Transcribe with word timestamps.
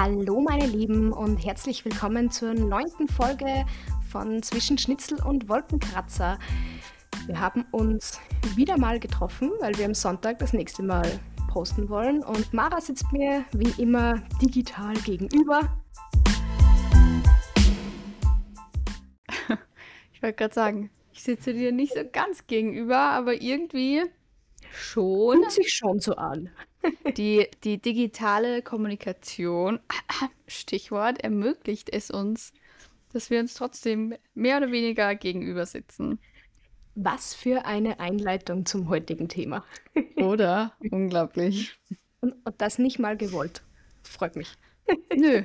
Hallo 0.00 0.40
meine 0.40 0.68
Lieben 0.68 1.12
und 1.12 1.38
herzlich 1.38 1.84
willkommen 1.84 2.30
zur 2.30 2.54
neunten 2.54 3.08
Folge 3.08 3.64
von 4.08 4.40
Zwischen 4.44 4.78
Schnitzel 4.78 5.20
und 5.20 5.48
Wolkenkratzer. 5.48 6.38
Wir 7.26 7.40
haben 7.40 7.66
uns 7.72 8.20
wieder 8.54 8.78
mal 8.78 9.00
getroffen, 9.00 9.50
weil 9.58 9.76
wir 9.76 9.86
am 9.86 9.94
Sonntag 9.94 10.38
das 10.38 10.52
nächste 10.52 10.84
Mal 10.84 11.18
posten 11.50 11.88
wollen 11.88 12.22
und 12.22 12.54
Mara 12.54 12.80
sitzt 12.80 13.10
mir 13.10 13.44
wie 13.50 13.82
immer 13.82 14.22
digital 14.40 14.94
gegenüber. 14.98 15.62
Ich 20.12 20.22
wollte 20.22 20.36
gerade 20.36 20.54
sagen, 20.54 20.90
ich 21.12 21.24
sitze 21.24 21.52
dir 21.52 21.72
nicht 21.72 21.94
so 21.94 22.02
ganz 22.12 22.46
gegenüber, 22.46 22.98
aber 22.98 23.42
irgendwie 23.42 24.04
schon. 24.70 25.38
Fühlt 25.38 25.50
sich 25.50 25.74
schon 25.74 25.98
so 25.98 26.14
an. 26.14 26.50
Die, 27.16 27.48
die 27.64 27.80
digitale 27.80 28.62
Kommunikation, 28.62 29.80
Stichwort, 30.46 31.22
ermöglicht 31.22 31.90
es 31.92 32.10
uns, 32.10 32.52
dass 33.12 33.30
wir 33.30 33.40
uns 33.40 33.54
trotzdem 33.54 34.14
mehr 34.34 34.58
oder 34.58 34.70
weniger 34.70 35.14
gegenüber 35.14 35.66
sitzen. 35.66 36.18
Was 36.94 37.34
für 37.34 37.64
eine 37.64 38.00
Einleitung 38.00 38.66
zum 38.66 38.88
heutigen 38.88 39.28
Thema. 39.28 39.64
Oder? 40.16 40.72
Unglaublich. 40.90 41.78
Und, 42.20 42.34
und 42.44 42.60
das 42.60 42.78
nicht 42.78 42.98
mal 42.98 43.16
gewollt. 43.16 43.62
Freut 44.02 44.36
mich. 44.36 44.52
Nö. 45.14 45.44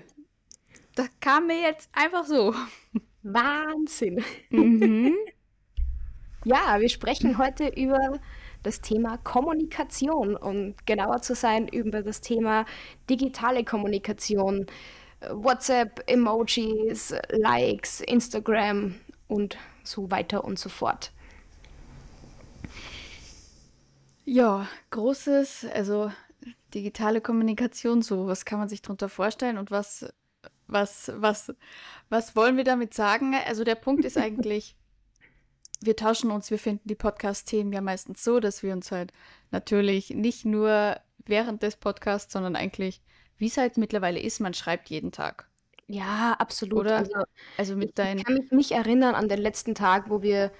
Das 0.95 1.09
kam 1.19 1.47
mir 1.47 1.61
jetzt 1.61 1.89
einfach 1.93 2.25
so. 2.25 2.53
Wahnsinn. 3.23 4.23
Mhm. 4.49 5.15
Ja, 6.45 6.77
wir 6.81 6.89
sprechen 6.89 7.37
heute 7.37 7.69
über 7.69 8.19
das 8.63 8.81
Thema 8.81 9.17
Kommunikation 9.17 10.35
und 10.35 10.85
genauer 10.85 11.21
zu 11.21 11.35
sein 11.35 11.67
über 11.67 12.01
das 12.01 12.21
Thema 12.21 12.65
digitale 13.09 13.63
Kommunikation, 13.63 14.65
WhatsApp, 15.29 16.03
Emojis, 16.07 17.13
Likes, 17.29 18.01
Instagram 18.01 18.95
und 19.27 19.57
so 19.83 20.09
weiter 20.11 20.43
und 20.43 20.59
so 20.59 20.69
fort. 20.69 21.11
Ja, 24.25 24.67
großes, 24.91 25.67
also 25.73 26.11
digitale 26.73 27.21
Kommunikation, 27.21 28.01
so 28.01 28.27
was 28.27 28.45
kann 28.45 28.59
man 28.59 28.69
sich 28.69 28.81
darunter 28.81 29.09
vorstellen 29.09 29.57
und 29.57 29.69
was, 29.69 30.05
was, 30.67 31.11
was, 31.15 31.53
was 32.09 32.35
wollen 32.35 32.57
wir 32.57 32.63
damit 32.63 32.93
sagen? 32.93 33.35
Also 33.45 33.63
der 33.63 33.75
Punkt 33.75 34.05
ist 34.05 34.17
eigentlich, 34.17 34.75
wir 35.85 35.95
tauschen 35.95 36.31
uns, 36.31 36.49
wir 36.51 36.59
finden 36.59 36.87
die 36.87 36.95
Podcast-Themen 36.95 37.73
ja 37.73 37.81
meistens 37.81 38.23
so, 38.23 38.39
dass 38.39 38.63
wir 38.63 38.73
uns 38.73 38.91
halt 38.91 39.11
natürlich 39.51 40.11
nicht 40.11 40.45
nur 40.45 40.97
während 41.25 41.63
des 41.63 41.75
Podcasts, 41.75 42.31
sondern 42.31 42.55
eigentlich, 42.55 43.01
wie 43.37 43.47
es 43.47 43.57
halt 43.57 43.77
mittlerweile 43.77 44.19
ist, 44.19 44.39
man 44.39 44.53
schreibt 44.53 44.89
jeden 44.89 45.11
Tag. 45.11 45.47
Ja, 45.87 46.33
absolut. 46.39 46.79
Oder? 46.79 46.97
Also, 46.97 47.23
also 47.57 47.75
mit 47.75 47.99
deinen. 47.99 48.19
Ich 48.19 48.25
kann 48.25 48.35
mich 48.35 48.51
nicht 48.51 48.71
erinnern 48.71 49.15
an 49.15 49.27
den 49.27 49.39
letzten 49.39 49.75
Tag, 49.75 50.09
wo 50.09 50.21
wir 50.21 50.51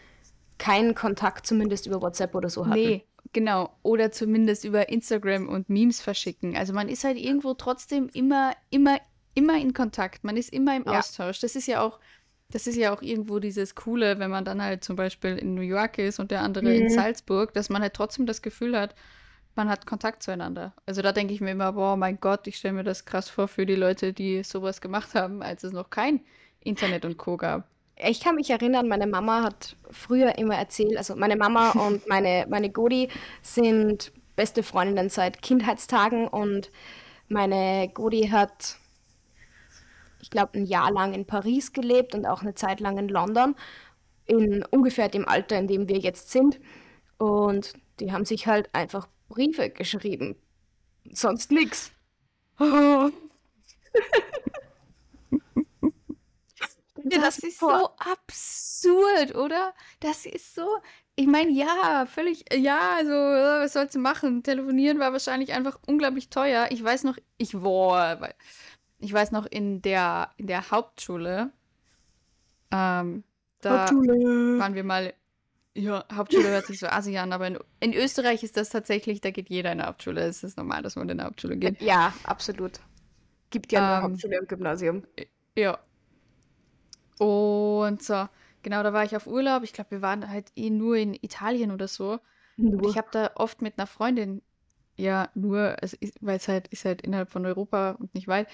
keinen 0.57 0.95
Kontakt 0.95 1.47
zumindest 1.47 1.87
über 1.87 2.01
WhatsApp 2.01 2.35
oder 2.35 2.49
so 2.49 2.65
hatten. 2.65 2.79
Nee, 2.79 3.05
genau. 3.31 3.75
Oder 3.83 4.11
zumindest 4.11 4.65
über 4.65 4.89
Instagram 4.89 5.47
und 5.47 5.69
Memes 5.69 6.01
verschicken. 6.01 6.55
Also 6.57 6.73
man 6.73 6.89
ist 6.89 7.03
halt 7.03 7.17
irgendwo 7.17 7.53
trotzdem 7.53 8.09
immer, 8.13 8.53
immer, 8.69 8.97
immer 9.33 9.57
in 9.57 9.73
Kontakt. 9.73 10.23
Man 10.23 10.37
ist 10.37 10.51
immer 10.51 10.75
im 10.75 10.83
ja. 10.85 10.99
Austausch. 10.99 11.39
Das 11.39 11.55
ist 11.55 11.67
ja 11.67 11.81
auch 11.81 11.99
das 12.53 12.67
ist 12.67 12.75
ja 12.75 12.93
auch 12.93 13.01
irgendwo 13.01 13.39
dieses 13.39 13.73
Coole, 13.73 14.19
wenn 14.19 14.29
man 14.29 14.45
dann 14.45 14.61
halt 14.61 14.83
zum 14.83 14.95
Beispiel 14.95 15.37
in 15.37 15.55
New 15.55 15.61
York 15.61 15.97
ist 15.97 16.19
und 16.19 16.29
der 16.29 16.41
andere 16.41 16.65
mhm. 16.65 16.83
in 16.83 16.89
Salzburg, 16.89 17.51
dass 17.55 17.69
man 17.69 17.81
halt 17.81 17.95
trotzdem 17.95 18.27
das 18.27 18.43
Gefühl 18.43 18.77
hat, 18.77 18.93
man 19.55 19.69
hat 19.69 19.87
Kontakt 19.87 20.21
zueinander. 20.21 20.73
Also 20.85 21.01
da 21.01 21.11
denke 21.11 21.33
ich 21.33 21.41
mir 21.41 21.51
immer, 21.51 21.73
boah, 21.73 21.97
mein 21.97 22.19
Gott, 22.19 22.45
ich 22.45 22.57
stelle 22.57 22.75
mir 22.75 22.83
das 22.83 23.05
krass 23.05 23.27
vor 23.27 23.47
für 23.47 23.65
die 23.65 23.75
Leute, 23.75 24.13
die 24.13 24.43
sowas 24.43 24.81
gemacht 24.81 25.15
haben, 25.15 25.41
als 25.41 25.63
es 25.63 25.73
noch 25.73 25.89
kein 25.89 26.21
Internet 26.59 27.05
und 27.05 27.17
Co. 27.17 27.37
gab. 27.37 27.67
Ich 27.95 28.19
kann 28.19 28.35
mich 28.35 28.51
erinnern, 28.51 28.87
meine 28.87 29.07
Mama 29.07 29.41
hat 29.41 29.75
früher 29.89 30.37
immer 30.37 30.55
erzählt, 30.55 30.97
also 30.97 31.15
meine 31.15 31.35
Mama 31.35 31.71
und 31.87 32.07
meine, 32.07 32.45
meine 32.49 32.69
Godi 32.69 33.09
sind 33.41 34.11
beste 34.35 34.61
Freundinnen 34.61 35.09
seit 35.09 35.41
Kindheitstagen 35.41 36.27
und 36.27 36.71
meine 37.29 37.89
Godi 37.91 38.27
hat 38.27 38.77
ich 40.23 40.29
glaube, 40.29 40.57
ein 40.57 40.65
Jahr 40.65 40.89
lang 40.89 41.13
in 41.13 41.27
Paris 41.27 41.73
gelebt 41.73 42.15
und 42.15 42.25
auch 42.25 42.41
eine 42.41 42.55
Zeit 42.55 42.79
lang 42.79 42.97
in 42.97 43.09
London, 43.09 43.55
in 44.25 44.63
ungefähr 44.71 45.09
dem 45.09 45.27
Alter, 45.27 45.59
in 45.59 45.67
dem 45.67 45.89
wir 45.89 45.97
jetzt 45.99 46.31
sind. 46.31 46.61
Und 47.17 47.73
die 47.99 48.13
haben 48.13 48.23
sich 48.23 48.47
halt 48.47 48.73
einfach 48.73 49.09
Briefe 49.27 49.69
geschrieben. 49.69 50.37
Sonst 51.11 51.51
nichts. 51.51 51.91
Oh. 52.59 53.09
das 56.95 57.39
ist 57.39 57.59
so 57.59 57.89
absurd, 57.97 59.35
oder? 59.35 59.73
Das 59.99 60.25
ist 60.25 60.55
so. 60.55 60.67
Ich 61.15 61.27
meine, 61.27 61.51
ja, 61.51 62.05
völlig, 62.07 62.45
ja, 62.53 62.95
also, 62.97 63.11
was 63.11 63.73
sollst 63.73 63.95
du 63.95 63.99
machen? 63.99 64.43
Telefonieren 64.43 64.99
war 64.99 65.11
wahrscheinlich 65.11 65.53
einfach 65.53 65.79
unglaublich 65.87 66.29
teuer. 66.29 66.67
Ich 66.71 66.83
weiß 66.83 67.03
noch, 67.03 67.17
ich, 67.37 67.51
boah, 67.51 68.17
ich 69.03 69.13
weiß 69.13 69.31
noch, 69.31 69.45
in 69.45 69.81
der, 69.81 70.31
in 70.37 70.47
der 70.47 70.71
Hauptschule, 70.71 71.51
ähm, 72.71 73.23
da 73.59 73.81
Hauptschule. 73.81 74.59
waren 74.59 74.75
wir 74.75 74.83
mal, 74.83 75.13
ja, 75.75 76.05
Hauptschule 76.13 76.49
hört 76.49 76.67
sich 76.67 76.79
so 76.79 76.87
assi 76.87 77.17
an, 77.17 77.33
aber 77.33 77.47
in, 77.47 77.59
in, 77.79 77.93
Österreich 77.93 78.43
ist 78.43 78.57
das 78.57 78.69
tatsächlich, 78.69 79.21
da 79.21 79.31
geht 79.31 79.49
jeder 79.49 79.71
in 79.71 79.79
der 79.79 79.87
Hauptschule. 79.87 80.21
Es 80.21 80.43
ist 80.43 80.57
normal, 80.57 80.83
dass 80.83 80.95
man 80.95 81.09
in 81.09 81.17
der 81.17 81.27
Hauptschule 81.27 81.57
geht. 81.57 81.81
Ja, 81.81 82.13
absolut. 82.23 82.79
Gibt 83.49 83.71
ja 83.71 83.97
ähm, 83.97 84.03
Hauptschule 84.03 84.37
im 84.37 84.47
Gymnasium. 84.47 85.03
Ja. 85.55 85.79
Und 87.19 88.01
so, 88.01 88.27
genau, 88.61 88.83
da 88.83 88.93
war 88.93 89.03
ich 89.03 89.15
auf 89.15 89.27
Urlaub. 89.27 89.63
Ich 89.63 89.73
glaube, 89.73 89.91
wir 89.91 90.01
waren 90.01 90.29
halt 90.29 90.51
eh 90.55 90.69
nur 90.69 90.95
in 90.95 91.13
Italien 91.13 91.71
oder 91.71 91.87
so. 91.87 92.19
Nur. 92.55 92.81
Und 92.81 92.89
ich 92.89 92.97
habe 92.97 93.07
da 93.11 93.31
oft 93.35 93.61
mit 93.61 93.77
einer 93.77 93.87
Freundin, 93.87 94.41
ja, 94.95 95.29
nur, 95.33 95.75
weil 96.21 96.37
es 96.37 96.47
halt 96.47 96.67
ist 96.67 96.85
halt 96.85 97.01
innerhalb 97.01 97.29
von 97.29 97.45
Europa 97.45 97.91
und 97.91 98.13
nicht 98.13 98.27
weit. 98.27 98.47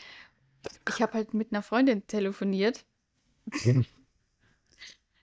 Ich 0.88 1.02
habe 1.02 1.14
halt 1.14 1.34
mit 1.34 1.52
einer 1.52 1.64
Freundin 1.64 2.06
telefoniert. 2.08 2.86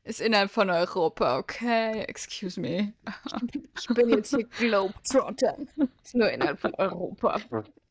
Ist 0.04 0.20
innerhalb 0.20 0.52
von 0.52 0.70
Europa, 0.70 1.38
okay? 1.38 2.02
Excuse 2.02 2.60
me. 2.60 2.92
Ich 3.78 3.88
bin 3.88 4.08
jetzt 4.08 4.34
hier 4.34 4.44
Globetrotter. 4.44 5.58
Ist 6.02 6.14
nur 6.14 6.30
innerhalb 6.30 6.60
von 6.60 6.72
Europa. 6.74 7.40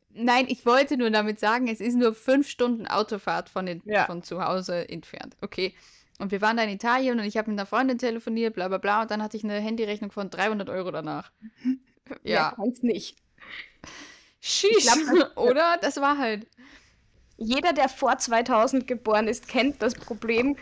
Nein, 0.09 0.45
ich 0.47 0.65
wollte 0.65 0.97
nur 0.97 1.09
damit 1.09 1.39
sagen, 1.39 1.67
es 1.67 1.81
ist 1.81 1.95
nur 1.95 2.15
fünf 2.15 2.47
Stunden 2.49 2.87
Autofahrt 2.87 3.49
von, 3.49 3.65
den, 3.65 3.81
ja. 3.85 4.05
von 4.05 4.23
zu 4.23 4.43
Hause 4.43 4.87
entfernt. 4.89 5.35
Okay. 5.41 5.75
Und 6.17 6.31
wir 6.31 6.41
waren 6.41 6.55
da 6.55 6.63
in 6.63 6.69
Italien 6.69 7.19
und 7.19 7.25
ich 7.25 7.35
habe 7.35 7.51
mit 7.51 7.59
einer 7.59 7.65
Freundin 7.65 7.97
telefoniert, 7.97 8.55
bla 8.55 8.69
bla 8.69 8.77
bla. 8.77 9.01
Und 9.01 9.11
dann 9.11 9.21
hatte 9.21 9.35
ich 9.35 9.43
eine 9.43 9.59
Handyrechnung 9.59 10.11
von 10.11 10.29
300 10.29 10.69
Euro 10.69 10.91
danach. 10.91 11.31
Ja. 12.23 12.33
ja 12.33 12.53
kann's 12.55 12.81
nicht. 12.81 13.17
Glaub, 14.41 15.37
oder? 15.37 15.77
Das 15.81 15.97
war 15.97 16.17
halt 16.17 16.47
jeder, 17.37 17.73
der 17.73 17.89
vor 17.89 18.17
2000 18.17 18.87
geboren 18.87 19.27
ist, 19.27 19.47
kennt 19.47 19.81
das 19.81 19.95
Problem, 19.95 20.57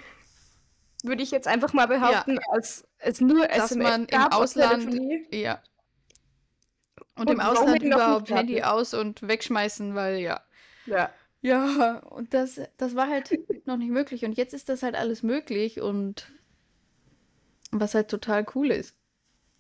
würde 1.04 1.22
ich 1.22 1.32
jetzt 1.32 1.48
einfach 1.48 1.74
mal 1.74 1.88
behaupten, 1.88 2.36
ja. 2.36 2.42
als, 2.52 2.86
als 3.00 3.22
nur 3.22 3.48
Dass 3.48 3.72
SMS 3.72 3.90
man 3.90 4.06
im 4.06 4.22
Ausland, 4.32 4.96
ja. 5.32 5.62
Und, 7.16 7.30
und 7.30 7.32
im 7.32 7.40
Ausland 7.40 7.84
überhaupt 7.84 8.32
Handy 8.32 8.64
aus 8.64 8.94
und 8.94 9.28
wegschmeißen, 9.28 9.94
weil 9.94 10.18
ja. 10.18 10.42
Ja. 10.86 11.12
Ja, 11.42 11.98
und 12.00 12.34
das, 12.34 12.62
das 12.78 12.96
war 12.96 13.10
halt 13.10 13.38
noch 13.68 13.76
nicht 13.76 13.92
möglich. 13.92 14.24
Und 14.24 14.38
jetzt 14.38 14.54
ist 14.54 14.70
das 14.70 14.82
halt 14.82 14.96
alles 14.96 15.24
möglich 15.24 15.82
und 15.82 16.32
was 17.72 17.96
halt 17.96 18.08
total 18.08 18.46
cool 18.56 18.72
ist. 18.72 18.96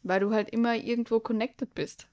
Weil 0.02 0.22
du 0.22 0.32
halt 0.32 0.50
immer 0.50 0.76
irgendwo 0.76 1.20
connected 1.20 1.76
bist. 1.76 2.08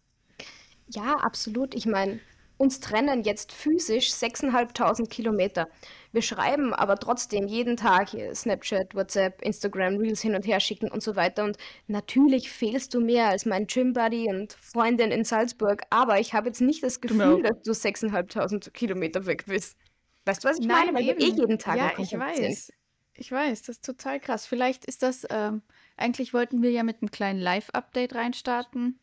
Ja, 0.88 1.14
absolut. 1.18 1.76
Ich 1.76 1.86
meine, 1.86 2.18
uns 2.60 2.78
trennen 2.78 3.22
jetzt 3.22 3.52
physisch 3.52 4.10
6.500 4.10 5.08
Kilometer. 5.08 5.68
Wir 6.12 6.20
schreiben 6.20 6.74
aber 6.74 6.96
trotzdem 6.96 7.46
jeden 7.46 7.78
Tag 7.78 8.10
Snapchat, 8.34 8.94
WhatsApp, 8.94 9.40
Instagram, 9.40 9.96
Reels 9.96 10.20
hin 10.20 10.34
und 10.34 10.46
her 10.46 10.60
schicken 10.60 10.90
und 10.90 11.02
so 11.02 11.16
weiter. 11.16 11.44
Und 11.44 11.56
natürlich 11.86 12.50
fehlst 12.50 12.92
du 12.92 13.00
mehr 13.00 13.28
als 13.28 13.46
mein 13.46 13.66
Gym-Buddy 13.66 14.28
und 14.28 14.52
Freundin 14.52 15.10
in 15.10 15.24
Salzburg. 15.24 15.84
Aber 15.88 16.20
ich 16.20 16.34
habe 16.34 16.48
jetzt 16.48 16.60
nicht 16.60 16.82
das 16.82 17.00
Gefühl, 17.00 17.42
dass 17.42 17.62
du 17.62 17.70
6.500 17.70 18.72
Kilometer 18.72 19.24
weg 19.24 19.46
bist. 19.46 19.78
Weißt 20.26 20.44
du, 20.44 20.48
was 20.48 20.58
ich 20.58 20.66
Nein, 20.66 20.92
meine? 20.92 20.98
Weil 20.98 21.08
eben. 21.08 21.18
wir 21.18 21.28
eh 21.28 21.30
jeden 21.30 21.58
Tag 21.58 21.78
Ja, 21.78 21.92
ich 21.96 22.12
weiß. 22.12 22.66
Sind. 22.66 22.76
Ich 23.14 23.32
weiß, 23.32 23.62
das 23.62 23.76
ist 23.76 23.86
total 23.86 24.20
krass. 24.20 24.44
Vielleicht 24.44 24.84
ist 24.84 25.02
das, 25.02 25.26
ähm, 25.30 25.62
eigentlich 25.96 26.34
wollten 26.34 26.62
wir 26.62 26.70
ja 26.70 26.82
mit 26.82 27.00
einem 27.00 27.10
kleinen 27.10 27.40
Live-Update 27.40 28.14
reinstarten. 28.14 28.98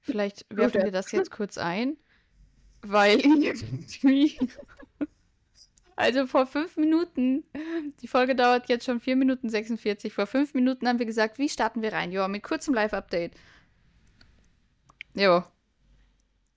Vielleicht 0.00 0.44
werfen 0.50 0.82
wir 0.82 0.90
das 0.90 1.12
jetzt 1.12 1.30
kurz 1.30 1.56
ein 1.56 1.96
weil 2.82 3.20
irgendwie. 3.24 4.38
Also 5.96 6.26
vor 6.26 6.46
fünf 6.46 6.78
Minuten, 6.78 7.44
die 8.00 8.08
Folge 8.08 8.34
dauert 8.34 8.68
jetzt 8.70 8.86
schon 8.86 9.00
vier 9.00 9.16
Minuten 9.16 9.50
46. 9.50 10.14
Vor 10.14 10.26
fünf 10.26 10.54
Minuten 10.54 10.88
haben 10.88 10.98
wir 10.98 11.06
gesagt, 11.06 11.38
wie 11.38 11.48
starten 11.48 11.82
wir 11.82 11.92
rein? 11.92 12.10
Ja, 12.10 12.26
mit 12.26 12.42
kurzem 12.42 12.72
Live-Update. 12.72 13.34
Jo. 15.14 15.44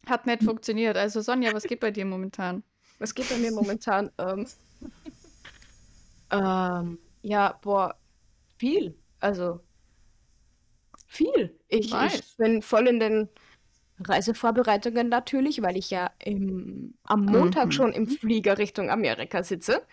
Hat 0.08 0.26
nicht 0.28 0.44
funktioniert. 0.44 0.96
Also 0.96 1.22
Sonja, 1.22 1.54
was 1.54 1.64
geht 1.64 1.82
bei 1.82 1.92
dir 1.92 2.06
momentan? 2.06 2.64
Was 3.00 3.14
geht 3.14 3.30
bei 3.30 3.38
mir 3.38 3.52
momentan? 3.52 4.10
Ähm, 4.20 4.48
ähm, 6.32 7.00
ja, 7.22 7.58
boah, 7.62 7.96
viel. 8.58 8.98
Also 9.20 9.62
viel. 11.08 11.58
Ich, 11.68 11.94
ich 11.94 12.38
bin 12.38 12.62
voll 12.62 12.88
in 12.88 13.00
den 13.00 13.30
Reisevorbereitungen 14.00 15.10
natürlich, 15.10 15.62
weil 15.62 15.78
ich 15.78 15.90
ja 15.92 16.12
im, 16.20 16.96
am 17.04 17.26
Montag 17.26 17.72
Mhm. 17.72 17.72
schon 17.74 17.94
im 17.94 18.08
Flieger 18.08 18.58
Richtung 18.58 18.90
Amerika 18.90 19.44
sitze. 19.44 19.84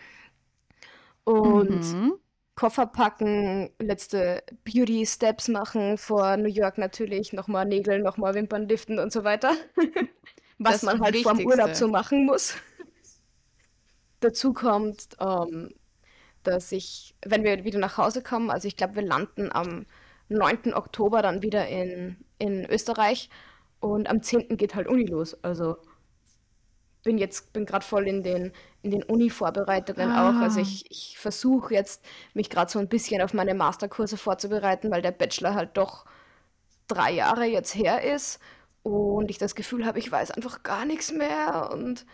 Und 1.24 1.96
Mhm. 1.96 2.20
Koffer 2.56 2.86
packen, 2.86 3.70
letzte 3.78 4.42
Beauty 4.64 5.06
Steps 5.06 5.48
machen 5.48 5.98
vor 5.98 6.36
New 6.36 6.48
York 6.48 6.78
natürlich, 6.78 7.32
nochmal 7.32 7.66
Nägel, 7.66 8.00
nochmal 8.00 8.34
Wimpern 8.34 8.68
liften 8.68 8.98
und 8.98 9.12
so 9.12 9.24
weiter. 9.24 9.54
Was 10.58 10.80
Das 10.80 10.82
man 10.82 11.00
halt 11.00 11.16
vorm 11.18 11.40
Urlaub 11.40 11.74
Wichtigste. 11.74 11.74
so 11.74 11.88
machen 11.88 12.26
muss. 12.26 12.54
Dazu 14.20 14.52
kommt, 14.52 15.16
ähm, 15.20 15.70
dass 16.44 16.72
ich, 16.72 17.16
wenn 17.24 17.44
wir 17.44 17.64
wieder 17.64 17.78
nach 17.80 17.98
Hause 17.98 18.22
kommen, 18.22 18.50
also 18.50 18.68
ich 18.68 18.76
glaube, 18.76 18.96
wir 18.96 19.02
landen 19.02 19.52
am 19.52 19.86
9. 20.28 20.74
Oktober 20.74 21.22
dann 21.22 21.42
wieder 21.42 21.68
in, 21.68 22.18
in 22.38 22.66
Österreich 22.70 23.30
und 23.80 24.08
am 24.08 24.22
10. 24.22 24.56
geht 24.56 24.74
halt 24.74 24.88
Uni 24.88 25.04
los. 25.06 25.36
Also 25.44 25.76
bin 27.02 27.16
jetzt, 27.18 27.52
bin 27.52 27.64
gerade 27.64 27.84
voll 27.84 28.06
in 28.08 28.22
den, 28.22 28.52
in 28.82 28.90
den 28.90 29.02
Uni-Vorbereitungen 29.02 30.12
auch. 30.12 30.40
Also 30.40 30.60
Ah. 30.60 30.62
ich, 30.62 30.84
ich 30.90 31.18
versuche 31.18 31.72
jetzt, 31.74 32.04
mich 32.34 32.50
gerade 32.50 32.70
so 32.70 32.78
ein 32.78 32.88
bisschen 32.88 33.22
auf 33.22 33.32
meine 33.32 33.54
Masterkurse 33.54 34.16
vorzubereiten, 34.18 34.90
weil 34.90 35.00
der 35.02 35.12
Bachelor 35.12 35.54
halt 35.54 35.76
doch 35.76 36.04
drei 36.88 37.12
Jahre 37.12 37.46
jetzt 37.46 37.74
her 37.74 38.02
ist 38.14 38.40
und 38.82 39.30
ich 39.30 39.38
das 39.38 39.54
Gefühl 39.54 39.86
habe, 39.86 39.98
ich 39.98 40.10
weiß 40.12 40.32
einfach 40.32 40.62
gar 40.62 40.84
nichts 40.86 41.12
mehr 41.12 41.70
und 41.72 42.06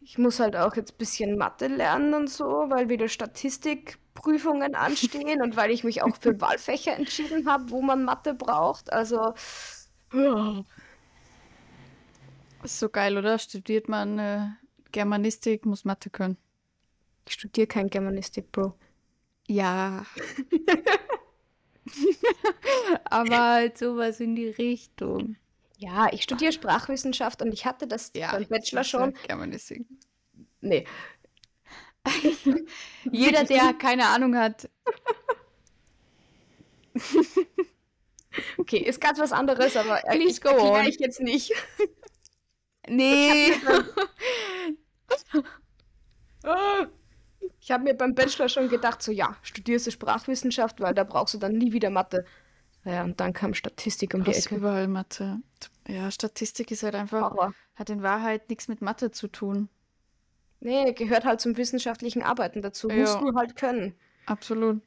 ich 0.00 0.18
muss 0.18 0.40
halt 0.40 0.56
auch 0.56 0.76
jetzt 0.76 0.94
ein 0.94 0.98
bisschen 0.98 1.38
Mathe 1.38 1.68
lernen 1.68 2.14
und 2.14 2.30
so, 2.30 2.44
weil 2.68 2.88
wieder 2.90 3.08
Statistikprüfungen 3.08 4.74
anstehen 4.76 5.42
und 5.42 5.56
weil 5.56 5.70
ich 5.72 5.84
mich 5.84 6.02
auch 6.02 6.16
für 6.16 6.40
Wahlfächer 6.40 6.94
entschieden 6.96 7.48
habe, 7.50 7.70
wo 7.70 7.82
man 7.82 8.04
Mathe 8.04 8.34
braucht. 8.34 8.92
Also, 8.92 9.34
ja. 10.12 10.64
Ist 12.66 12.80
so 12.80 12.88
geil, 12.88 13.16
oder? 13.16 13.38
Studiert 13.38 13.88
man 13.88 14.18
äh, 14.18 14.48
Germanistik, 14.90 15.64
muss 15.64 15.84
Mathe 15.84 16.10
können. 16.10 16.36
ich 17.24 17.34
studiere 17.34 17.68
kein 17.68 17.88
Germanistik, 17.88 18.50
Bro. 18.50 18.74
Ja. 19.46 20.04
Aber 23.04 23.38
halt 23.38 23.78
sowas 23.78 24.18
in 24.18 24.34
die 24.34 24.48
Richtung. 24.48 25.36
Ja, 25.78 26.12
ich 26.12 26.24
studiere 26.24 26.50
Sprachwissenschaft 26.50 27.40
und 27.40 27.52
ich 27.52 27.66
hatte 27.66 27.86
das 27.86 28.10
Ja, 28.16 28.32
beim 28.32 28.48
Bachelor 28.48 28.82
schon. 28.82 29.14
Germanistik. 29.28 29.86
Nee, 30.60 30.84
Jeder, 33.12 33.44
der 33.44 33.74
keine 33.78 34.06
Ahnung 34.06 34.36
hat, 34.36 34.68
Okay, 38.58 38.78
ist 38.78 39.00
ganz 39.00 39.18
was 39.18 39.32
anderes, 39.32 39.76
aber 39.76 40.00
please 40.10 40.40
go 40.40 40.50
on. 40.50 40.86
ich 40.86 40.98
jetzt 40.98 41.20
nicht. 41.20 41.52
Nee. 42.88 43.52
Ah. 46.44 46.86
Ich 47.60 47.70
habe 47.70 47.84
mir 47.84 47.94
beim 47.94 48.14
Bachelor 48.14 48.48
schon 48.48 48.68
gedacht, 48.68 49.02
so 49.02 49.10
ja, 49.10 49.36
studierst 49.42 49.86
du 49.86 49.90
Sprachwissenschaft, 49.90 50.80
weil 50.80 50.94
da 50.94 51.02
brauchst 51.04 51.34
du 51.34 51.38
dann 51.38 51.52
nie 51.58 51.72
wieder 51.72 51.90
Mathe. 51.90 52.24
Ja, 52.84 53.02
und 53.02 53.18
dann 53.18 53.32
kam 53.32 53.54
Statistik 53.54 54.14
um 54.14 54.22
die 54.22 54.32
Ecke. 54.32 54.54
überall 54.56 54.86
Mathe. 54.86 55.38
Ja, 55.88 56.10
Statistik 56.10 56.70
ist 56.70 56.84
halt 56.84 56.94
einfach, 56.94 57.32
Horror. 57.32 57.52
hat 57.74 57.90
in 57.90 58.02
Wahrheit 58.02 58.48
nichts 58.48 58.68
mit 58.68 58.80
Mathe 58.80 59.10
zu 59.10 59.26
tun. 59.26 59.68
Nee, 60.60 60.92
gehört 60.92 61.24
halt 61.24 61.40
zum 61.40 61.56
wissenschaftlichen 61.56 62.22
Arbeiten 62.22 62.62
dazu. 62.62 62.88
Musst 62.88 63.14
Ja, 63.14 63.20
du 63.20 63.34
halt 63.36 63.56
können. 63.56 63.94
absolut. 64.26 64.80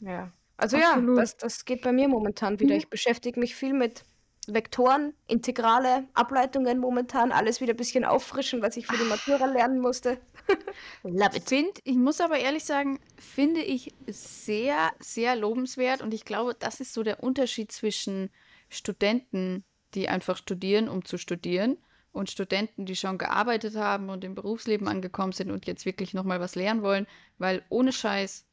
Ja. 0.00 0.32
Also 0.56 0.76
ja, 0.76 0.90
Absolut. 0.92 1.18
das, 1.18 1.36
das 1.36 1.64
geht 1.64 1.82
bei 1.82 1.92
mir 1.92 2.08
momentan 2.08 2.58
wieder. 2.60 2.74
Mhm. 2.74 2.78
Ich 2.78 2.88
beschäftige 2.90 3.38
mich 3.40 3.54
viel 3.54 3.72
mit 3.74 4.04
Vektoren, 4.48 5.14
Integrale, 5.26 6.06
Ableitungen 6.14 6.78
momentan, 6.78 7.32
alles 7.32 7.60
wieder 7.60 7.72
ein 7.72 7.76
bisschen 7.78 8.04
auffrischen, 8.04 8.62
was 8.62 8.76
ich 8.76 8.86
für 8.86 8.96
die 8.96 9.08
Matura 9.08 9.46
lernen 9.46 9.80
musste. 9.80 10.18
Love 11.02 11.36
it. 11.36 11.48
Find, 11.48 11.80
ich 11.84 11.96
muss 11.96 12.20
aber 12.20 12.38
ehrlich 12.38 12.64
sagen, 12.64 13.00
finde 13.16 13.62
ich 13.62 13.94
sehr, 14.06 14.92
sehr 15.00 15.36
lobenswert 15.36 16.02
und 16.02 16.12
ich 16.12 16.24
glaube, 16.24 16.54
das 16.58 16.80
ist 16.80 16.92
so 16.92 17.02
der 17.02 17.22
Unterschied 17.22 17.72
zwischen 17.72 18.30
Studenten, 18.68 19.64
die 19.94 20.08
einfach 20.08 20.36
studieren, 20.36 20.88
um 20.88 21.04
zu 21.04 21.16
studieren 21.18 21.78
und 22.12 22.30
Studenten, 22.30 22.86
die 22.86 22.96
schon 22.96 23.18
gearbeitet 23.18 23.76
haben 23.76 24.08
und 24.08 24.24
im 24.24 24.34
Berufsleben 24.34 24.88
angekommen 24.88 25.32
sind 25.32 25.50
und 25.50 25.66
jetzt 25.66 25.84
wirklich 25.84 26.14
nochmal 26.14 26.40
was 26.40 26.54
lernen 26.54 26.82
wollen, 26.82 27.06
weil 27.38 27.64
ohne 27.68 27.92
Scheiß, 27.92 28.46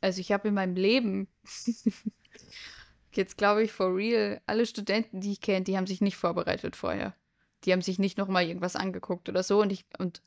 also 0.00 0.20
ich 0.20 0.32
habe 0.32 0.48
in 0.48 0.54
meinem 0.54 0.76
Leben, 0.76 1.28
jetzt 3.12 3.36
glaube 3.38 3.62
ich 3.64 3.72
for 3.72 3.94
real, 3.96 4.40
alle 4.46 4.66
Studenten, 4.66 5.20
die 5.20 5.32
ich 5.32 5.40
kenne, 5.40 5.64
die 5.64 5.76
haben 5.76 5.86
sich 5.86 6.00
nicht 6.00 6.16
vorbereitet 6.16 6.76
vorher. 6.76 7.14
Die 7.64 7.72
haben 7.72 7.82
sich 7.82 7.98
nicht 7.98 8.18
nochmal 8.18 8.46
irgendwas 8.46 8.76
angeguckt 8.76 9.28
oder 9.28 9.42
so 9.42 9.60
und 9.62 9.70
ich, 9.72 9.84
und 9.98 10.22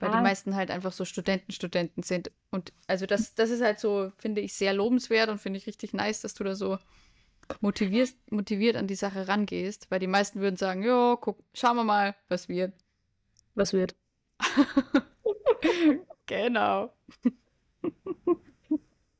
weil 0.00 0.10
die 0.10 0.18
Ja, 0.18 0.20
meisten 0.20 0.56
halt 0.56 0.70
einfach 0.70 0.92
so 0.92 1.04
Studenten, 1.04 1.52
Studenten 1.52 2.02
sind. 2.02 2.30
Und 2.50 2.72
also 2.86 3.06
das, 3.06 3.34
das 3.34 3.50
ist 3.50 3.62
halt 3.62 3.80
so, 3.80 4.12
finde 4.18 4.40
ich, 4.42 4.54
sehr 4.54 4.74
lobenswert 4.74 5.30
und 5.30 5.40
finde 5.40 5.58
ich 5.58 5.66
richtig 5.66 5.94
nice, 5.94 6.20
dass 6.22 6.34
du 6.34 6.44
da 6.44 6.54
so 6.54 6.78
motivierst, 7.60 8.16
motiviert 8.32 8.76
an 8.76 8.86
die 8.88 8.94
Sache 8.96 9.28
rangehst, 9.28 9.90
weil 9.90 10.00
die 10.00 10.06
meisten 10.08 10.40
würden 10.40 10.56
sagen, 10.56 10.82
jo, 10.82 11.16
guck, 11.20 11.38
schauen 11.54 11.76
wir 11.76 11.84
mal, 11.84 12.16
was 12.28 12.48
wird. 12.48 12.72
was 13.54 13.72
wird? 13.72 13.96
Genau. 16.26 16.92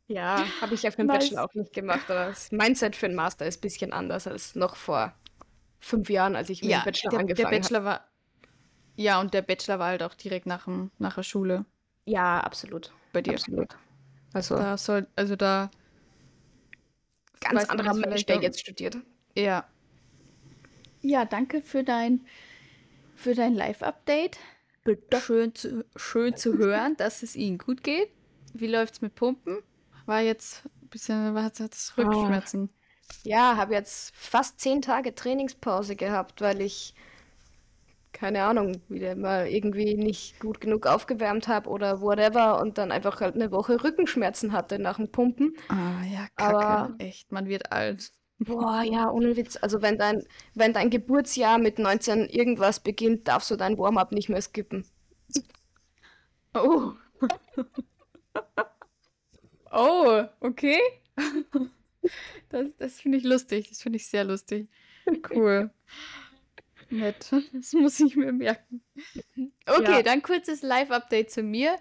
Ja, 0.08 0.46
habe 0.60 0.74
ich 0.74 0.82
ja 0.82 0.90
für 0.90 0.98
den 0.98 1.06
Nice. 1.08 1.30
Bachelor 1.30 1.44
auch 1.44 1.54
nicht 1.54 1.72
gemacht, 1.72 2.08
aber 2.10 2.26
das 2.26 2.52
Mindset 2.52 2.94
für 2.96 3.08
den 3.08 3.16
Master 3.16 3.46
ist 3.46 3.58
ein 3.58 3.60
bisschen 3.62 3.92
anders 3.92 4.26
als 4.26 4.54
noch 4.54 4.76
vor 4.76 5.14
fünf 5.80 6.08
Jahren, 6.10 6.36
als 6.36 6.48
ich 6.50 6.62
mit 6.62 6.70
dem 6.74 6.78
Ja, 6.78 6.84
Bachelor 6.84 7.10
der, 7.10 7.18
der 7.18 7.20
angefangen 7.20 7.46
habe. 7.46 7.60
Bachelor 7.60 7.84
war, 7.84 8.08
ja, 8.96 9.20
und 9.20 9.34
der 9.34 9.42
Bachelor 9.42 9.78
war 9.78 9.88
halt 9.88 10.02
auch 10.02 10.14
direkt 10.14 10.46
nach, 10.46 10.64
dem, 10.64 10.90
nach 10.98 11.14
der 11.16 11.22
Schule 11.24 11.64
Ja, 12.04 12.40
absolut. 12.40 12.92
bei 13.12 13.20
dir. 13.22 13.34
Absolut. 13.34 13.76
Also 14.32 14.56
Da 14.56 14.76
soll, 14.76 15.06
also 15.16 15.34
da 15.36 15.70
ganz 17.40 17.64
anderer 17.68 17.94
Mensch, 17.94 18.26
der 18.26 18.40
jetzt 18.42 18.60
studiert. 18.60 18.96
Ja. 19.36 19.66
Ja, 21.02 21.24
danke 21.24 21.62
für 21.62 21.84
dein, 21.84 22.26
für 23.14 23.34
dein 23.34 23.54
Live-Update. 23.54 24.38
Bitte. 24.84 25.20
Schön 25.20 25.54
zu, 25.54 25.84
schön 25.96 26.36
zu 26.36 26.58
hören, 26.58 26.96
dass 26.96 27.22
es 27.22 27.34
Ihnen 27.36 27.58
gut 27.58 27.82
geht. 27.82 28.08
Wie 28.54 28.66
läuft's 28.68 29.00
mit 29.00 29.14
Pumpen? 29.14 29.62
War 30.06 30.20
jetzt 30.20 30.64
ein 30.82 30.88
bisschen, 30.88 31.34
war 31.34 31.44
hat 31.44 31.60
das 31.60 31.92
Oh. 31.98 32.02
Rückenschmerzen. 32.02 32.70
Ja, 33.24 33.56
habe 33.56 33.74
jetzt 33.74 34.14
fast 34.16 34.60
zehn 34.60 34.82
Tage 34.82 35.14
Trainingspause 35.14 35.96
gehabt, 35.96 36.40
weil 36.40 36.60
ich, 36.62 36.94
keine 38.12 38.44
Ahnung, 38.44 38.80
wieder 38.88 39.14
mal 39.14 39.46
irgendwie 39.48 39.94
nicht 39.94 40.40
gut 40.40 40.60
genug 40.60 40.86
aufgewärmt 40.86 41.48
habe 41.48 41.68
oder 41.68 42.00
whatever 42.00 42.60
und 42.60 42.78
dann 42.78 42.90
einfach 42.92 43.20
halt 43.20 43.34
eine 43.34 43.50
Woche 43.52 43.82
Rückenschmerzen 43.84 44.52
hatte 44.52 44.78
nach 44.78 44.96
dem 44.96 45.10
Pumpen. 45.12 45.54
Ah, 45.68 46.02
ja, 46.04 46.28
Kacke. 46.36 46.54
Aber 46.56 46.94
Echt, 46.98 47.32
man 47.32 47.46
wird 47.48 47.72
alt. 47.72 48.12
Boah, 48.38 48.82
ja, 48.82 49.10
ohne 49.10 49.36
Witz. 49.36 49.56
Also 49.60 49.82
wenn 49.82 49.98
dein, 49.98 50.22
wenn 50.54 50.72
dein 50.72 50.90
Geburtsjahr 50.90 51.58
mit 51.58 51.78
19 51.78 52.26
irgendwas 52.28 52.80
beginnt, 52.80 53.28
darfst 53.28 53.50
du 53.50 53.56
dein 53.56 53.78
Warm-up 53.78 54.12
nicht 54.12 54.28
mehr 54.30 54.42
skippen. 54.42 54.86
Oh. 56.54 56.96
Oh, 59.76 60.24
okay. 60.40 60.80
Das, 62.50 62.66
das 62.78 63.00
finde 63.00 63.18
ich 63.18 63.24
lustig. 63.24 63.68
Das 63.68 63.82
finde 63.82 63.96
ich 63.96 64.06
sehr 64.06 64.22
lustig. 64.22 64.68
Cool. 65.28 65.70
Nett. 66.88 67.32
Das 67.52 67.72
muss 67.72 67.98
ich 67.98 68.14
mir 68.14 68.30
merken. 68.32 68.80
Okay, 69.66 69.96
Ja. 69.96 70.02
dann 70.02 70.22
kurzes 70.22 70.62
Live-Update 70.62 71.32
zu 71.32 71.42
mir. 71.42 71.76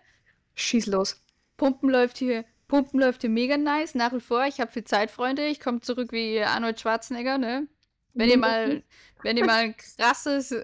Schieß 0.55 0.87
los. 0.87 1.21
Pumpen 1.57 1.91
läuft 1.91 2.17
hier, 2.17 2.43
Pumpen 2.67 2.99
läuft 2.99 3.21
hier 3.21 3.29
mega 3.29 3.57
nice, 3.57 3.93
nach 3.93 4.13
wie 4.13 4.19
vor. 4.19 4.45
Ich 4.47 4.59
habe 4.59 4.71
viel 4.71 4.83
Zeit, 4.83 5.11
Freunde. 5.11 5.45
Ich 5.45 5.59
komme 5.59 5.81
zurück 5.81 6.11
wie 6.11 6.41
Arnold 6.41 6.79
Schwarzenegger, 6.79 7.37
ne? 7.37 7.67
Wenn 8.15 8.29
ihr 8.29 8.37
mal, 8.39 8.81
wenn 9.21 9.37
ihr 9.37 9.45
mal 9.45 9.59
ein 9.59 9.77
krasses, 9.77 10.55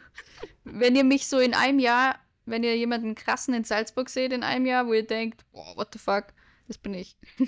wenn 0.64 0.94
ihr 0.94 1.04
mich 1.04 1.26
so 1.26 1.40
in 1.40 1.54
einem 1.54 1.80
Jahr, 1.80 2.20
wenn 2.46 2.62
ihr 2.62 2.76
jemanden 2.76 3.16
krassen 3.16 3.54
in 3.54 3.64
Salzburg 3.64 4.08
seht 4.08 4.32
in 4.32 4.44
einem 4.44 4.66
Jahr, 4.66 4.86
wo 4.86 4.92
ihr 4.92 5.06
denkt, 5.06 5.44
boah, 5.50 5.76
what 5.76 5.88
the 5.92 5.98
fuck, 5.98 6.26
das 6.70 6.78
bin 6.78 6.94
ich. 6.94 7.16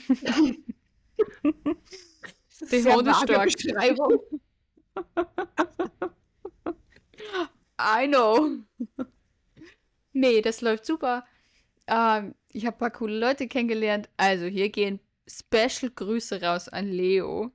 Die 2.73 2.85
vage 2.85 3.15
stark. 3.15 3.53
Beschreibung. 3.53 4.19
I 7.79 8.09
know. 8.09 8.59
Nee, 10.13 10.43
das 10.43 10.61
läuft 10.61 10.87
super. 10.87 11.25
Ähm, 11.87 12.35
ich 12.49 12.67
habe 12.67 12.75
ein 12.75 12.79
paar 12.81 12.91
coole 12.91 13.17
Leute 13.17 13.47
kennengelernt. 13.47 14.09
Also 14.17 14.47
hier 14.47 14.71
gehen 14.71 14.99
Special 15.29 15.93
Grüße 15.95 16.43
raus 16.43 16.69
an 16.69 16.89
Leo. 16.89 17.53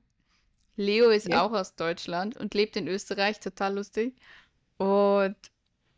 Leo 0.76 1.10
ist 1.10 1.28
Ja. 1.28 1.42
auch 1.42 1.52
aus 1.52 1.76
Deutschland 1.76 2.38
und 2.38 2.54
lebt 2.54 2.76
in 2.76 2.88
Österreich, 2.88 3.40
total 3.40 3.74
lustig. 3.74 4.16
Und 4.78 5.36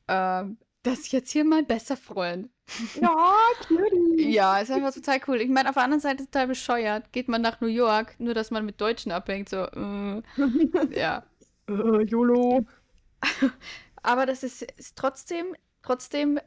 ähm, 0.08 0.58
das 0.82 0.98
ist 0.98 1.12
jetzt 1.12 1.30
hier 1.30 1.44
mein 1.44 1.68
bester 1.68 1.96
Freund. 1.96 2.50
Ja, 2.94 3.36
cutie. 3.66 4.30
Ja, 4.32 4.58
ist 4.60 4.70
einfach 4.70 4.92
total 4.92 5.20
cool. 5.28 5.40
Ich 5.40 5.48
meine, 5.48 5.68
auf 5.68 5.74
der 5.74 5.84
anderen 5.84 6.00
Seite 6.00 6.24
total 6.24 6.46
bescheuert. 6.48 7.12
Geht 7.12 7.28
man 7.28 7.42
nach 7.42 7.60
New 7.60 7.66
York, 7.68 8.14
nur 8.18 8.34
dass 8.34 8.50
man 8.50 8.64
mit 8.64 8.80
Deutschen 8.80 9.12
abhängt, 9.12 9.48
so, 9.48 9.64
äh, 9.64 10.22
ja. 10.90 11.24
Äh, 11.68 12.02
YOLO. 12.02 12.64
Aber 14.02 14.26
das 14.26 14.42
ist, 14.42 14.62
ist 14.62 14.96
trotzdem, 14.96 15.54
trotzdem 15.82 16.40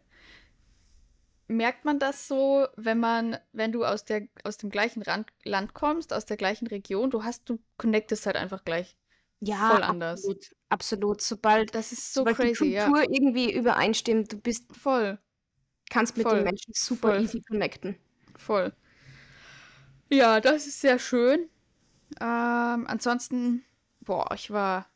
merkt 1.47 1.85
man 1.85 1.99
das 1.99 2.27
so, 2.27 2.67
wenn 2.75 2.99
man, 2.99 3.37
wenn 3.51 3.71
du 3.71 3.85
aus 3.85 4.05
der, 4.05 4.27
aus 4.43 4.57
dem 4.57 4.69
gleichen 4.69 5.01
Rand, 5.01 5.27
Land 5.43 5.73
kommst, 5.73 6.13
aus 6.13 6.25
der 6.25 6.37
gleichen 6.37 6.67
Region, 6.67 7.09
du 7.11 7.23
hast, 7.23 7.49
du 7.49 7.59
connectest 7.77 8.25
halt 8.25 8.35
einfach 8.35 8.65
gleich. 8.65 8.97
Ja, 9.39 9.69
Voll 9.71 9.83
anders. 9.83 10.19
absolut. 10.21 10.55
Absolut. 10.69 11.21
Sobald, 11.21 11.75
Das 11.75 11.91
ist 11.91 12.13
so 12.13 12.21
sobald 12.21 12.39
die 12.39 12.53
crazy, 12.53 12.65
ja. 12.73 12.85
Kultur 12.85 13.03
irgendwie 13.13 13.53
übereinstimmt, 13.53 14.31
du 14.33 14.37
bist, 14.37 14.75
Voll, 14.75 15.19
kannst 15.93 16.17
mit 16.17 16.27
Voll. 16.27 16.38
den 16.38 16.45
Menschen 16.45 16.73
super 16.73 17.09
Voll. 17.09 17.21
easy 17.21 17.41
connecten. 17.41 17.95
voll. 18.35 18.73
Ja, 20.09 20.41
das 20.41 20.65
ist 20.67 20.81
sehr 20.81 20.97
schön. 20.97 21.47
Ähm, 22.19 22.88
ansonsten, 22.88 23.63
boah, 24.01 24.31
ich 24.33 24.50
war, 24.51 24.88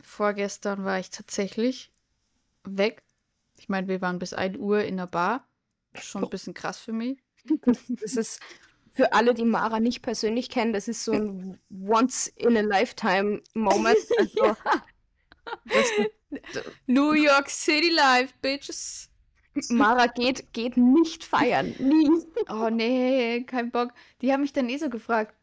vorgestern 0.00 0.84
war 0.84 0.98
ich 0.98 1.10
tatsächlich 1.10 1.92
weg. 2.64 3.02
Ich 3.58 3.68
meine, 3.68 3.86
wir 3.88 4.00
waren 4.00 4.18
bis 4.18 4.32
1 4.32 4.58
Uhr 4.58 4.82
in 4.82 4.96
der 4.96 5.06
Bar. 5.06 5.46
Schon 5.94 6.24
ein 6.24 6.30
bisschen 6.30 6.54
krass 6.54 6.78
für 6.78 6.92
mich. 6.92 7.18
Das 7.88 8.16
ist 8.16 8.40
für 8.92 9.12
alle, 9.12 9.34
die 9.34 9.44
Mara 9.44 9.78
nicht 9.80 10.02
persönlich 10.02 10.50
kennen, 10.50 10.72
das 10.72 10.88
ist 10.88 11.04
so 11.04 11.12
ein 11.12 11.60
Once-in-a-Lifetime-Moment. 11.70 13.96
Also, 14.18 14.56
New 16.86 17.12
York 17.12 17.50
City 17.50 17.90
Life, 17.90 18.34
Bitches. 18.42 19.09
Mara 19.68 20.06
geht, 20.06 20.52
geht 20.52 20.76
nicht 20.76 21.24
feiern. 21.24 21.74
Nie. 21.78 22.08
Oh 22.48 22.68
nee, 22.70 23.42
kein 23.44 23.70
Bock. 23.70 23.92
Die 24.22 24.32
haben 24.32 24.40
mich 24.40 24.52
dann 24.52 24.68
eh 24.68 24.76
so 24.78 24.88
gefragt, 24.90 25.34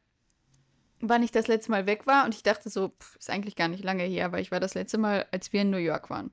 wann 1.00 1.24
ich 1.24 1.32
das 1.32 1.48
letzte 1.48 1.72
Mal 1.72 1.86
weg 1.86 2.08
war. 2.08 2.26
Und 2.26 2.34
ich 2.34 2.44
dachte 2.44 2.70
so, 2.70 2.90
pff, 2.90 3.16
ist 3.18 3.30
eigentlich 3.30 3.56
gar 3.56 3.68
nicht 3.68 3.84
lange 3.84 4.04
her, 4.04 4.26
aber 4.26 4.40
ich 4.40 4.52
war 4.52 4.60
das 4.60 4.74
letzte 4.74 4.98
Mal, 4.98 5.26
als 5.32 5.54
wir 5.54 5.62
in 5.62 5.70
New 5.70 5.78
York 5.78 6.10
waren. 6.10 6.32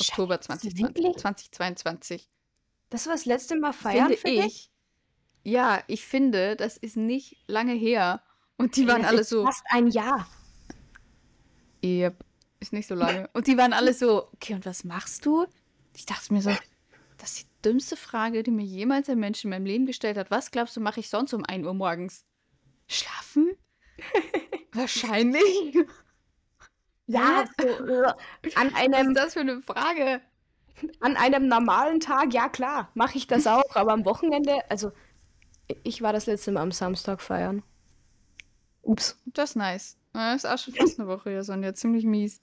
Oktober 0.00 0.36
Scheiße, 0.36 0.46
2020, 0.60 0.82
wirklich? 0.82 1.16
2022. 1.16 2.28
Das 2.90 3.06
war 3.06 3.12
das 3.14 3.26
letzte 3.26 3.58
Mal 3.58 3.72
feiern 3.72 4.06
finde 4.08 4.16
für 4.16 4.28
dich? 4.28 4.46
ich. 4.46 4.70
Ja, 5.52 5.82
ich 5.86 6.04
finde, 6.06 6.56
das 6.56 6.76
ist 6.76 6.96
nicht 6.96 7.36
lange 7.46 7.72
her. 7.72 8.22
Und 8.56 8.76
die 8.76 8.86
waren 8.86 9.02
Ja, 9.02 9.08
alle 9.08 9.24
so, 9.24 9.44
Fast 9.44 9.64
ein 9.70 9.88
Jahr. 9.88 10.26
yep, 11.84 12.24
ist 12.60 12.72
nicht 12.72 12.86
so 12.88 12.94
lange. 12.94 13.28
Und 13.32 13.46
die 13.46 13.56
waren 13.56 13.72
alle 13.72 13.94
so, 13.94 14.28
okay, 14.34 14.54
und 14.54 14.66
was 14.66 14.84
machst 14.84 15.24
du? 15.26 15.46
Ich 15.96 16.06
dachte 16.06 16.32
mir 16.32 16.42
so, 16.42 16.50
das 17.18 17.32
ist 17.32 17.48
die 17.48 17.68
dümmste 17.68 17.96
Frage, 17.96 18.42
die 18.42 18.50
mir 18.50 18.64
jemals 18.64 19.08
ein 19.08 19.18
Mensch 19.18 19.44
in 19.44 19.50
meinem 19.50 19.66
Leben 19.66 19.86
gestellt 19.86 20.16
hat. 20.16 20.30
Was 20.30 20.50
glaubst 20.50 20.76
du, 20.76 20.80
mache 20.80 21.00
ich 21.00 21.10
sonst 21.10 21.34
um 21.34 21.44
1 21.44 21.66
Uhr 21.66 21.74
morgens? 21.74 22.24
Schlafen? 22.86 23.52
Wahrscheinlich. 24.72 25.76
Ja, 27.06 27.44
an, 28.54 28.70
Was 28.72 28.74
einem, 28.74 29.08
ist 29.10 29.16
das 29.16 29.34
für 29.34 29.40
eine 29.40 29.62
Frage? 29.62 30.20
an 31.00 31.16
einem 31.16 31.48
normalen 31.48 32.00
Tag, 32.00 32.32
ja 32.32 32.48
klar, 32.48 32.90
mache 32.94 33.18
ich 33.18 33.26
das 33.26 33.46
auch. 33.46 33.74
Aber 33.74 33.92
am 33.92 34.04
Wochenende, 34.04 34.58
also 34.70 34.92
ich 35.82 36.02
war 36.02 36.12
das 36.12 36.26
letzte 36.26 36.52
Mal 36.52 36.62
am 36.62 36.72
Samstag 36.72 37.20
feiern. 37.20 37.62
Ups. 38.82 39.20
Das 39.26 39.50
ist 39.50 39.56
nice. 39.56 39.98
Ja, 40.14 40.34
ist 40.34 40.46
auch 40.46 40.58
schon 40.58 40.74
fast 40.74 40.98
eine 40.98 41.08
Woche, 41.08 41.30
ja, 41.30 41.42
Sonja. 41.42 41.74
Ziemlich 41.74 42.04
mies. 42.04 42.40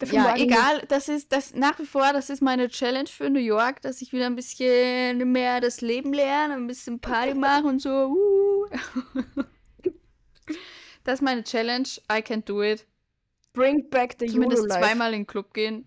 Dafür 0.00 0.16
Ja, 0.16 0.36
egal. 0.36 0.82
Das 0.88 1.08
ist 1.08 1.30
das 1.30 1.54
nach 1.54 1.78
wie 1.78 1.84
vor, 1.84 2.12
das 2.12 2.30
ist 2.30 2.40
meine 2.42 2.68
Challenge 2.68 3.06
für 3.06 3.28
New 3.30 3.38
York, 3.38 3.82
dass 3.82 4.00
ich 4.00 4.12
wieder 4.12 4.26
ein 4.26 4.34
bisschen 4.34 5.30
mehr 5.30 5.60
das 5.60 5.82
Leben 5.82 6.12
lerne, 6.12 6.54
ein 6.54 6.66
bisschen 6.66 6.98
Party 7.00 7.34
mache 7.34 7.64
und 7.64 7.80
so. 7.80 8.08
Uh. 8.08 8.66
Das 11.04 11.14
ist 11.14 11.22
meine 11.22 11.42
Challenge. 11.42 11.88
I 12.12 12.20
can 12.20 12.44
do 12.44 12.62
it. 12.62 12.86
Bring 13.54 13.88
back 13.88 14.16
the 14.18 14.26
Zumindest 14.26 14.64
YOLO-Life. 14.64 14.80
zweimal 14.84 15.12
in 15.14 15.20
den 15.20 15.26
Club 15.26 15.54
gehen. 15.54 15.86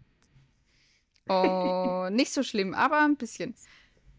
Oh, 1.30 2.08
nicht 2.10 2.34
so 2.34 2.42
schlimm, 2.44 2.74
aber 2.74 3.00
ein 3.00 3.16
bisschen. 3.16 3.56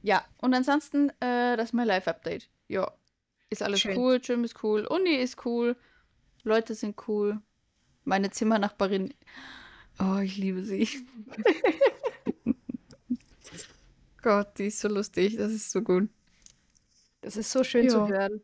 Ja, 0.02 0.24
und 0.38 0.54
ansonsten, 0.54 1.10
äh, 1.20 1.56
das 1.56 1.66
ist 1.66 1.72
mein 1.72 1.88
Live-Update. 1.88 2.48
Ja, 2.68 2.92
ist 3.50 3.62
alles 3.62 3.80
Schön. 3.80 3.98
cool, 3.98 4.20
Gym 4.20 4.44
ist 4.44 4.62
cool, 4.62 4.86
Uni 4.86 5.16
ist 5.16 5.44
cool, 5.44 5.76
Leute 6.44 6.74
sind 6.74 6.96
cool. 7.08 7.40
Meine 8.04 8.30
Zimmernachbarin, 8.30 9.12
oh, 9.98 10.18
ich 10.18 10.36
liebe 10.36 10.64
sie. 10.64 10.88
Gott, 14.22 14.58
die 14.58 14.66
ist 14.66 14.80
so 14.80 14.88
lustig, 14.88 15.36
das 15.36 15.52
ist 15.52 15.70
so 15.70 15.82
gut. 15.82 16.08
Das 17.20 17.36
ist 17.36 17.50
so 17.50 17.64
schön 17.64 17.88
zu 17.88 17.98
Ja. 17.98 18.08
hören. 18.08 18.40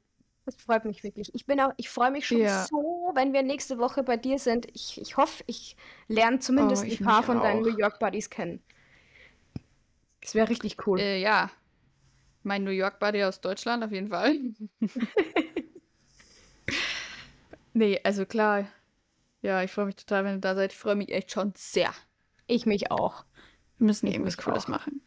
Das 0.47 0.57
freut 0.57 0.85
mich 0.85 1.04
wirklich. 1.04 1.33
Ich 1.35 1.47
bin 1.47 1.61
auch, 1.61 1.73
ich 1.76 1.88
freue 1.88 2.11
mich 2.11 2.26
schon 2.26 2.40
Ja. 2.40 2.66
so, 2.66 3.12
wenn 3.14 3.33
wir 3.33 3.42
nächste 3.42 3.78
Woche 3.78 4.02
bei 4.02 4.16
dir 4.16 4.38
sind. 4.38 4.66
Ich, 4.75 5.00
ich 5.00 5.16
hoffe, 5.16 5.45
ich 5.47 5.76
lerne 6.09 6.38
zumindest 6.40 6.83
Oh, 6.83 6.87
ein 6.87 6.92
ich 6.92 7.02
paar 7.02 7.19
mich 7.19 7.26
von 7.26 7.40
deinen 7.40 7.61
auch. 7.61 7.66
New 7.66 7.78
York 7.78 7.99
Buddies 7.99 8.30
kennen. 8.30 8.62
Das 10.23 10.35
wäre 10.35 10.49
richtig 10.49 10.87
cool. 10.87 10.99
Äh, 10.99 11.21
ja, 11.21 11.50
mein 12.42 12.64
New 12.64 12.71
York 12.71 12.99
Buddy 12.99 13.23
aus 13.25 13.40
Deutschland 13.40 13.85
auf 13.85 13.92
jeden 13.92 14.09
Fall. 14.09 14.37
nee, 17.75 18.00
also 18.02 18.26
klar. 18.26 18.66
Ja, 19.42 19.62
ich 19.62 19.70
freue 19.70 19.87
mich 19.87 19.97
total, 19.97 20.25
wenn 20.25 20.37
ihr 20.37 20.40
da 20.40 20.54
seid. 20.54 20.73
Ich 20.73 20.78
freue 20.78 20.97
mich 20.97 21.11
echt 21.11 21.32
schon 21.32 21.52
sehr. 21.56 21.92
Ich 22.47 22.66
mich 22.66 22.90
auch. 22.90 23.25
Wir 23.78 23.87
müssen 23.87 24.06
Ich 24.06 24.14
irgendwas 24.14 24.37
Cooles 24.37 24.64
auch. 24.64 24.68
machen. 24.68 25.02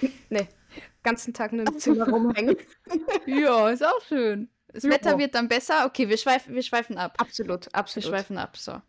Nee, 0.30 0.48
ganzen 1.02 1.34
Tag 1.34 1.52
nur 1.52 1.66
im 1.66 1.78
Zimmer 1.78 2.08
rumhängen. 2.08 2.56
Ja, 3.26 3.68
ist 3.68 3.84
auch 3.84 4.00
schön. 4.08 4.48
Das. 4.68 4.84
Wetter 4.84 5.18
wird 5.18 5.34
dann 5.34 5.48
besser. 5.48 5.84
Okay, 5.84 6.08
wir 6.08 6.16
schweifen, 6.16 6.54
wir 6.54 6.62
schweifen 6.62 6.96
ab. 6.96 7.14
Absolut, 7.18 7.66
Wir 7.66 7.74
absolut. 7.74 8.08
schweifen 8.08 8.38
ab, 8.38 8.56
so. 8.56 8.80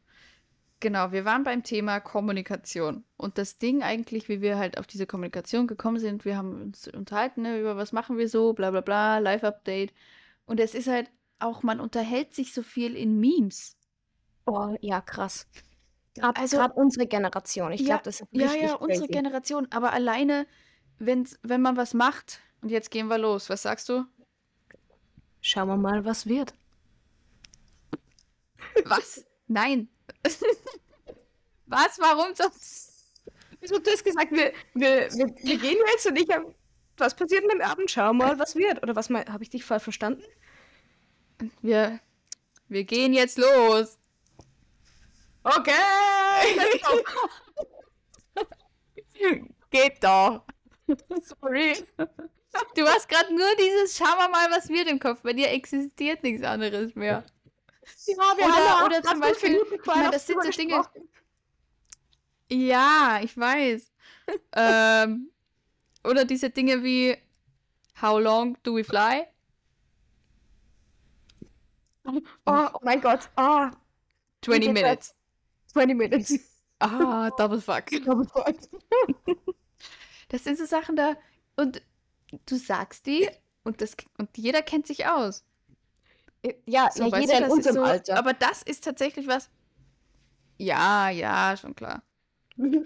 Genau, 0.79 1.11
wir 1.11 1.25
waren 1.25 1.43
beim 1.43 1.61
Thema 1.63 1.99
Kommunikation. 1.99 3.03
Und 3.17 3.37
das 3.37 3.57
Ding 3.57 3.83
eigentlich, 3.83 4.27
wie 4.29 4.41
wir 4.41 4.57
halt 4.57 4.77
auf 4.77 4.87
diese 4.87 5.05
Kommunikation 5.05 5.67
gekommen 5.67 5.99
sind, 5.99 6.23
wir 6.25 6.37
haben 6.37 6.61
uns 6.61 6.87
unterhalten, 6.87 7.41
ne, 7.41 7.59
über 7.59 7.75
was 7.75 7.91
machen 7.91 8.17
wir 8.17 8.29
so, 8.29 8.53
bla 8.53 8.71
bla 8.71 8.81
bla, 8.81 9.17
Live-Update. 9.19 9.93
Und 10.45 10.59
es 10.61 10.73
ist 10.73 10.87
halt 10.87 11.09
auch, 11.39 11.63
man 11.63 11.79
unterhält 11.81 12.33
sich 12.33 12.53
so 12.53 12.63
viel 12.63 12.95
in 12.95 13.19
Memes. 13.19 13.77
Oh, 14.45 14.75
ja, 14.81 15.01
krass. 15.01 15.47
Gerade 16.15 16.39
Also- 16.39 16.57
grad 16.57 16.75
unsere 16.75 17.07
Generation. 17.07 17.71
Ich 17.71 17.81
Ja, 17.81 17.87
glaube, 17.87 18.03
das 18.03 18.21
ist 18.21 18.27
Ja, 18.31 18.53
ja, 18.53 18.73
unsere 18.75 19.07
crazy. 19.07 19.11
Generation. 19.11 19.67
Aber 19.71 19.93
alleine, 19.93 20.45
wenn's, 20.99 21.39
wenn 21.41 21.61
man 21.61 21.77
was 21.77 21.93
macht, 21.93 22.39
und 22.61 22.69
jetzt 22.69 22.91
gehen 22.91 23.07
wir 23.07 23.17
los, 23.17 23.49
was 23.49 23.61
sagst 23.63 23.89
du? 23.89 24.05
Schauen 25.41 25.67
wir 25.67 25.77
mal, 25.77 26.05
was 26.05 26.25
wird. 26.27 26.53
Was? 28.85 29.25
Nein. 29.47 29.89
was? 31.65 31.99
Warum 31.99 32.33
sonst? 32.35 32.91
Wieso 33.59 33.79
du 33.79 33.91
hast 33.91 34.03
gesagt, 34.03 34.31
wir, 34.31 34.53
wir, 34.73 35.09
wir, 35.11 35.35
wir 35.41 35.57
gehen 35.57 35.77
jetzt 35.91 36.05
und 36.05 36.15
ich 36.17 36.29
hab, 36.29 36.43
was 36.97 37.15
passiert 37.15 37.43
mit 37.43 37.53
dem 37.53 37.61
Abend? 37.61 37.89
Schau 37.89 38.13
mal, 38.13 38.37
was 38.39 38.55
wird. 38.55 38.81
Oder 38.83 38.95
was 38.95 39.09
mal, 39.09 39.25
habe 39.25 39.43
ich 39.43 39.49
dich 39.49 39.63
falsch 39.63 39.83
verstanden? 39.83 40.23
Wir, 41.61 41.99
wir 42.67 42.83
gehen 42.83 43.13
jetzt 43.13 43.37
los. 43.37 43.97
Okay. 45.43 45.71
Geht 49.69 50.03
doch. 50.03 50.43
Sorry. 51.21 51.75
Du 52.75 52.85
hast 52.87 53.09
gerade 53.09 53.33
nur 53.33 53.55
dieses 53.57 53.97
Schauen 53.97 54.17
wir 54.17 54.29
mal, 54.29 54.49
was 54.51 54.69
wird 54.69 54.87
im 54.87 54.99
Kopf. 54.99 55.21
Bei 55.21 55.33
dir 55.33 55.49
existiert 55.51 56.23
nichts 56.23 56.43
anderes 56.43 56.95
mehr. 56.95 57.23
Ja, 58.05 58.15
wir 58.37 58.45
Oder- 58.45 58.55
haben 58.55 58.85
oder 58.85 59.03
zum 59.03 59.17
20 59.21 59.21
Beispiel- 59.21 59.81
meine, 59.85 60.11
das 60.11 60.27
sind 60.27 60.43
so 60.43 60.49
Dinge-. 60.49 60.85
Ja, 62.49 63.19
ich 63.21 63.37
weiß. 63.37 63.91
ähm, 64.55 65.31
oder 66.03 66.25
diese 66.25 66.49
Dinge 66.49 66.83
wie 66.83 67.17
How 68.01 68.19
long 68.19 68.57
do 68.63 68.75
we 68.75 68.83
fly? 68.83 69.25
Oh, 72.05 72.19
oh 72.45 72.69
mein 72.81 73.01
Gott. 73.01 73.29
Oh, 73.37 73.67
20 74.41 74.43
geht 74.43 74.67
das? 74.67 74.83
minutes. 74.83 75.15
20 75.73 75.97
Minutes. 75.97 76.39
Ah, 76.79 77.29
double 77.37 77.61
fuck. 77.61 77.85
Oh 78.07 78.23
Gott. 78.33 78.69
Das 80.29 80.43
sind 80.43 80.57
so 80.57 80.65
Sachen 80.65 80.95
da 80.95 81.15
und 81.55 81.81
du 82.45 82.55
sagst 82.55 83.05
die 83.05 83.29
und 83.63 83.81
das 83.81 83.95
und 84.17 84.37
jeder 84.37 84.61
kennt 84.61 84.87
sich 84.87 85.05
aus. 85.05 85.45
Ja, 86.65 86.89
So, 86.91 87.05
ja 87.05 87.19
jeder 87.19 87.39
du, 87.39 87.45
in 87.45 87.51
unserem 87.51 87.75
so, 87.75 87.83
Alter. 87.83 88.17
Aber 88.17 88.33
das 88.33 88.63
ist 88.63 88.83
tatsächlich 88.83 89.27
was. 89.27 89.49
Ja, 90.57 91.09
ja, 91.09 91.55
schon 91.57 91.75
klar. 91.75 92.03
ja. 92.57 92.83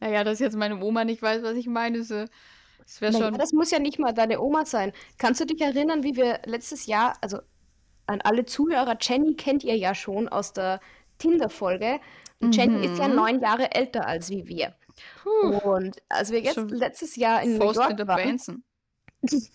Naja, 0.00 0.24
dass 0.24 0.38
jetzt 0.38 0.56
meine 0.56 0.82
Oma 0.82 1.04
nicht 1.04 1.20
weiß, 1.22 1.42
was 1.42 1.56
ich 1.56 1.66
meine, 1.66 1.98
ist, 1.98 2.10
das 2.10 3.00
wäre 3.00 3.12
schon. 3.12 3.34
das 3.38 3.52
muss 3.52 3.70
ja 3.70 3.78
nicht 3.78 3.98
mal 3.98 4.12
deine 4.12 4.40
Oma 4.40 4.64
sein. 4.64 4.92
Kannst 5.18 5.40
du 5.40 5.46
dich 5.46 5.60
erinnern, 5.60 6.02
wie 6.02 6.16
wir 6.16 6.40
letztes 6.46 6.86
Jahr, 6.86 7.16
also 7.20 7.40
an 8.06 8.20
alle 8.22 8.44
Zuhörer, 8.44 8.96
Jenny 9.00 9.34
kennt 9.34 9.64
ihr 9.64 9.76
ja 9.76 9.94
schon 9.94 10.28
aus 10.28 10.52
der 10.52 10.80
Tinder-Folge. 11.18 12.00
Und 12.40 12.54
Jenny 12.56 12.84
ist 12.86 12.98
ja 12.98 13.08
Mhm. 13.08 13.14
neun 13.16 13.40
Jahre 13.40 13.72
älter 13.74 14.06
als 14.06 14.28
wie 14.30 14.46
wir. 14.46 14.74
Puh, 15.22 15.56
Und 15.70 16.02
als 16.08 16.30
wir 16.30 16.40
jetzt 16.40 16.54
Schon 16.54 16.68
letztes 16.68 17.16
Jahr 17.16 17.42
in 17.42 17.56
New 17.58 17.64
York 17.72 18.06
waren, 18.06 18.22
Benson. 18.24 18.62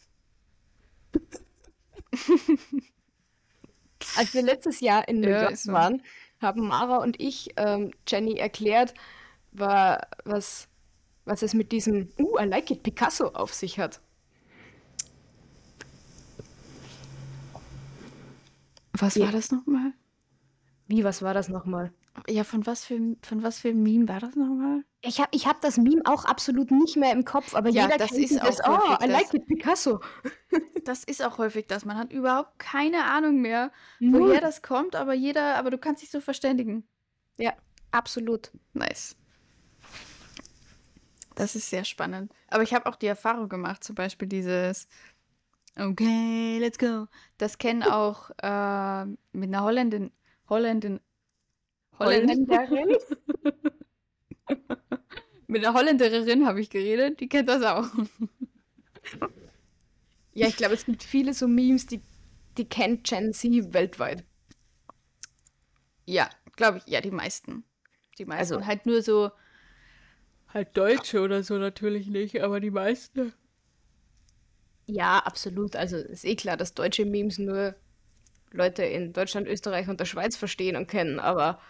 als 4.18 4.34
wir 4.34 4.42
letztes 4.42 4.80
Jahr 4.80 5.08
in 5.08 5.20
New 5.20 5.30
Ja, 5.30 5.44
York 5.44 5.68
waren, 5.68 6.02
haben 6.42 6.68
Mara 6.68 6.98
und 6.98 7.20
ich 7.20 7.52
ähm, 7.58 7.92
Jenny 8.08 8.36
erklärt, 8.38 8.94
wa- 9.52 10.02
was, 10.26 10.68
was 11.26 11.42
es 11.42 11.54
mit 11.54 11.72
diesem 11.72 12.10
Uh, 12.18 12.38
I 12.40 12.46
like 12.46 12.72
it 12.72 12.82
Picasso 12.84 13.28
auf 13.28 13.54
sich 13.54 13.78
hat. 13.80 14.00
Was 19.00 19.16
Ja. 19.16 19.26
war 19.26 19.32
das 19.32 19.52
nochmal? 19.52 19.94
Wie, 20.88 21.04
was 21.04 21.22
war 21.22 21.34
das 21.34 21.50
nochmal? 21.50 21.94
Ja, 22.28 22.44
von 22.44 22.66
was 22.66 22.84
für, 22.86 23.00
von 23.22 23.44
was 23.44 23.60
für 23.60 23.70
ein 23.70 23.82
Meme 23.82 24.08
war 24.08 24.20
das 24.20 24.36
nochmal? 24.36 24.84
Ich 25.02 25.20
habe 25.20 25.30
ich 25.32 25.48
hab 25.48 25.62
das 25.62 25.78
Meme 25.78 26.02
auch 26.06 26.26
absolut 26.26 26.72
nicht 26.72 26.98
mehr 26.98 27.14
im 27.14 27.24
Kopf, 27.24 27.56
aber 27.56 27.70
Ja, 27.70 27.84
jeder 27.84 27.98
das 27.98 28.10
kennt 28.12 28.24
ist 28.32 28.42
auch 28.42 28.60
oh, 28.68 28.90
häufig 28.90 29.06
I 29.06 29.08
das. 29.08 29.22
like 29.22 29.34
it 29.34 29.46
Picasso. 29.48 30.00
Das 30.86 31.04
ist 31.04 31.24
auch 31.24 31.38
häufig 31.38 31.68
das. 31.68 31.86
Man 31.86 31.98
hat 31.98 32.12
überhaupt 32.12 32.58
keine 32.58 33.04
Ahnung 33.06 33.42
mehr, 33.42 33.72
Null. 34.00 34.22
woher 34.22 34.42
das 34.42 34.64
kommt, 34.64 34.96
aber 34.96 35.14
jeder, 35.14 35.56
aber 35.56 35.70
du 35.70 35.78
kannst 35.78 36.02
dich 36.02 36.10
so 36.10 36.20
verständigen. 36.20 36.88
Ja, 37.38 37.54
absolut. 37.92 38.52
Nice. 38.74 39.16
Das 41.36 41.56
ist 41.56 41.70
sehr 41.70 41.86
spannend. 41.86 42.34
Aber 42.48 42.64
ich 42.64 42.74
habe 42.74 42.88
auch 42.88 42.96
die 42.96 43.06
Erfahrung 43.08 43.48
gemacht, 43.50 43.84
zum 43.84 43.96
Beispiel 43.96 44.28
dieses 44.28 44.88
Okay, 45.78 46.58
let's 46.60 46.78
go. 46.78 47.08
Das 47.38 47.58
kennen 47.58 47.84
auch 47.84 48.32
äh, 48.42 49.06
mit 49.32 49.50
einer 49.50 49.64
Holländin, 49.64 50.12
Holländin, 50.50 51.00
Holländerin? 51.98 52.96
mit 55.48 55.66
einer 55.66 55.74
Holländerin 55.74 56.46
habe 56.46 56.62
ich 56.62 56.70
geredet, 56.70 57.20
die 57.20 57.30
kennt 57.30 57.50
das 57.50 57.64
auch. 57.64 57.88
Ja, 60.34 60.48
ich 60.48 60.56
glaube, 60.56 60.74
es 60.74 60.86
gibt 60.86 61.04
viele 61.04 61.34
so 61.34 61.48
Memes, 61.48 61.86
die, 61.86 62.02
die 62.58 62.66
kennt 62.66 63.04
Gen 63.08 63.34
Z 63.34 63.74
weltweit. 63.74 64.24
Ja, 66.06 66.30
glaube 66.56 66.78
ich, 66.80 66.88
ja, 66.88 67.02
die 67.02 67.12
meisten. 67.12 67.64
Die 68.18 68.26
meisten. 68.26 68.56
Also- 68.56 68.66
halt 68.66 68.86
nur 68.86 69.02
so, 69.02 69.32
halt 70.48 70.76
Deutsche 70.78 71.22
oder 71.22 71.44
so 71.44 71.58
natürlich 71.58 72.08
nicht, 72.08 72.42
aber 72.42 72.60
die 72.60 72.72
meisten. 72.72 73.34
Ja, 74.90 75.20
absolut. 75.20 75.76
Also 75.76 75.98
ist 75.98 76.26
eh 76.26 76.36
klar, 76.36 76.58
dass 76.58 76.74
deutsche 76.74 77.06
Memes 77.06 77.38
nur 77.38 77.76
Leute 78.52 78.84
in 78.84 79.14
Deutschland, 79.14 79.48
Österreich 79.48 79.88
und 79.88 80.00
der 80.00 80.06
Schweiz 80.06 80.36
verstehen 80.36 80.76
und 80.76 80.88
kennen, 80.88 81.20
aber 81.20 81.62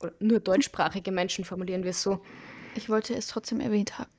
oder 0.00 0.14
nur 0.18 0.40
deutschsprachige 0.40 1.12
Menschen 1.12 1.44
formulieren 1.44 1.82
wir 1.82 1.90
es 1.90 2.02
so. 2.02 2.24
Ich 2.74 2.88
wollte 2.88 3.14
es 3.14 3.26
trotzdem 3.26 3.60
erwähnt 3.60 3.98
haben. 3.98 4.10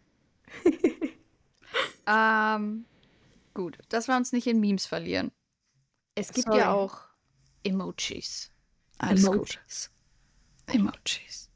ähm, 2.08 2.86
gut, 3.56 3.80
dass 3.90 4.08
wir 4.08 4.16
uns 4.16 4.32
nicht 4.32 4.46
in 4.46 4.60
Memes 4.60 4.86
verlieren. 4.86 5.32
Es 6.14 6.32
gibt 6.32 6.46
Sorry. 6.46 6.60
ja 6.60 6.72
auch 6.72 7.00
Emojis. 7.64 8.52
Alles 9.00 9.26
gut. 9.26 9.60
Emojis. 10.68 11.50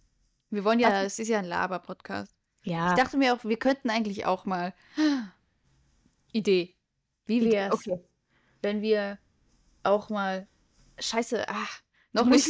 Wir 0.50 0.64
wollen 0.64 0.80
ja, 0.80 1.04
es 1.04 1.20
ist 1.20 1.28
ja 1.28 1.38
ein 1.38 1.46
Laber-Podcast. 1.46 2.34
Ja. 2.64 2.90
Ich 2.90 2.96
dachte 3.00 3.16
mir 3.18 3.36
auch, 3.36 3.44
wir 3.44 3.58
könnten 3.58 3.92
eigentlich 3.92 4.26
auch 4.26 4.46
mal. 4.46 4.74
Idee. 6.34 6.76
Wie 7.30 7.52
wäre 7.52 7.70
es, 7.70 7.74
okay. 7.76 8.00
wenn 8.62 8.82
wir 8.82 9.18
auch 9.84 10.10
mal. 10.10 10.48
Scheiße, 11.00 11.46
ach, 11.48 11.82
noch 12.12 12.26
nicht. 12.26 12.46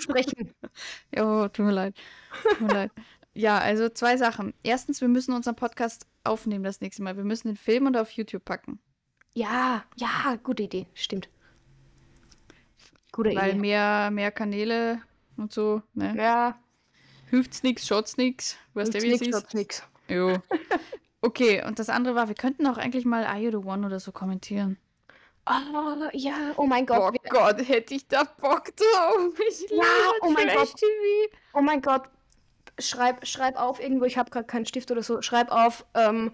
sprechen. 0.00 0.54
Oh, 1.16 1.48
tut 1.48 1.64
mir 1.64 1.72
leid. 1.72 1.96
Tut 2.42 2.60
mir 2.60 2.74
leid. 2.74 2.92
Ja, 3.32 3.58
also 3.58 3.88
zwei 3.88 4.16
Sachen. 4.16 4.52
Erstens, 4.62 5.00
wir 5.00 5.08
müssen 5.08 5.32
unseren 5.32 5.56
Podcast 5.56 6.06
aufnehmen 6.22 6.64
das 6.64 6.80
nächste 6.80 7.02
Mal. 7.02 7.16
Wir 7.16 7.24
müssen 7.24 7.48
den 7.48 7.56
Film 7.56 7.86
und 7.86 7.96
auf 7.96 8.10
YouTube 8.10 8.44
packen. 8.44 8.78
Ja, 9.34 9.84
ja, 9.96 10.38
gute 10.42 10.64
Idee. 10.64 10.86
Stimmt. 10.94 11.28
Gute 13.12 13.34
Weil 13.34 13.50
Idee. 13.50 13.58
mehr, 13.58 14.10
mehr 14.12 14.30
Kanäle 14.30 15.00
und 15.36 15.52
so, 15.52 15.82
ne? 15.94 16.14
Ja, 16.16 16.58
Hilft's 17.34 17.64
nix, 17.64 17.86
schaut's 17.86 18.16
nix. 18.16 18.56
Weißt 18.74 18.94
du, 18.94 19.02
wie 19.02 19.12
es 19.12 19.20
ist? 19.20 19.54
nix. 19.54 19.82
Jo. 20.08 20.38
Okay, 21.24 21.64
und 21.66 21.78
das 21.78 21.88
andere 21.88 22.14
war, 22.14 22.28
wir 22.28 22.34
könnten 22.34 22.66
auch 22.66 22.76
eigentlich 22.76 23.06
mal 23.06 23.24
Are 23.24 23.38
You 23.38 23.50
the 23.50 23.66
One 23.66 23.86
oder 23.86 23.98
so 23.98 24.12
kommentieren. 24.12 24.76
Oh, 25.46 26.10
ja, 26.12 26.52
oh 26.58 26.66
mein 26.66 26.84
Gott. 26.84 27.14
Oh 27.14 27.28
Gott, 27.30 27.66
hätte 27.66 27.94
ich 27.94 28.06
da 28.06 28.24
Bock 28.24 28.76
drauf. 28.76 29.32
Ich 29.48 29.70
Ja, 29.70 29.84
oh 30.20 30.28
mein 30.28 30.48
Gott. 30.48 30.76
TV. 30.76 31.34
Oh 31.54 31.62
mein 31.62 31.80
Gott, 31.80 32.02
schreib, 32.78 33.26
schreib 33.26 33.56
auf 33.56 33.80
irgendwo, 33.80 34.04
ich 34.04 34.18
habe 34.18 34.30
gerade 34.30 34.46
keinen 34.46 34.66
Stift 34.66 34.90
oder 34.90 35.02
so, 35.02 35.22
schreib 35.22 35.50
auf 35.50 35.86
ähm, 35.94 36.30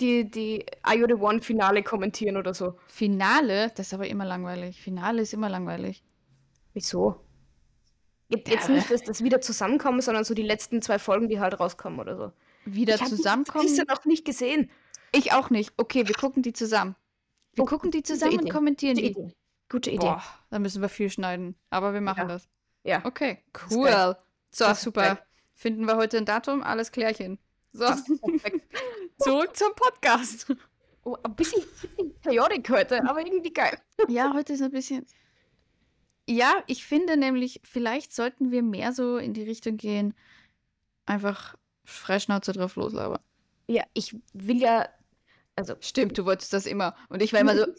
die, 0.00 0.28
die 0.28 0.66
Are 0.82 0.96
You 0.96 1.06
the 1.06 1.14
One 1.14 1.40
Finale 1.40 1.84
kommentieren 1.84 2.36
oder 2.36 2.54
so. 2.54 2.74
Finale, 2.88 3.70
das 3.76 3.86
ist 3.86 3.94
aber 3.94 4.08
immer 4.08 4.24
langweilig. 4.24 4.80
Finale 4.82 5.22
ist 5.22 5.32
immer 5.32 5.48
langweilig. 5.48 6.02
Wieso? 6.72 7.20
Jetzt, 8.26 8.48
Ja, 8.48 8.54
jetzt 8.54 8.68
nicht, 8.68 8.90
dass 8.90 9.02
das 9.02 9.22
wieder 9.22 9.40
zusammenkommen, 9.40 10.00
sondern 10.00 10.24
so 10.24 10.34
die 10.34 10.42
letzten 10.42 10.82
zwei 10.82 10.98
Folgen, 10.98 11.28
die 11.28 11.38
halt 11.38 11.60
rauskommen 11.60 12.00
oder 12.00 12.16
so. 12.16 12.32
Wieder 12.64 12.94
Ich 12.96 13.04
zusammenkommen. 13.04 13.66
diese 13.66 13.84
noch 13.84 14.04
nicht 14.04 14.24
gesehen. 14.24 14.70
Ich 15.12 15.32
auch 15.32 15.50
nicht. 15.50 15.72
Okay, 15.76 16.06
wir 16.08 16.14
gucken 16.14 16.42
die 16.42 16.52
zusammen. 16.52 16.96
Wir 17.54 17.64
Oh, 17.64 17.66
gucken 17.66 17.90
die 17.90 18.02
zusammen 18.02 18.40
und 18.40 18.50
kommentieren 18.50 18.96
die. 18.96 19.06
Idee. 19.10 19.32
Gute 19.70 19.90
Idee. 19.90 19.98
Boah, 20.06 20.22
da 20.50 20.58
müssen 20.58 20.82
wir 20.82 20.88
viel 20.88 21.08
schneiden. 21.10 21.56
Aber 21.70 21.94
wir 21.94 22.00
machen 22.00 22.22
Ja. 22.22 22.26
das. 22.28 22.48
Ja. 22.84 23.04
Okay, 23.04 23.38
cool. 23.70 24.16
So, 24.50 24.72
super. 24.74 25.18
Finden 25.54 25.86
wir 25.86 25.96
heute 25.96 26.18
ein 26.18 26.24
Datum? 26.26 26.62
Alles 26.62 26.90
klärchen. 26.92 27.38
So, 27.72 27.86
Perfekt. 27.86 28.62
zurück 29.18 29.56
zum 29.56 29.72
Podcast. 29.74 30.52
Oh, 31.04 31.16
ein 31.22 31.34
bisschen, 31.34 31.62
bisschen 31.80 32.14
Chaotik 32.22 32.68
heute, 32.70 33.02
aber 33.08 33.24
irgendwie 33.24 33.52
geil. 33.52 33.78
Ja, 34.08 34.32
heute 34.34 34.54
ist 34.54 34.62
ein 34.62 34.70
bisschen. 34.70 35.06
Ja, 36.28 36.62
ich 36.66 36.84
finde 36.86 37.16
nämlich, 37.16 37.60
vielleicht 37.64 38.12
sollten 38.14 38.50
wir 38.50 38.62
mehr 38.62 38.92
so 38.92 39.18
in 39.18 39.34
die 39.34 39.42
Richtung 39.42 39.76
gehen, 39.76 40.14
einfach 41.04 41.54
Freischnauze 41.84 42.52
drauf 42.52 42.76
loslabern. 42.76 43.20
Ja, 43.66 43.84
ich 43.94 44.16
will 44.32 44.58
ja, 44.58 44.88
also 45.56 45.74
Stimmt, 45.80 46.18
du 46.18 46.24
wolltest 46.24 46.52
das 46.52 46.66
immer. 46.66 46.94
Und 47.08 47.22
ich 47.22 47.32
war 47.32 47.40
immer 47.40 47.56
so, 47.56 47.66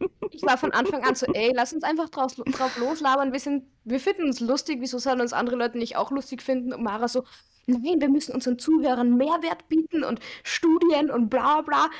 ich 0.30 0.42
war 0.42 0.56
von 0.56 0.72
Anfang 0.72 1.04
an 1.04 1.14
so, 1.14 1.26
ey, 1.26 1.52
lass 1.54 1.72
uns 1.72 1.84
einfach 1.84 2.08
draus, 2.08 2.36
drauf 2.36 2.78
loslabern. 2.78 3.32
Wir, 3.32 3.40
sind, 3.40 3.64
wir 3.84 4.00
finden 4.00 4.24
uns 4.24 4.40
lustig, 4.40 4.78
wieso 4.80 4.98
sollen 4.98 5.20
uns 5.20 5.32
andere 5.32 5.56
Leute 5.56 5.78
nicht 5.78 5.96
auch 5.96 6.10
lustig 6.10 6.42
finden? 6.42 6.72
Und 6.72 6.82
Mara 6.82 7.08
so, 7.08 7.24
nein, 7.66 8.00
wir 8.00 8.08
müssen 8.08 8.32
unseren 8.32 8.58
Zuhörern 8.58 9.16
Mehrwert 9.16 9.68
bieten 9.68 10.04
und 10.04 10.20
Studien 10.42 11.10
und 11.10 11.28
bla 11.28 11.62
bla. 11.62 11.90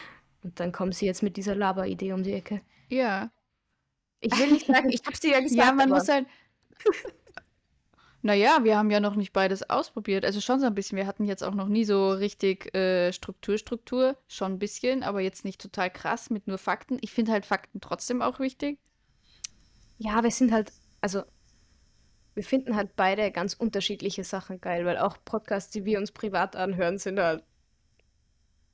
Und 0.42 0.58
dann 0.60 0.72
kommen 0.72 0.92
sie 0.92 1.06
jetzt 1.06 1.22
mit 1.22 1.36
dieser 1.36 1.54
Laber-Idee 1.54 2.12
um 2.12 2.22
die 2.22 2.32
Ecke. 2.32 2.62
ja. 2.88 3.30
Ich 4.22 4.38
will 4.38 4.50
nicht 4.50 4.66
sagen, 4.66 4.90
ich 4.90 5.00
hab's 5.06 5.20
dir 5.20 5.30
ja 5.30 5.40
gesagt. 5.40 5.58
Ja, 5.58 5.72
man 5.72 5.88
muss 5.88 6.06
halt. 6.06 6.26
Naja, 8.22 8.58
wir 8.64 8.76
haben 8.76 8.90
ja 8.90 9.00
noch 9.00 9.16
nicht 9.16 9.32
beides 9.32 9.68
ausprobiert. 9.70 10.24
Also 10.24 10.40
schon 10.40 10.60
so 10.60 10.66
ein 10.66 10.74
bisschen. 10.74 10.96
Wir 10.96 11.06
hatten 11.06 11.24
jetzt 11.24 11.42
auch 11.42 11.54
noch 11.54 11.68
nie 11.68 11.84
so 11.84 12.10
richtig 12.10 12.74
äh, 12.74 13.12
Struktur, 13.12 13.56
Struktur. 13.56 14.16
Schon 14.28 14.52
ein 14.52 14.58
bisschen, 14.58 15.02
aber 15.02 15.20
jetzt 15.20 15.44
nicht 15.44 15.60
total 15.60 15.90
krass 15.90 16.28
mit 16.28 16.46
nur 16.46 16.58
Fakten. 16.58 16.98
Ich 17.00 17.12
finde 17.12 17.32
halt 17.32 17.46
Fakten 17.46 17.80
trotzdem 17.80 18.20
auch 18.20 18.38
wichtig. 18.38 18.78
Ja, 19.98 20.22
wir 20.22 20.30
sind 20.30 20.52
halt, 20.52 20.72
also 21.00 21.22
wir 22.34 22.44
finden 22.44 22.76
halt 22.76 22.94
beide 22.96 23.30
ganz 23.32 23.54
unterschiedliche 23.54 24.24
Sachen 24.24 24.60
geil, 24.60 24.84
weil 24.84 24.98
auch 24.98 25.16
Podcasts, 25.24 25.70
die 25.70 25.84
wir 25.84 25.98
uns 25.98 26.12
privat 26.12 26.56
anhören, 26.56 26.98
sind 26.98 27.18
halt 27.18 27.42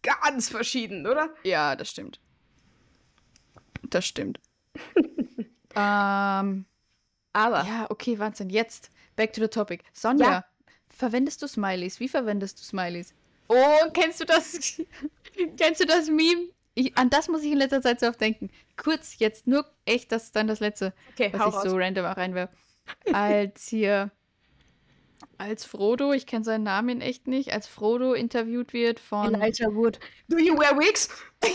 ganz 0.03 0.49
verschieden, 0.49 1.07
oder? 1.07 1.31
Ja, 1.43 1.77
das 1.77 1.91
stimmt. 1.91 2.21
Das 3.83 4.07
stimmt. 4.07 4.41
ähm, 5.75 6.67
Aber 7.33 7.65
ja, 7.65 7.87
okay, 7.91 8.19
Wahnsinn. 8.19 8.51
Jetzt, 8.51 8.91
back 9.17 9.33
to 9.33 9.41
the 9.41 9.49
topic. 9.49 9.83
Sonja, 9.93 10.27
Ja. 10.31 10.45
verwendest 10.89 11.43
du 11.43 11.49
Smileys? 11.49 11.99
Wie 12.01 12.09
verwendest 12.09 12.59
du 12.61 12.65
Smileys? 12.65 13.15
Oh, 13.49 13.91
kennst 13.93 14.21
du 14.21 14.25
das? 14.25 14.59
kennst 15.57 15.81
du 15.81 15.87
das 15.87 16.09
Meme? 16.09 16.49
Ich, 16.75 16.97
an 16.99 17.09
das 17.09 17.29
muss 17.29 17.43
ich 17.43 17.53
in 17.53 17.59
letzter 17.59 17.81
Zeit 17.81 18.01
so 18.01 18.07
oft 18.07 18.21
denken. 18.21 18.51
Kurz, 18.77 19.19
jetzt 19.19 19.47
nur 19.47 19.65
echt, 19.87 20.13
das 20.13 20.25
ist 20.25 20.37
dann 20.37 20.47
das 20.47 20.61
letzte, 20.61 20.93
okay, 21.13 21.33
was 21.33 21.41
hau 21.41 21.49
ich 21.49 21.55
raus. 21.55 21.65
so 21.65 21.77
random 21.77 22.05
auch 22.05 22.17
reinwerfe. 22.17 22.55
Als 23.13 23.67
hier, 23.69 24.11
als 25.39 25.65
Frodo, 25.65 26.13
ich 26.13 26.27
kenne 26.27 26.45
seinen 26.45 26.65
Namen 26.65 26.89
in 26.91 27.01
echt 27.01 27.27
nicht, 27.29 27.53
als 27.53 27.67
Frodo 27.67 28.13
interviewt 28.13 28.73
wird 28.75 29.01
von 29.01 29.35
Elijah 29.35 29.75
Wood. 29.75 29.99
Do 30.29 30.39
you 30.39 30.55
wear 30.59 30.77
wigs? 30.79 31.09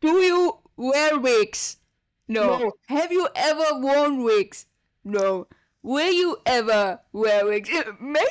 Do 0.00 0.18
you 0.20 0.52
wear 0.76 1.22
wigs? 1.22 1.78
No. 2.26 2.58
No. 2.58 2.72
Have 2.88 3.12
you 3.12 3.26
ever 3.34 3.80
worn 3.82 4.24
wigs? 4.24 4.66
No. 5.04 5.46
Will 5.82 6.12
you 6.12 6.36
ever 6.44 7.00
wear 7.12 7.46
wigs? 7.48 7.70
Maybe. 7.98 8.22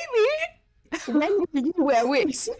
When 1.06 1.44
do 1.52 1.60
you 1.60 1.86
wear 1.86 2.04
wigs? 2.04 2.50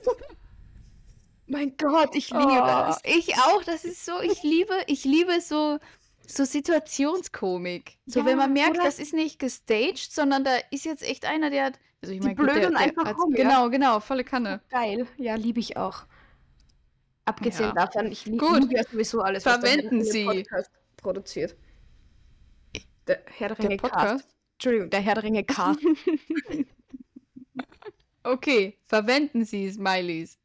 mein 1.47 1.77
Gott, 1.77 2.15
ich 2.15 2.31
liebe 2.31 2.45
Oh, 2.45 2.67
das. 2.67 3.01
ich 3.05 3.35
auch. 3.37 3.63
Das 3.65 3.85
ist 3.85 4.05
so. 4.05 4.21
Ich 4.21 4.43
liebe, 4.43 4.75
ich 4.87 5.05
liebe 5.05 5.41
so 5.41 5.79
so 6.27 6.45
Situationskomik. 6.45 7.99
So, 8.07 8.21
Ja, 8.21 8.27
wenn 8.27 8.39
man 8.39 8.53
merkt, 8.53 8.77
oder? 8.77 8.85
das 8.85 8.99
ist 8.99 9.13
nicht 9.13 9.39
gestaged, 9.39 10.13
sondern 10.13 10.45
da 10.45 10.53
ist 10.71 10.85
jetzt 10.85 11.03
echt 11.03 11.25
einer, 11.27 11.51
der 11.51 11.65
hat. 11.67 11.79
Also 12.01 12.15
ich 12.15 12.21
meine, 12.23 12.35
gut, 12.37 12.49
der, 12.49 12.71
der 12.71 12.79
einfach 12.79 13.05
hat, 13.07 13.17
rum, 13.19 13.35
ja. 13.35 13.43
Genau, 13.43 13.71
genau, 13.71 14.01
volle 14.01 14.25
Kanne. 14.25 14.61
Geil. 14.71 15.07
Ja, 15.19 15.35
liebe 15.35 15.61
ich 15.61 15.77
auch. 15.77 16.05
Abgesehen 17.25 17.73
Ja. 17.77 17.87
davon, 17.87 18.11
ich 18.11 18.27
lieb- 18.27 18.41
liebe 18.41 18.75
ja 18.75 18.83
sowieso 18.85 19.21
alles, 19.21 19.45
was 19.47 19.55
Verwenden 19.59 19.97
Herr 19.97 20.05
der 20.05 20.13
Sie. 20.13 20.25
Podcast 20.25 20.71
produziert. 20.97 21.57
Der 23.07 23.23
Herr 23.27 23.49
der 23.49 23.57
Der 23.57 23.65
Ringe 23.65 23.77
Cast. 23.79 23.93
Podcast. 23.93 24.37
Entschuldigung, 24.55 24.91
der 24.91 25.01
Herr 25.01 25.15
der 25.15 25.25
Ringe 25.25 25.45
Cast. 25.45 25.81
Okay, 28.25 28.79
verwenden 28.85 29.45
Sie 29.45 29.69
Smileys. 29.71 30.39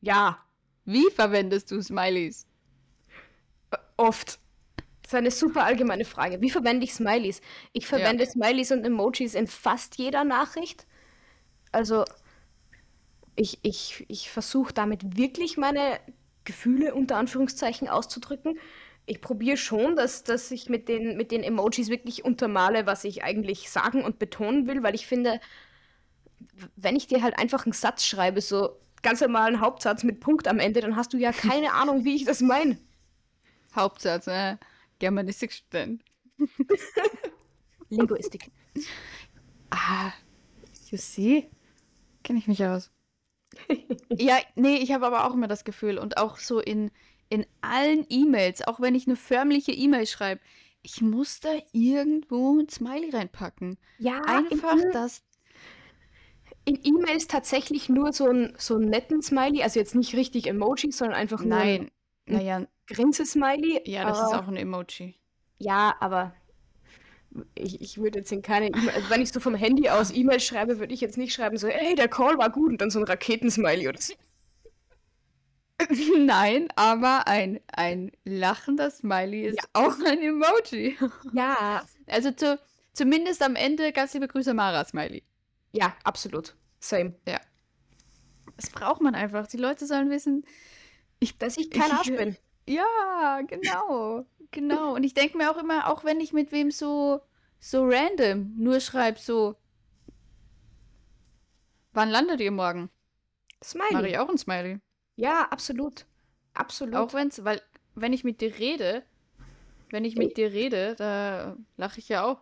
ja, 0.00 0.38
Wie 0.84 1.08
verwendest 1.10 1.70
du 1.70 1.80
Smileys? 1.80 2.46
oft. 3.96 4.40
Das 5.02 5.12
ist 5.12 5.14
eine 5.14 5.30
super 5.30 5.64
allgemeine 5.64 6.04
Frage. 6.04 6.40
Wie 6.40 6.50
verwende 6.50 6.84
ich 6.84 6.94
Smileys? 6.94 7.40
Ich 7.72 7.86
verwende 7.86 8.26
Smileys 8.26 8.72
und 8.72 8.84
Emojis 8.84 9.34
in 9.34 9.46
fast 9.46 9.96
jeder 9.96 10.24
Nachricht. 10.24 10.86
Also, 11.70 12.04
ich, 13.36 13.58
ich, 13.62 14.04
ich 14.08 14.30
versuche 14.30 14.72
damit 14.72 15.16
wirklich 15.16 15.56
meine 15.56 16.00
Gefühle 16.44 16.94
unter 16.94 17.16
Anführungszeichen 17.16 17.88
auszudrücken. 17.88 18.58
Ich 19.10 19.20
probiere 19.20 19.56
schon, 19.56 19.96
dass, 19.96 20.22
dass 20.22 20.52
ich 20.52 20.68
mit 20.68 20.88
den, 20.88 21.16
mit 21.16 21.32
den 21.32 21.42
Emojis 21.42 21.88
wirklich 21.88 22.24
untermale, 22.24 22.86
was 22.86 23.02
ich 23.02 23.24
eigentlich 23.24 23.68
sagen 23.68 24.04
und 24.04 24.20
betonen 24.20 24.68
will, 24.68 24.84
weil 24.84 24.94
ich 24.94 25.08
finde, 25.08 25.40
wenn 26.76 26.94
ich 26.94 27.08
dir 27.08 27.20
halt 27.20 27.36
einfach 27.36 27.66
einen 27.66 27.72
Satz 27.72 28.04
schreibe, 28.04 28.40
so 28.40 28.78
ganz 29.02 29.20
normalen 29.20 29.60
Hauptsatz 29.60 30.04
mit 30.04 30.20
Punkt 30.20 30.46
am 30.46 30.60
Ende, 30.60 30.80
dann 30.80 30.94
hast 30.94 31.12
du 31.12 31.16
ja 31.16 31.32
keine 31.32 31.72
Ahnung, 31.74 32.04
wie 32.04 32.14
ich 32.14 32.24
das 32.24 32.40
meine. 32.40 32.78
Hauptsatz, 33.74 34.28
äh, 34.28 34.58
Germanistikstudent. 35.00 36.04
Linguistik. 37.88 38.52
Ah, 39.70 40.12
you 40.88 40.98
see? 40.98 41.50
Kenne 42.22 42.38
ich 42.38 42.46
mich 42.46 42.64
aus. 42.64 42.92
ja, 44.08 44.38
nee, 44.54 44.76
ich 44.76 44.92
habe 44.92 45.04
aber 45.04 45.26
auch 45.26 45.34
immer 45.34 45.48
das 45.48 45.64
Gefühl 45.64 45.98
und 45.98 46.16
auch 46.16 46.38
so 46.38 46.60
in, 46.60 46.92
in 47.30 47.46
allen 47.62 48.04
E-Mails, 48.10 48.60
auch 48.66 48.80
wenn 48.80 48.94
ich 48.94 49.06
eine 49.06 49.16
förmliche 49.16 49.72
E-Mail 49.72 50.06
schreibe, 50.06 50.40
ich 50.82 51.00
muss 51.00 51.40
da 51.40 51.50
irgendwo 51.72 52.58
ein 52.58 52.68
Smiley 52.68 53.10
reinpacken. 53.10 53.78
Ja, 53.98 54.20
Einfach 54.26 54.76
in, 54.76 54.90
das. 54.92 55.22
in 56.64 56.78
E-Mails 56.82 57.26
tatsächlich 57.26 57.88
nur 57.88 58.12
so, 58.12 58.26
ein, 58.28 58.54
so 58.58 58.76
einen 58.76 58.90
netten 58.90 59.22
Smiley, 59.22 59.62
also 59.62 59.78
jetzt 59.78 59.94
nicht 59.94 60.14
richtig 60.14 60.46
Emoji, 60.46 60.92
sondern 60.92 61.16
einfach 61.16 61.42
nur 61.42 61.56
ein 61.56 61.90
Nein, 62.26 62.38
naja, 62.38 62.66
Grinse-Smiley. 62.88 63.82
ja, 63.88 64.04
das 64.04 64.18
ist 64.18 64.34
auch 64.34 64.48
ein 64.48 64.56
Emoji. 64.56 65.14
Ja, 65.58 65.94
aber 66.00 66.34
ich, 67.54 67.80
ich 67.80 67.98
würde 67.98 68.18
jetzt 68.20 68.32
in 68.32 68.42
keine 68.42 68.68
E-Mail, 68.68 68.90
also 68.90 69.10
wenn 69.10 69.22
ich 69.22 69.30
so 69.30 69.38
vom 69.40 69.54
Handy 69.54 69.88
aus 69.88 70.10
E-Mail 70.10 70.40
schreibe, 70.40 70.78
würde 70.80 70.92
ich 70.94 71.00
jetzt 71.00 71.16
nicht 71.18 71.32
schreiben 71.32 71.56
so, 71.58 71.68
hey, 71.68 71.94
der 71.94 72.08
Call 72.08 72.38
war 72.38 72.50
gut 72.50 72.70
und 72.70 72.80
dann 72.80 72.90
so 72.90 72.98
ein 72.98 73.04
Raketensmiley 73.04 73.88
oder 73.88 74.00
so. 74.00 74.14
Nein, 76.18 76.68
aber 76.76 77.26
ein, 77.26 77.60
ein 77.72 78.12
lachender 78.24 78.90
Smiley 78.90 79.42
ist 79.46 79.56
Ja. 79.62 79.64
auch 79.72 79.96
ein 80.04 80.18
Emoji. 80.20 80.96
Ja, 81.32 81.84
Also 82.06 82.30
zu, 82.32 82.58
zumindest 82.92 83.42
am 83.42 83.56
Ende 83.56 83.92
ganz 83.92 84.14
liebe 84.14 84.28
Grüße 84.28 84.52
Mara 84.54 84.84
Smiley. 84.84 85.22
ja, 85.72 85.94
absolut. 86.04 86.54
Same. 86.80 87.14
Das 88.56 88.70
braucht 88.70 89.00
man 89.00 89.14
einfach. 89.14 89.46
Die 89.46 89.56
Leute 89.58 89.86
sollen 89.86 90.10
wissen, 90.10 90.44
Dass 91.38 91.56
ich 91.56 91.70
kein 91.70 91.90
Arsch 91.92 92.08
Ich- 92.08 92.16
bin. 92.16 92.36
ja, 92.66 93.40
genau, 93.46 94.24
genau. 94.50 94.94
Und 94.94 95.04
ich 95.04 95.14
denke 95.14 95.36
mir 95.38 95.50
auch 95.50 95.58
immer, 95.58 95.88
auch 95.90 96.04
wenn 96.04 96.20
ich 96.20 96.32
mit 96.32 96.52
wem 96.52 96.70
so, 96.70 97.20
so 97.58 97.84
random 97.86 98.54
nur 98.56 98.80
schreibe, 98.80 99.18
so, 99.18 99.56
wann 101.92 102.08
landet 102.10 102.40
ihr 102.40 102.50
morgen? 102.50 102.90
Smiley. 103.62 103.92
Mache 103.92 104.08
ich 104.08 104.18
auch 104.18 104.28
ein 104.28 104.38
Smiley. 104.38 104.80
Ja, 105.16 105.48
absolut. 105.50 106.06
Absolut. 106.54 106.96
Auch 106.96 107.14
wenn's, 107.14 107.44
weil, 107.44 107.60
wenn 107.94 108.12
ich 108.12 108.24
mit 108.24 108.40
dir 108.40 108.58
rede, 108.58 109.02
wenn 109.90 110.04
ich 110.04 110.16
mit 110.16 110.36
dir 110.36 110.52
rede, 110.52 110.94
da 110.96 111.56
lache 111.76 111.98
ich 111.98 112.08
ja 112.08 112.24
auch. 112.24 112.38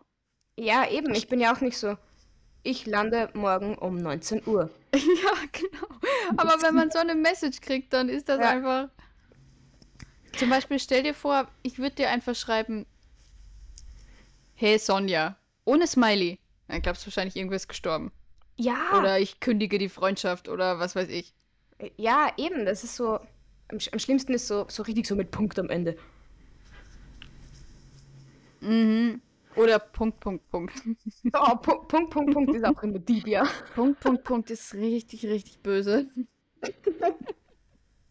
Ja, 0.59 0.89
eben. 0.89 1.15
Ich 1.15 1.29
bin 1.29 1.41
ja 1.41 1.55
auch 1.55 1.61
nicht 1.61 1.79
so. 1.79 1.97
Ich 2.63 2.87
lande 2.87 3.31
morgen 3.35 3.77
um 3.79 3.97
19 3.97 4.47
Uhr. 4.47 4.71
Ja, 4.95 5.33
genau. 5.53 5.87
Aber 6.37 6.63
wenn 6.63 6.75
man 6.75 6.91
so 6.91 6.99
eine 6.99 7.15
Message 7.15 7.61
kriegt, 7.61 7.93
dann 7.93 8.09
ist 8.09 8.29
das 8.29 8.41
Ja. 8.41 8.51
einfach. 8.51 8.89
Zum 10.37 10.49
Beispiel, 10.49 10.79
stell 10.79 11.03
dir 11.03 11.15
vor, 11.15 11.49
ich 11.63 11.79
würde 11.79 11.97
dir 11.97 12.11
einfach 12.11 12.35
schreiben: 12.35 12.87
Hey 14.55 14.79
Sonja, 14.79 15.37
ohne 15.65 15.87
Smiley. 15.87 16.39
Dann 16.69 16.83
glaubst 16.83 17.03
du 17.03 17.07
wahrscheinlich, 17.07 17.37
irgendwer 17.37 17.57
ist 17.57 17.69
gestorben. 17.69 18.13
Ja, 18.57 18.99
Oder 18.99 19.21
ich 19.21 19.41
kündige 19.41 19.79
die 19.79 19.89
Freundschaft 19.89 20.49
oder 20.49 20.79
was 20.79 20.97
weiß 20.97 21.09
ich. 21.09 21.35
Ja, 21.97 22.33
eben. 22.37 22.64
Das 22.64 22.85
ist 22.85 22.97
so. 22.97 23.19
Am, 23.71 23.79
am 23.93 23.99
schlimmsten 23.99 24.33
ist 24.33 24.49
so, 24.49 24.67
so 24.69 24.83
richtig 24.83 25.07
so 25.07 25.14
mit 25.14 25.31
Punkt 25.31 25.59
am 25.59 25.69
Ende. 25.69 25.97
Mhm. 28.61 29.21
Oder 29.57 29.79
Punkt, 29.79 30.21
Punkt, 30.21 30.49
Punkt. 30.51 30.75
Oh, 31.33 31.57
Punkt, 31.57 31.88
Punkt, 31.88 32.11
Punkt, 32.11 32.33
Punkt 32.33 32.55
ist 32.55 32.64
auch 32.64 32.83
immer 32.83 32.99
deep, 32.99 33.27
ja. 33.27 33.47
Punkt, 33.75 34.01
Punkt, 34.01 34.25
Punkt 34.25 34.51
ist 34.51 34.75
richtig, 34.75 35.27
richtig 35.27 35.59
böse. 35.61 36.07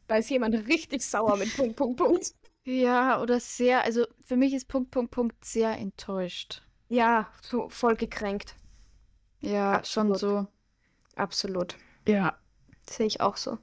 Da 0.08 0.18
ist 0.18 0.30
jemand 0.30 0.56
richtig 0.68 1.02
sauer 1.02 1.38
mit 1.38 1.56
Punkt, 1.56 1.76
Punkt, 1.76 1.98
Punkt. 1.98 2.34
Ja, 2.66 3.22
oder 3.22 3.40
sehr, 3.40 3.84
also 3.84 4.06
für 4.24 4.36
mich 4.36 4.54
ist 4.54 4.68
Punkt, 4.68 4.92
Punkt, 4.92 5.12
Punkt 5.12 5.46
sehr 5.46 5.78
enttäuscht. 5.78 6.64
Ja, 6.90 7.32
so 7.42 7.70
voll 7.70 7.96
gekränkt. 7.96 8.56
Ja, 9.40 9.84
schon 9.86 10.12
Absolut. 10.12 10.18
so. 10.18 10.48
Absolut. 11.16 11.76
Ja. 12.08 12.38
Sehe 12.90 13.06
ich 13.08 13.22
auch 13.22 13.38
so. 13.38 13.58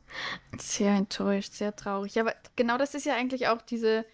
Sehr 0.59 0.93
enttäuscht, 0.93 1.53
sehr 1.55 1.75
traurig. 1.75 2.19
Aber 2.21 2.35
genau 2.57 2.77
das 2.79 2.95
ist 2.95 3.07
ja 3.07 3.15
eigentlich 3.15 3.49
auch 3.49 3.63
diese, 3.63 4.05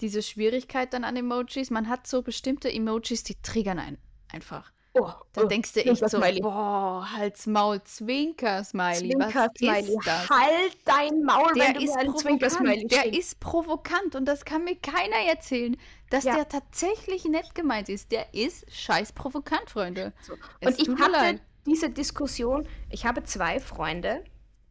diese 0.00 0.22
Schwierigkeit 0.22 0.92
dann 0.94 1.04
an 1.04 1.16
Emojis. 1.16 1.70
Man 1.70 1.88
hat 1.88 2.06
so 2.06 2.22
bestimmte 2.22 2.72
Emojis, 2.72 3.22
die 3.24 3.34
triggern 3.42 3.78
einen 3.78 3.98
einfach. 4.32 4.72
Oh, 4.96 5.10
Da 5.32 5.42
oh, 5.42 5.46
denkst 5.46 5.72
du 5.72 5.80
echt 5.84 6.08
so, 6.08 6.18
Zwinker-Smiley. 6.18 6.40
boah, 6.40 7.08
Hals, 7.16 7.46
Maul, 7.48 7.82
Zwinker-Smiley. 7.82 9.10
Zwinker 9.10 9.48
Was 9.50 9.58
Smiley. 9.58 9.96
ist 9.98 10.06
das? 10.06 10.30
Halt 10.30 10.76
dein 10.84 11.22
Maul, 11.24 11.52
Der 11.56 11.64
wenn 11.64 11.74
du 11.74 11.80
ist 11.82 11.96
einen 11.96 12.16
Zwinker 12.16 12.48
Smiley 12.50 12.86
provokant. 12.86 12.92
Der 12.92 13.18
ist 13.18 13.40
provokant 13.40 14.14
und 14.14 14.24
das 14.26 14.44
kann 14.44 14.62
mir 14.64 14.76
keiner 14.76 15.16
erzählen, 15.28 15.76
dass 16.10 16.24
Ja. 16.24 16.36
der 16.36 16.48
tatsächlich 16.48 17.24
nett 17.24 17.54
gemeint 17.56 17.88
ist. 17.88 18.12
Der 18.12 18.32
ist 18.34 18.64
scheiß 18.72 19.12
provokant, 19.12 19.68
Freunde. 19.68 20.12
So. 20.22 20.34
Und 20.34 20.78
ich 20.80 20.88
hatte 20.88 21.10
leid. 21.10 21.42
diese 21.66 21.90
Diskussion, 21.90 22.68
ich 22.88 23.04
habe 23.04 23.24
zwei 23.24 23.58
Freunde, 23.58 24.22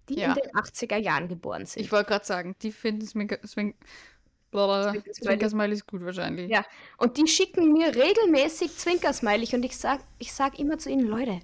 die 0.10 0.16
Ja. 0.20 0.30
in 0.30 0.36
den 0.36 0.52
80er 0.56 0.98
Jahren 0.98 1.28
geboren 1.28 1.66
sind. 1.66 1.84
Ich 1.84 1.92
wollte 1.92 2.10
gerade 2.10 2.26
sagen, 2.26 2.56
die 2.62 2.72
finden 2.72 3.06
Blablabla. 4.52 5.02
Zwinker-Smiley. 5.12 5.74
Ist 5.74 5.88
gut 5.88 6.06
wahrscheinlich. 6.06 6.50
Ja, 6.50 6.64
und 6.98 7.18
die 7.18 7.28
schicken 7.28 7.74
mir 7.74 7.88
regelmäßig 7.88 8.78
Zwinker-Smiley 8.78 9.50
und 9.54 9.66
ich 9.66 9.76
sag, 9.78 10.02
ich 10.20 10.32
sag 10.32 10.60
immer 10.60 10.78
zu 10.78 10.90
ihnen, 10.90 11.08
Leute, 11.08 11.40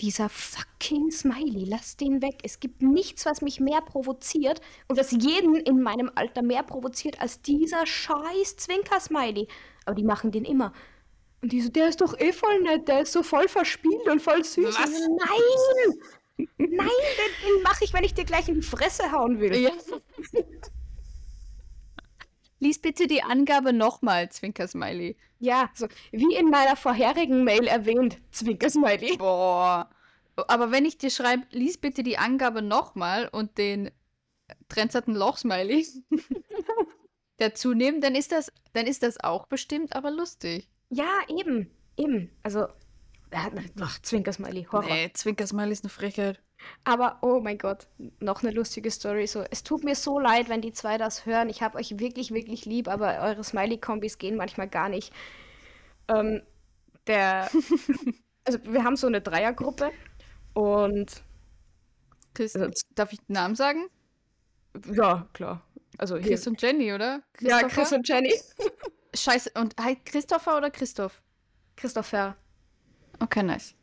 dieser 0.00 0.28
fucking 0.28 1.10
Smiley, 1.10 1.64
lasst 1.64 2.00
den 2.00 2.22
weg. 2.22 2.38
Es 2.42 2.60
gibt 2.60 2.82
nichts, 2.82 3.26
was 3.26 3.42
mich 3.42 3.60
mehr 3.60 3.80
provoziert 3.80 4.60
und 4.88 4.98
was 4.98 5.10
jeden 5.10 5.56
in 5.56 5.82
meinem 5.82 6.10
Alter 6.14 6.42
mehr 6.42 6.62
provoziert 6.62 7.20
als 7.20 7.42
dieser 7.42 7.86
scheiß 7.86 8.56
Zwinker-Smiley. 8.56 9.48
Aber 9.84 9.94
die 9.94 10.04
machen 10.04 10.30
den 10.30 10.44
immer. 10.44 10.72
Und 11.42 11.52
die 11.52 11.62
so, 11.62 11.70
der 11.70 11.88
ist 11.88 12.02
doch 12.02 12.18
eh 12.18 12.32
voll 12.32 12.60
nett, 12.60 12.86
der 12.86 13.02
ist 13.02 13.12
so 13.12 13.22
voll 13.22 13.48
verspielt 13.48 14.06
und 14.08 14.20
voll 14.20 14.44
süß. 14.44 14.78
Was? 14.78 14.90
Nein! 14.90 15.98
Nein, 16.58 16.68
den, 16.68 17.62
mache 17.62 17.84
ich, 17.84 17.92
wenn 17.92 18.04
ich 18.04 18.14
dir 18.14 18.24
gleich 18.24 18.48
in 18.48 18.56
die 18.56 18.66
Fresse 18.66 19.12
hauen 19.12 19.40
will. 19.40 19.54
Ja. 19.56 19.70
Lies 22.58 22.78
bitte 22.78 23.06
die 23.06 23.22
Angabe 23.22 23.72
nochmal, 23.72 24.30
Zwinker-Smiley. 24.30 25.16
Ja, 25.38 25.70
so 25.74 25.86
wie 26.12 26.34
in 26.34 26.50
meiner 26.50 26.76
vorherigen 26.76 27.42
Mail 27.44 27.66
erwähnt, 27.66 28.18
Zwinker-Smiley. 28.32 29.16
Boah. 29.16 29.88
Aber 30.48 30.70
wenn 30.70 30.84
ich 30.84 30.98
dir 30.98 31.10
schreibe, 31.10 31.44
lies 31.50 31.78
bitte 31.78 32.02
die 32.02 32.18
Angabe 32.18 32.62
nochmal 32.62 33.28
und 33.28 33.56
den 33.56 33.90
trenzerten 34.68 35.14
Loch-Smiley 35.14 35.86
dazu 37.38 37.72
nehmen, 37.72 38.00
dann 38.00 38.14
ist 38.14 38.32
das, 38.32 38.52
dann 38.72 38.86
ist 38.86 39.02
das 39.02 39.18
auch 39.20 39.46
bestimmt, 39.46 39.96
aber 39.96 40.10
lustig. 40.10 40.68
Ja, 40.90 41.10
eben, 41.28 41.70
eben. 41.96 42.30
Also, 42.42 42.66
ach, 43.32 43.98
Zwinker-Smiley, 44.02 44.64
Horror. 44.72 44.84
Nee, 44.88 45.10
Zwinker-Smiley 45.12 45.72
ist 45.72 45.84
eine 45.84 45.90
Frechheit. 45.90 46.40
Aber, 46.84 47.18
oh 47.22 47.40
mein 47.40 47.58
Gott, 47.58 47.86
noch 48.18 48.42
eine 48.42 48.52
lustige 48.52 48.90
Story. 48.90 49.26
So, 49.26 49.44
es 49.50 49.62
tut 49.62 49.82
mir 49.84 49.94
so 49.94 50.18
leid, 50.18 50.48
wenn 50.48 50.60
die 50.60 50.72
zwei 50.72 50.98
das 50.98 51.24
hören. 51.26 51.48
Ich 51.48 51.62
habe 51.62 51.78
euch 51.78 51.98
wirklich, 51.98 52.32
wirklich 52.32 52.64
lieb, 52.66 52.88
aber 52.88 53.18
eure 53.20 53.42
Smiley-Kombis 53.44 54.18
gehen 54.18 54.36
manchmal 54.36 54.68
gar 54.68 54.88
nicht. 54.88 55.12
Ähm, 56.08 56.42
der, 57.06 57.50
also 58.44 58.58
wir 58.64 58.84
haben 58.84 58.96
so 58.96 59.06
eine 59.06 59.20
Dreiergruppe 59.20 59.90
und 60.52 61.22
Chris, 62.34 62.56
Also- 62.56 62.70
darf 62.94 63.12
ich 63.12 63.20
den 63.20 63.34
Namen 63.34 63.54
sagen? 63.54 63.88
ja, 64.92 65.28
klar. 65.32 65.62
Also 65.98 66.16
hier, 66.16 66.28
Chris 66.28 66.46
und 66.46 66.60
Jenny, 66.62 66.92
oder? 66.92 67.22
ja? 67.40 67.62
Chris 67.68 67.92
und 67.92 68.08
Jenny. 68.08 68.32
Scheiße. 69.14 69.50
Und 69.54 69.74
heißt 69.78 70.04
Christopher 70.06 70.56
oder 70.56 70.70
Christoph? 70.70 71.22
Christopher. 71.76 72.36
Okay, 73.20 73.42
nice. 73.42 73.74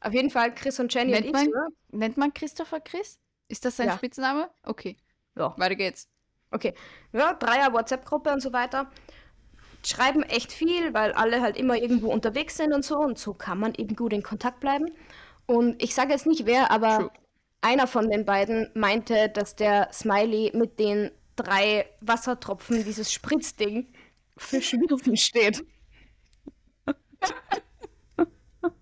Auf 0.00 0.12
jeden 0.12 0.30
Fall 0.30 0.54
Chris 0.54 0.78
und 0.80 0.92
Jenny 0.92 1.12
Nennt 1.12 1.26
und 1.26 1.28
ich. 1.28 1.32
man, 1.32 1.46
ne? 1.46 1.68
nennt 1.92 2.16
man 2.16 2.34
Christopher 2.34 2.80
Chris? 2.80 3.18
Ist 3.48 3.64
das 3.64 3.76
sein 3.76 3.88
Ja. 3.88 3.96
Spitzname? 3.96 4.50
Okay, 4.64 4.96
Ja. 5.36 5.54
weiter 5.58 5.76
geht's. 5.76 6.08
Okay. 6.50 6.74
Ja, 7.12 7.34
Dreier 7.34 7.72
WhatsApp-Gruppe 7.72 8.30
und 8.32 8.40
so 8.40 8.52
weiter. 8.52 8.90
Schreiben 9.84 10.22
echt 10.22 10.52
viel, 10.52 10.94
weil 10.94 11.12
alle 11.12 11.40
halt 11.40 11.56
immer 11.56 11.76
irgendwo 11.76 12.10
unterwegs 12.12 12.56
sind 12.56 12.72
und 12.72 12.84
so. 12.84 12.98
Und 12.98 13.18
so 13.18 13.34
kann 13.34 13.58
man 13.58 13.74
eben 13.74 13.96
gut 13.96 14.12
in 14.12 14.22
Kontakt 14.22 14.60
bleiben. 14.60 14.86
Und 15.46 15.82
ich 15.82 15.94
sage 15.94 16.12
jetzt 16.12 16.26
nicht 16.26 16.46
wer, 16.46 16.70
aber 16.70 16.98
True. 16.98 17.10
einer 17.60 17.86
von 17.86 18.08
den 18.08 18.24
beiden 18.24 18.70
meinte, 18.74 19.28
dass 19.28 19.56
der 19.56 19.90
Smiley 19.92 20.52
mit 20.54 20.78
den 20.78 21.10
drei 21.36 21.86
Wassertropfen, 22.00 22.84
dieses 22.84 23.12
Spritzding, 23.12 23.92
für 24.36 24.62
Schwitzen 24.62 25.16
steht. 25.16 25.64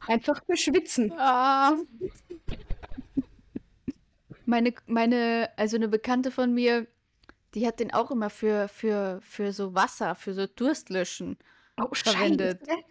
Einfach 0.06 0.42
für 0.44 0.56
Schwitzen. 0.56 1.12
Ah. 1.16 1.76
Meine, 4.44 4.74
meine, 4.86 5.50
also 5.56 5.76
eine 5.76 5.88
Bekannte 5.88 6.30
von 6.30 6.52
mir, 6.52 6.86
die 7.54 7.66
hat 7.66 7.80
den 7.80 7.92
auch 7.92 8.10
immer 8.10 8.30
für, 8.30 8.68
für, 8.68 9.20
für 9.22 9.52
so 9.52 9.74
Wasser, 9.74 10.14
für 10.14 10.34
so 10.34 10.46
Durstlöschen. 10.46 11.38
Oh, 11.80 11.88
Verwendet. 11.92 12.60
Scheiße. 12.66 12.82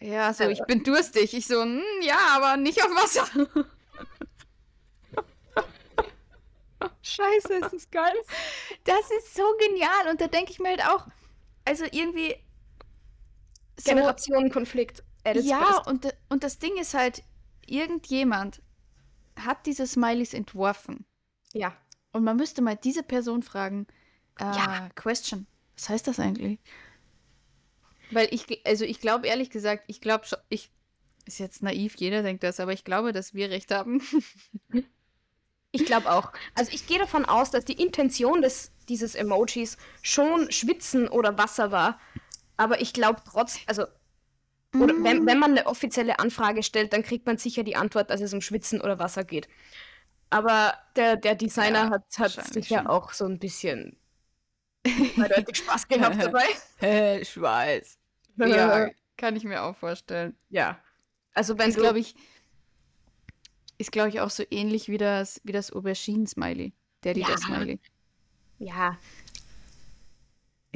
Ja, 0.00 0.32
so, 0.32 0.44
ich 0.44 0.62
bin 0.66 0.82
durstig. 0.82 1.34
Ich 1.34 1.46
so, 1.46 1.62
hm, 1.62 1.82
ja, 2.02 2.18
aber 2.30 2.56
nicht 2.56 2.82
auf 2.82 2.90
Wasser. 2.90 3.28
Scheiße, 7.02 7.54
ist 7.54 7.72
das 7.72 7.90
geil. 7.90 8.14
Das 8.84 9.10
ist 9.18 9.34
so 9.34 9.42
genial. 9.58 10.08
Und 10.08 10.20
da 10.20 10.28
denke 10.28 10.52
ich 10.52 10.58
mir 10.58 10.70
halt 10.70 10.84
auch, 10.86 11.06
also 11.64 11.84
irgendwie. 11.90 12.36
So, 13.78 13.90
Generationenkonflikt. 13.90 15.02
Ja, 15.24 15.82
und, 15.86 16.14
und 16.28 16.44
das 16.44 16.58
Ding 16.58 16.76
ist 16.78 16.94
halt, 16.94 17.22
irgendjemand 17.66 18.62
hat 19.38 19.66
diese 19.66 19.86
Smileys 19.86 20.34
entworfen. 20.34 21.04
Ja. 21.52 21.76
Und 22.12 22.24
man 22.24 22.36
müsste 22.36 22.62
mal 22.62 22.76
diese 22.76 23.02
Person 23.02 23.42
fragen, 23.42 23.86
äh, 24.38 24.44
Ja. 24.44 24.88
Question, 24.94 25.46
was 25.76 25.88
heißt 25.88 26.06
das 26.06 26.18
eigentlich? 26.18 26.58
Weil 28.10 28.28
ich, 28.32 28.66
also 28.66 28.84
ich 28.84 29.00
glaube 29.00 29.28
ehrlich 29.28 29.50
gesagt, 29.50 29.84
ich 29.86 30.00
glaube 30.00 30.26
schon, 30.26 30.38
ich, 30.48 30.70
ist 31.26 31.38
jetzt 31.38 31.62
naiv, 31.62 31.94
jeder 31.96 32.22
denkt 32.22 32.42
das, 32.42 32.58
aber 32.58 32.72
ich 32.72 32.84
glaube, 32.84 33.12
dass 33.12 33.34
wir 33.34 33.50
recht 33.50 33.70
haben. 33.70 34.02
Ich 35.72 35.84
glaube 35.84 36.10
auch. 36.10 36.32
Also 36.56 36.72
ich 36.72 36.86
gehe 36.86 36.98
davon 36.98 37.24
aus, 37.24 37.50
dass 37.50 37.64
die 37.64 37.80
Intention 37.80 38.42
des, 38.42 38.72
dieses 38.88 39.14
Emojis 39.14 39.76
schon 40.02 40.50
Schwitzen 40.50 41.08
oder 41.08 41.38
Wasser 41.38 41.70
war. 41.70 42.00
Aber 42.56 42.80
ich 42.80 42.92
glaube 42.92 43.22
trotz, 43.24 43.60
also, 43.66 43.84
oder 44.74 44.94
wenn, 45.02 45.26
wenn 45.26 45.38
man 45.38 45.50
eine 45.52 45.66
offizielle 45.66 46.18
Anfrage 46.20 46.62
stellt, 46.62 46.92
dann 46.92 47.02
kriegt 47.02 47.26
man 47.26 47.38
sicher 47.38 47.62
die 47.64 47.76
Antwort, 47.76 48.10
dass 48.10 48.20
es 48.20 48.32
um 48.32 48.40
Schwitzen 48.40 48.80
oder 48.80 48.98
Wasser 48.98 49.24
geht. 49.24 49.48
Aber 50.30 50.74
der, 50.96 51.16
der 51.16 51.34
Designer 51.34 51.84
Ja, 51.84 51.90
hat, 51.90 52.18
hat 52.18 52.52
sicher 52.54 52.78
schon. 52.78 52.86
auch 52.86 53.12
so 53.12 53.24
ein 53.26 53.38
bisschen 53.40 53.98
eindeutig 55.16 55.56
Spaß 55.56 55.88
gehabt 55.88 56.22
dabei. 56.22 56.44
Hä, 56.78 57.24
Schweiß. 57.24 57.98
Ja, 58.36 58.88
kann 59.16 59.34
ich 59.36 59.44
mir 59.44 59.62
auch 59.62 59.76
vorstellen. 59.76 60.36
ja. 60.48 60.78
Also 61.34 61.56
wenn 61.58 61.72
du, 61.72 61.78
glaube 61.80 62.00
ich, 62.00 62.16
ist 63.78 63.92
glaube 63.92 64.08
ich 64.08 64.20
auch 64.20 64.30
so 64.30 64.42
ähnlich 64.50 64.88
wie 64.88 64.98
das, 64.98 65.40
wie 65.44 65.52
das 65.52 65.72
Auberginen-Smiley. 65.72 66.72
Der, 67.04 67.14
die 67.14 67.20
Ja. 67.20 67.28
das 67.30 67.42
Smiley. 67.42 67.78
ja. 68.58 68.98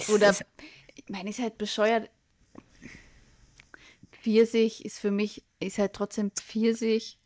Oder, 0.08 0.30
ist- 0.30 0.44
ich 0.94 1.08
meine, 1.08 1.30
ist 1.30 1.38
halt 1.40 1.58
bescheuert. 1.58 2.10
Pfirsich 4.24 4.84
ist 4.86 4.98
für 5.00 5.10
mich, 5.10 5.44
ist 5.60 5.76
halt 5.78 5.92
trotzdem 5.92 6.30
Pfirsich. 6.32 7.18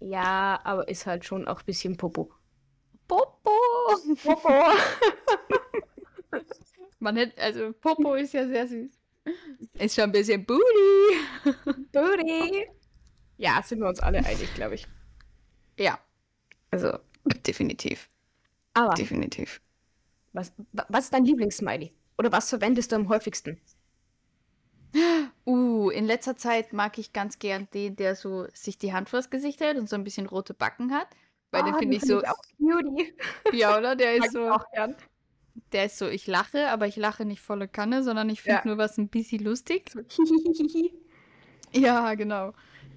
ja, 0.00 0.60
aber 0.62 0.86
ist 0.88 1.06
halt 1.06 1.24
schon 1.24 1.48
auch 1.48 1.60
ein 1.60 1.64
bisschen 1.66 1.96
Popo. 1.96 2.32
Popo! 3.08 3.50
Popo. 4.22 4.48
Man 6.98 7.16
hätte, 7.16 7.40
also 7.42 7.72
Popo 7.72 8.14
ist 8.14 8.32
ja 8.34 8.46
sehr 8.46 8.68
süß. 8.68 8.92
Ist 9.74 9.94
schon 9.94 10.04
ein 10.04 10.12
bisschen 10.12 10.44
Booty. 10.44 10.62
Booty. 11.92 12.68
Ja, 13.38 13.62
sind 13.62 13.80
wir 13.80 13.88
uns 13.88 14.00
alle 14.00 14.18
einig, 14.24 14.52
glaube 14.54 14.74
ich. 14.76 14.86
Ja, 15.78 15.98
Also, 16.70 16.98
definitiv. 17.46 18.08
aber 18.74 18.94
Definitiv. 18.94 19.60
was, 20.32 20.52
wa- 20.72 20.86
was 20.88 21.04
ist 21.04 21.14
dein 21.14 21.24
Lieblingssmiley? 21.24 21.92
Oder 22.18 22.30
was 22.30 22.50
verwendest 22.50 22.92
du 22.92 22.96
am 22.96 23.08
häufigsten? 23.08 23.60
In 25.92 26.06
letzter 26.06 26.36
Zeit 26.36 26.72
mag 26.72 26.98
ich 26.98 27.12
ganz 27.12 27.38
gern 27.38 27.68
den, 27.74 27.96
der 27.96 28.16
so 28.16 28.46
sich 28.52 28.78
die 28.78 28.92
Hand 28.92 29.08
vors 29.10 29.30
Gesicht 29.30 29.60
hält 29.60 29.78
und 29.78 29.88
so 29.88 29.96
ein 29.96 30.04
bisschen 30.04 30.26
rote 30.26 30.54
Backen 30.54 30.92
hat. 30.92 31.08
Weil 31.50 31.64
den 31.64 31.74
Ah, 31.74 31.78
finde 31.78 31.96
ich 31.96 32.00
find 32.00 32.10
so, 32.10 32.18
auch 32.22 32.42
cutie. 32.58 33.14
ja, 33.52 33.76
oder? 33.78 33.94
Der 33.96 34.14
ist 34.16 34.26
ich 34.26 34.30
so, 34.32 34.48
auch 34.50 34.64
gern. 34.72 34.96
der 35.72 35.84
ist 35.86 35.98
so, 35.98 36.08
ich 36.08 36.26
lache, 36.26 36.68
aber 36.70 36.86
ich 36.86 36.96
lache 36.96 37.24
nicht 37.24 37.40
volle 37.42 37.68
Kanne, 37.68 38.02
sondern 38.02 38.28
ich 38.30 38.42
finde 38.42 38.62
Ja. 38.64 38.66
nur 38.66 38.78
was 38.78 38.98
ein 38.98 39.08
bisschen 39.08 39.44
lustig. 39.44 39.92
Ja, 41.74 42.14
genau. 42.14 42.52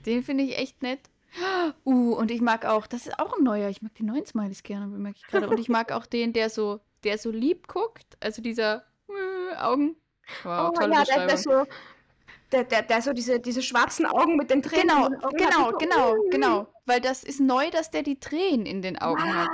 Den 0.05 0.23
finde 0.23 0.43
ich 0.43 0.57
echt 0.57 0.81
nett. 0.81 0.99
Uh, 1.85 2.13
und 2.15 2.31
ich 2.31 2.41
mag 2.41 2.65
auch, 2.65 2.87
das 2.87 3.07
ist 3.07 3.19
auch 3.19 3.37
ein 3.37 3.43
neuer, 3.43 3.69
ich 3.69 3.81
mag 3.81 3.93
die 3.95 4.03
neuen 4.03 4.25
Smileys 4.25 4.63
gerne, 4.63 4.87
bemerke 4.87 5.17
ich 5.19 5.27
gerade. 5.27 5.49
Und 5.49 5.59
ich 5.59 5.69
mag 5.69 5.91
auch 5.91 6.05
den, 6.05 6.33
der 6.33 6.49
so, 6.49 6.79
der 7.03 7.17
so 7.17 7.29
lieb 7.31 7.67
guckt, 7.67 8.17
also 8.21 8.41
dieser 8.41 8.85
äh, 9.09 9.55
Augen. 9.57 9.95
Wow, 10.43 10.71
oh 10.71 10.79
tolle 10.79 10.93
ja, 10.93 11.03
der, 11.03 11.27
Beschreibung. 11.27 11.27
der 11.27 11.37
so, 11.37 11.65
der, 12.51 12.63
der, 12.63 12.81
der 12.83 13.01
so 13.01 13.13
diese, 13.13 13.39
diese 13.39 13.61
schwarzen 13.61 14.05
Augen 14.05 14.37
mit 14.37 14.49
den 14.49 14.61
Tränen. 14.61 14.87
Genau, 14.87 15.05
Augen 15.05 15.37
genau, 15.37 15.67
hat. 15.67 15.79
Genau, 15.79 16.13
mm. 16.15 16.29
genau. 16.29 16.67
Weil 16.85 17.01
das 17.01 17.23
ist 17.23 17.39
neu, 17.39 17.69
dass 17.71 17.91
der 17.91 18.03
die 18.03 18.19
Tränen 18.19 18.65
in 18.65 18.81
den 18.81 18.97
Augen 18.97 19.21
Ah, 19.23 19.43
hat. 19.45 19.49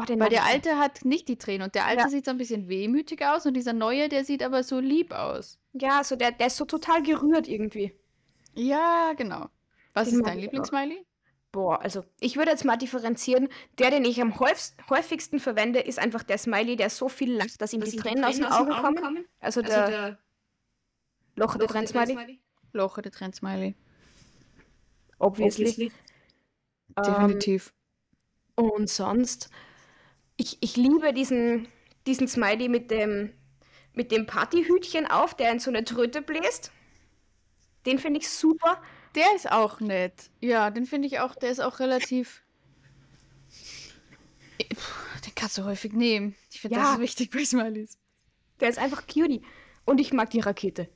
oh, 0.00 0.02
den 0.02 0.20
Weil 0.20 0.30
der 0.30 0.44
alte 0.44 0.78
hat 0.78 1.04
nicht 1.04 1.28
die 1.28 1.36
Tränen 1.36 1.62
und 1.62 1.74
der 1.74 1.86
alte 1.86 2.02
Ja. 2.02 2.08
sieht 2.08 2.24
so 2.24 2.30
ein 2.30 2.38
bisschen 2.38 2.68
wehmütig 2.68 3.24
aus 3.24 3.46
und 3.46 3.54
dieser 3.54 3.72
neue, 3.72 4.08
der 4.08 4.24
sieht 4.24 4.42
aber 4.42 4.62
so 4.62 4.78
lieb 4.80 5.12
aus. 5.12 5.58
Ja, 5.72 6.04
so 6.04 6.16
der, 6.16 6.32
der 6.32 6.46
ist 6.48 6.56
so 6.56 6.64
total 6.64 7.02
gerührt 7.02 7.48
irgendwie. 7.48 7.94
Ja, 8.54 9.12
genau. 9.16 9.46
Was 9.94 10.08
Den 10.10 10.20
ist 10.20 10.26
dein. 10.26 10.38
Lieblingssmiley? 10.38 11.04
Boah, 11.50 11.80
also 11.80 12.04
ich 12.20 12.36
würde 12.36 12.50
jetzt 12.50 12.64
mal 12.64 12.76
differenzieren. 12.76 13.48
Der, 13.78 13.90
den 13.90 14.04
ich 14.04 14.20
am 14.20 14.38
häufigst, 14.38 14.76
häufigsten 14.90 15.40
verwende, 15.40 15.80
ist 15.80 15.98
einfach 15.98 16.22
der 16.22 16.36
Smiley, 16.38 16.76
der 16.76 16.90
so 16.90 17.08
viel 17.08 17.32
lacht, 17.32 17.60
dass 17.60 17.72
ihm 17.72 17.80
die 17.80 17.96
Tränen 17.96 18.24
aus 18.24 18.36
den 18.36 18.44
Augen 18.44 18.70
kommen. 18.70 19.24
Also 19.40 19.62
der 19.62 20.18
Loch 21.38 21.56
der 21.56 21.68
Tränen-Smiley. 21.68 22.40
Loche, 22.72 23.02
der 23.02 23.12
Trend-Smiley. 23.12 23.74
Obviously. 25.18 25.92
Ähm, 26.96 27.02
Definitiv. 27.04 27.72
Und 28.54 28.88
sonst, 28.90 29.50
ich, 30.36 30.58
ich 30.60 30.76
liebe 30.76 31.12
diesen, 31.12 31.68
diesen 32.06 32.28
Smiley 32.28 32.68
mit 32.68 32.90
dem, 32.90 33.32
mit 33.94 34.10
dem 34.12 34.26
Partyhütchen 34.26 35.06
auf, 35.06 35.34
der 35.34 35.52
in 35.52 35.60
so 35.60 35.70
eine 35.70 35.84
Tröte 35.84 36.22
bläst. 36.22 36.72
Den 37.86 37.98
finde 37.98 38.20
ich 38.20 38.28
super. 38.28 38.82
Der 39.14 39.26
ist 39.34 39.50
auch 39.50 39.80
nett. 39.80 40.30
Ja, 40.40 40.70
den 40.70 40.86
finde 40.86 41.08
ich 41.08 41.20
auch, 41.20 41.34
der 41.34 41.50
ist 41.50 41.60
auch 41.60 41.78
relativ. 41.80 42.42
Den 44.58 45.34
kannst 45.34 45.56
du 45.58 45.64
häufig 45.64 45.92
nehmen. 45.92 46.34
Ich 46.50 46.60
finde, 46.60 46.76
Ja. 46.76 46.92
das 46.92 47.00
wichtig 47.00 47.30
bei 47.30 47.44
Smileys. 47.44 47.96
Der 48.60 48.68
ist 48.68 48.78
einfach 48.78 49.06
cutie. 49.06 49.42
Und 49.84 50.00
ich 50.00 50.12
mag 50.12 50.30
die 50.30 50.40
Rakete. 50.40 50.88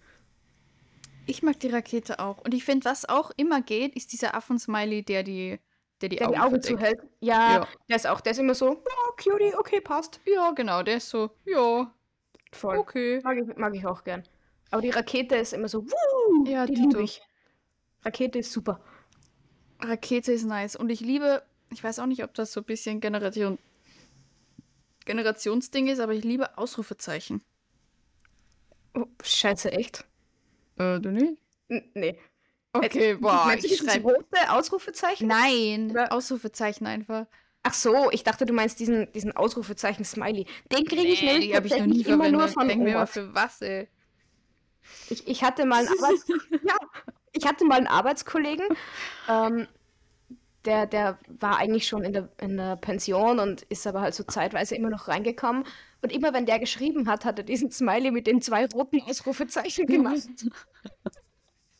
Ich 1.26 1.42
mag 1.42 1.58
die 1.61 1.68
Rakete 1.68 2.18
auch. 2.18 2.38
Und 2.38 2.52
ich 2.54 2.64
finde, 2.64 2.85
was 2.87 3.08
auch 3.08 3.30
immer 3.37 3.62
geht, 3.62 3.94
ist 3.96 4.12
dieser 4.12 4.35
Affen-Smiley, 4.35 5.04
der 5.04 5.22
die, 5.22 5.58
der 6.00 6.08
die 6.08 6.16
Der 6.16 6.26
Augen, 6.28 6.35
die 6.35 6.40
Augen 6.40 6.62
zuhält. 6.62 7.00
Ja, 7.20 7.54
Ja. 7.58 7.68
der 7.88 7.96
ist 7.96 8.06
auch, 8.06 8.20
der 8.20 8.32
ist 8.32 8.38
immer 8.38 8.54
so, 8.54 8.70
ja, 8.72 9.30
cutie, 9.32 9.54
okay, 9.56 9.80
passt. 9.80 10.20
Ja, 10.24 10.50
genau, 10.52 10.82
der 10.82 10.96
ist 10.96 11.08
so, 11.11 11.30
ja, 11.44 11.92
Voll. 12.52 12.76
okay. 12.78 13.20
Mag 13.22 13.38
ich, 13.38 13.56
mag 13.56 13.74
ich 13.74 13.87
auch 13.87 14.02
gern. 14.04 14.24
Aber 14.70 14.82
die 14.82 14.90
Rakete 14.90 15.37
ist 15.37 15.52
immer 15.52 15.68
so, 15.68 15.85
wuh, 15.85 16.44
Ja, 16.46 16.66
die 16.66 16.74
liebe 16.74 17.02
ich. 17.02 17.22
Rakete 18.04 18.38
ist 18.40 18.52
super. 18.52 18.80
Rakete 19.80 20.32
ist 20.32 20.44
nice. 20.44 20.76
Und 20.76 20.90
ich 20.90 21.00
liebe, 21.00 21.42
ich 21.70 21.85
weiß 21.85 21.98
auch 22.00 22.06
nicht, 22.06 22.24
ob 22.24 22.35
das 22.35 22.52
so 22.52 22.61
ein 22.61 22.64
bisschen 22.64 23.00
Generation, 23.00 23.58
Generationsding 25.04 25.88
ist, 25.88 26.00
aber 26.00 26.12
ich 26.14 26.24
liebe 26.24 26.56
Ausrufezeichen. 26.58 27.42
Oh, 28.94 29.06
scheiße, 29.22 29.72
echt? 29.72 30.04
Äh, 30.97 31.01
du 31.01 31.11
nicht? 31.11 31.38
N 31.68 31.90
nee. 31.95 32.18
Okay, 32.75 33.14
boah, 33.14 33.53
ich 33.57 33.77
schreibe. 33.79 34.11
rote 34.12 34.51
Ausrufezeichen? 34.51 35.27
Nein, 35.29 35.90
Oder- 35.90 36.12
Ausrufezeichen 36.12 36.87
einfach. 36.87 37.27
Ach 37.64 37.75
so, 37.75 38.11
ich 38.11 38.25
dachte, 38.25 38.45
du 38.47 38.53
meinst 38.53 38.81
diesen, 38.81 39.12
diesen 39.12 39.37
Ausrufezeichen-Smiley. 39.37 40.47
Den 40.73 40.85
kriege 40.85 41.03
ich 41.03 41.23
nämlich 41.23 41.51
die 41.51 41.55
habe 41.57 41.66
ich 41.68 41.77
noch 41.79 41.87
nie 41.87 42.01
immer 42.03 42.25
verwendet. 42.25 42.33
nur 42.40 42.49
von 42.49 42.66
Denk 42.68 42.83
mir 42.83 42.97
Oma. 42.97 43.07
für 43.07 43.35
was, 43.35 43.61
ey. 43.62 43.88
Ich, 45.11 45.29
ich 45.29 45.45
hatte 45.45 45.64
mal 45.64 45.81
einen 45.87 45.88
Arbeits 45.88 46.27
ja, 46.64 46.75
ich 47.33 47.47
hatte 47.47 47.64
mal 47.64 47.77
einen 47.79 47.87
Arbeitskollegen, 47.87 48.66
ähm, 49.29 49.68
der, 50.64 50.87
der 50.87 51.18
war 51.29 51.59
eigentlich 51.59 51.87
schon 51.87 52.03
in 52.05 52.12
der, 52.12 52.29
in 52.40 52.57
der 52.57 52.77
Pension 52.77 53.38
und 53.38 53.62
ist 53.62 53.87
aber 53.87 54.01
halt 54.01 54.14
so 54.14 54.25
zeitweise 54.25 54.75
immer 54.75 54.90
noch 54.90 55.09
reingekommen. 55.09 55.64
Und 56.02 56.12
immer 56.12 56.32
wenn 56.32 56.46
der 56.46 56.58
geschrieben 56.58 57.08
hat, 57.08 57.24
hat 57.24 57.38
er 57.38 57.44
diesen 57.44 57.70
Smiley 57.70 58.10
mit 58.10 58.26
den 58.26 58.42
zwei 58.42 58.66
roten 58.66 59.00
Ausrufezeichen 59.02 59.86
gemacht. 59.86 60.28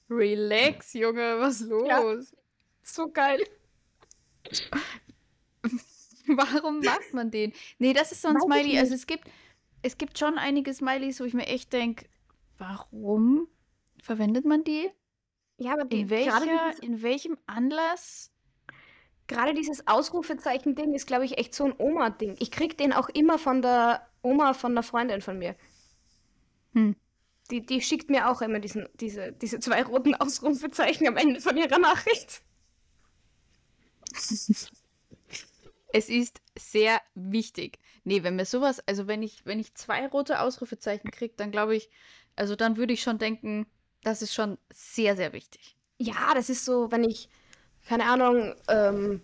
Relax, 0.09 0.93
Junge, 0.93 1.41
was 1.41 1.61
los? 1.61 1.89
Ja, 1.89 2.21
so 2.83 3.11
geil. 3.11 3.45
Warum 6.27 6.81
macht 6.81 7.13
man 7.13 7.31
den? 7.31 7.53
Nee, 7.79 7.93
das 7.93 8.13
ist 8.13 8.23
so 8.23 8.29
ein 8.29 8.35
Weiß 8.37 8.45
Smiley. 8.45 8.79
Also 8.79 8.95
es 8.95 9.07
gibt, 9.07 9.29
es 9.83 9.99
gibt 9.99 10.19
schon 10.19 10.39
einige 10.39 10.73
Smileys, 10.73 11.21
wo 11.21 11.25
ich 11.25 11.35
mir 11.35 11.47
echt 11.47 11.73
denke, 11.73 12.07
warum 12.59 13.49
verwendet 14.03 14.45
man 14.45 14.63
die? 14.65 14.91
Ja, 15.59 15.73
aber 15.73 15.85
die, 15.85 16.03
in, 16.03 16.11
welcher, 16.11 16.83
in 16.83 17.03
welchem 17.03 17.39
Anlass? 17.47 18.32
Gerade 19.33 19.55
dieses 19.55 19.87
Ausrufezeichen-Ding 19.87 20.95
ist, 20.95 21.07
glaube 21.07 21.25
ich, 21.25 21.39
echt 21.39 21.55
so 21.55 21.65
ein 21.65 21.75
Oma-Ding. 21.79 22.37
Ich 22.39 22.51
krieg 22.51 22.77
den 22.77 22.93
auch 22.93 23.09
immer 23.09 23.39
von 23.39 23.63
der 23.63 24.07
Oma 24.23 24.55
von 24.55 24.73
einer 24.73 24.83
Freundin 24.83 25.23
von 25.23 25.39
mir. 25.39 25.57
Hm. 26.75 26.97
Die, 27.51 27.65
die 27.65 27.81
schickt 27.81 28.11
mir 28.11 28.31
auch 28.31 28.43
immer 28.43 28.61
diesen, 28.61 28.89
diese, 28.95 29.33
diese 29.33 29.59
zwei 29.61 29.83
roten 29.83 30.15
Ausrufezeichen 30.15 31.07
am 31.09 31.17
Ende 31.17 31.41
von 31.41 31.57
ihrer 31.57 31.79
Nachricht. 31.79 32.43
Es 35.95 36.09
ist 36.09 36.41
sehr 36.59 37.03
wichtig. 37.15 37.79
Nee, 38.05 38.23
wenn 38.23 38.37
mir 38.37 38.47
sowas, 38.47 38.81
also 38.89 39.07
wenn 39.09 39.23
ich, 39.23 39.45
wenn 39.45 39.61
ich 39.61 39.75
zwei 39.75 40.07
rote 40.07 40.41
Ausrufezeichen 40.41 41.11
kriege, 41.11 41.35
dann 41.37 41.51
glaube 41.51 41.77
ich, 41.77 41.91
also 42.35 42.57
dann 42.57 42.79
würde 42.79 42.95
ich 42.95 43.03
schon 43.03 43.19
denken, 43.19 43.67
das 44.03 44.23
ist 44.23 44.33
schon 44.33 44.57
sehr, 44.73 45.17
sehr 45.17 45.35
wichtig. 45.35 45.77
Ja, 45.99 46.33
das 46.35 46.49
ist 46.49 46.65
so, 46.65 46.91
wenn 46.91 47.05
ich, 47.05 47.29
keine 47.87 48.05
Ahnung, 48.05 48.55
ähm, 48.69 49.23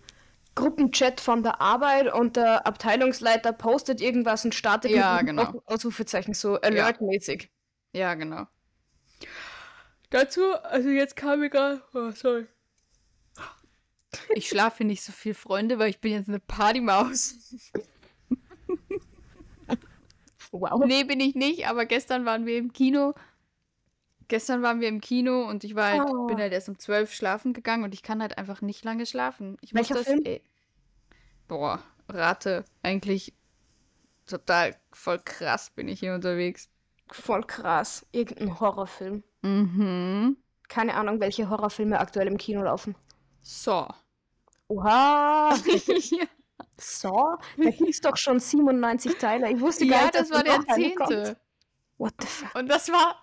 Gruppenchat 0.55 1.21
von 1.21 1.43
der 1.43 1.61
Arbeit 1.61 2.13
und 2.13 2.37
der 2.37 2.67
Abteilungsleiter 2.67 3.53
postet 3.53 4.01
irgendwas 4.01 4.45
und 4.45 4.55
startet 4.55 4.91
ja, 4.91 5.23
genau. 5.23 5.63
Ausrufezeichen, 5.67 6.35
so 6.35 6.61
alertmäßig. 6.61 7.51
Ja. 7.93 8.01
ja, 8.01 8.15
genau. 8.15 8.47
Dazu, 10.11 10.55
also 10.63 10.89
jetzt 10.89 11.15
kam 11.17 11.41
mir 11.41 11.51
gerade, 11.51 11.83
oh, 11.95 12.11
sorry. 12.11 12.47
Ich 14.35 14.49
schlafe 14.49 14.85
nicht 14.85 15.03
so 15.03 15.13
viel, 15.13 15.35
Freunde, 15.35 15.79
weil 15.79 15.91
ich 15.91 16.01
bin 16.01 16.13
jetzt 16.13 16.29
eine 16.29 16.41
Partymaus. 16.41 17.35
wow. 20.51 20.83
Nee, 20.87 21.05
bin 21.05 21.21
ich 21.21 21.35
nicht, 21.35 21.69
aber 21.69 21.87
gestern 21.87 22.25
waren 22.25 22.47
wir 22.47 22.57
im 22.57 22.73
Kino. 22.73 23.15
Gestern 24.29 24.63
waren 24.63 24.81
wir 24.81 24.89
im 24.89 25.01
Kino 25.01 25.49
und 25.49 25.65
ich 25.65 25.75
war 25.75 25.91
halt, 25.91 26.09
oh. 26.09 26.27
bin 26.27 26.39
halt 26.39 26.53
erst 26.53 26.69
um 26.69 26.79
zwölf 26.79 27.13
schlafen 27.13 27.55
gegangen 27.55 27.85
und 27.85 27.95
ich 27.95 28.03
kann 28.03 28.21
halt 28.21 28.37
einfach 28.37 28.61
nicht 28.61 28.85
lange 28.85 29.07
schlafen. 29.07 29.57
Ich 29.63 29.75
Welcher 29.75 29.95
muss 29.95 30.05
das, 30.05 30.13
Film? 30.13 30.25
Ey, 30.25 30.43
boah, 31.49 31.83
rate, 32.09 32.65
eigentlich 32.83 33.33
total 34.27 34.77
voll 34.93 35.19
krass 35.25 35.71
bin 35.71 35.89
ich 35.89 36.01
hier 36.01 36.15
unterwegs. 36.15 36.69
Voll 37.11 37.43
krass. 37.45 38.07
Irgendein 38.13 38.61
Horrorfilm. 38.61 39.25
Mhm. 39.43 40.37
Keine 40.69 40.95
Ahnung, 40.95 41.21
welche 41.21 41.49
Horrorfilme 41.49 41.99
aktuell 41.99 42.27
im 42.27 42.37
Kino 42.37 42.63
laufen. 42.63 42.95
So. 43.41 43.89
Oha! 44.69 45.55
ja. 45.87 46.27
So? 46.77 47.39
Da 47.57 47.69
es 47.89 48.01
doch 48.01 48.17
schon 48.17 48.39
97 48.39 49.17
Teile. 49.17 49.51
Ich 49.51 49.61
wusste 49.61 49.87
gar 49.87 49.99
ja, 49.99 50.05
nicht, 50.05 50.15
das 50.15 50.31
war 50.31 50.45
der 50.45 50.61
zehnte. 50.75 51.37
What 51.97 52.15
the 52.21 52.27
fuck? 52.27 52.55
Und 52.55 52.69
das 52.69 52.89
war, 52.91 53.17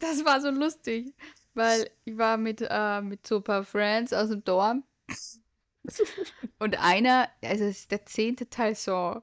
das 0.00 0.24
war 0.24 0.40
so 0.40 0.50
lustig, 0.50 1.14
weil 1.54 1.90
ich 2.04 2.16
war 2.16 2.36
mit, 2.36 2.66
äh, 2.68 3.00
mit 3.00 3.26
so 3.26 3.36
ein 3.36 3.44
paar 3.44 3.64
Friends 3.64 4.12
aus 4.12 4.30
dem 4.30 4.44
Dorm. 4.44 4.84
Und 6.58 6.78
einer, 6.78 7.28
also 7.42 7.64
es 7.64 7.80
ist 7.80 7.90
der 7.90 8.04
zehnte 8.06 8.48
Teil 8.50 8.74
so. 8.74 9.22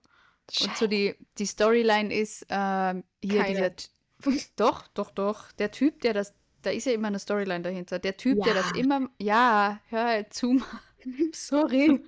Und 0.61 0.77
so 0.77 0.87
die, 0.87 1.15
die 1.37 1.45
Storyline 1.45 2.13
ist 2.13 2.45
ähm, 2.49 3.03
hier 3.23 3.41
Keine. 3.41 3.71
dieser. 3.71 4.31
Doch, 4.55 4.87
doch, 4.87 5.11
doch. 5.11 5.51
Der 5.53 5.71
Typ, 5.71 6.01
der 6.01 6.13
das. 6.13 6.33
Da 6.63 6.71
ist 6.71 6.85
ja 6.85 6.93
immer 6.93 7.09
eine 7.09 7.19
Storyline 7.19 7.61
dahinter. 7.61 7.99
Der 7.99 8.17
Typ, 8.17 8.39
ja. 8.39 8.45
der 8.45 8.53
das 8.55 8.71
immer. 8.71 9.09
Ja, 9.19 9.79
hör 9.89 10.05
halt 10.05 10.33
zu. 10.33 10.61
Sorry. 11.33 12.01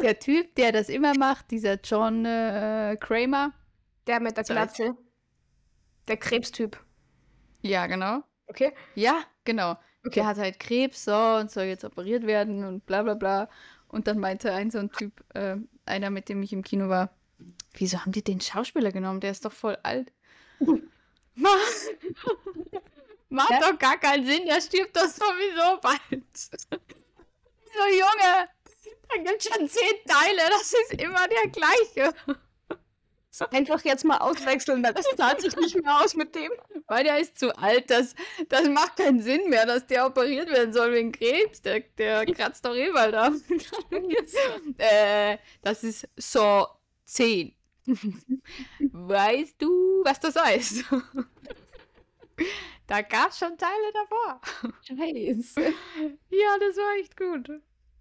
Der 0.00 0.18
Typ, 0.18 0.54
der 0.56 0.72
das 0.72 0.88
immer 0.88 1.16
macht, 1.16 1.50
dieser 1.50 1.80
John 1.80 2.24
äh, 2.24 2.96
Kramer. 3.00 3.52
Der 4.06 4.20
mit 4.20 4.36
der 4.36 4.44
Glatze. 4.44 4.96
Der 6.08 6.16
Krebstyp. 6.16 6.78
Ja, 7.66 7.86
genau. 7.86 8.22
Okay. 8.46 8.72
Ja, 8.94 9.22
genau. 9.44 9.72
Okay. 10.04 10.20
Der 10.20 10.26
hat 10.26 10.38
halt 10.38 10.60
Krebs 10.60 11.04
so 11.04 11.14
und 11.14 11.50
soll 11.50 11.64
jetzt 11.64 11.84
operiert 11.84 12.26
werden 12.26 12.64
und 12.64 12.86
bla 12.86 13.02
bla 13.02 13.14
bla. 13.14 13.48
Und 13.88 14.06
dann 14.06 14.18
meinte 14.18 14.52
ein 14.52 14.70
so 14.70 14.78
ein 14.78 14.90
Typ, 14.90 15.24
äh, 15.34 15.56
einer, 15.84 16.10
mit 16.10 16.28
dem 16.28 16.42
ich 16.42 16.52
im 16.52 16.62
Kino 16.62 16.88
war, 16.88 17.10
wieso 17.74 18.00
haben 18.00 18.12
die 18.12 18.22
den 18.22 18.40
Schauspieler 18.40 18.92
genommen? 18.92 19.20
Der 19.20 19.30
ist 19.32 19.44
doch 19.44 19.52
voll 19.52 19.76
alt. 19.82 20.12
Macht 23.28 23.50
ja? 23.50 23.60
doch 23.60 23.78
gar 23.78 23.98
keinen 23.98 24.24
Sinn, 24.24 24.46
der 24.46 24.60
stirbt 24.60 24.96
doch 24.96 25.08
sowieso 25.08 25.80
bald 25.80 26.24
so, 27.76 27.84
Junge, 27.90 28.48
da 29.08 29.16
gibt 29.22 29.42
schon 29.42 29.68
zehn 29.68 29.94
Teile, 30.06 30.42
das 30.48 30.72
ist 30.72 30.94
immer 30.94 31.26
der 31.28 31.50
gleiche. 31.50 32.14
Einfach 33.50 33.84
jetzt 33.84 34.04
mal 34.04 34.18
auswechseln, 34.18 34.82
das 34.82 35.04
zahlt 35.16 35.40
sich 35.40 35.56
nicht 35.56 35.82
mehr 35.82 36.00
aus 36.02 36.14
mit 36.14 36.34
dem. 36.34 36.50
Weil 36.86 37.04
der 37.04 37.18
ist 37.18 37.38
zu 37.38 37.56
alt, 37.58 37.90
das, 37.90 38.14
das 38.48 38.68
macht 38.68 38.96
keinen 38.96 39.20
Sinn 39.20 39.48
mehr, 39.48 39.66
dass 39.66 39.86
der 39.86 40.06
operiert 40.06 40.48
werden 40.50 40.72
soll 40.72 40.92
wegen 40.92 41.12
Krebs. 41.12 41.62
Der, 41.62 41.80
der 41.98 42.24
kratzt 42.26 42.64
doch 42.64 42.74
eh 42.74 42.90
bald 42.92 43.14
ab. 43.14 43.32
äh, 44.78 45.38
das 45.62 45.84
ist 45.84 46.08
so 46.16 46.66
10. 47.04 47.54
weißt 48.78 49.56
du, 49.58 50.02
was 50.04 50.20
das 50.20 50.36
heißt? 50.36 50.84
da 52.86 53.02
gab 53.02 53.30
es 53.30 53.38
schon 53.38 53.56
Teile 53.56 53.92
davor. 53.92 54.40
Scheiße. 54.82 55.74
Ja, 56.30 56.58
das 56.58 56.76
war 56.76 56.96
echt 57.00 57.16
gut. 57.16 57.50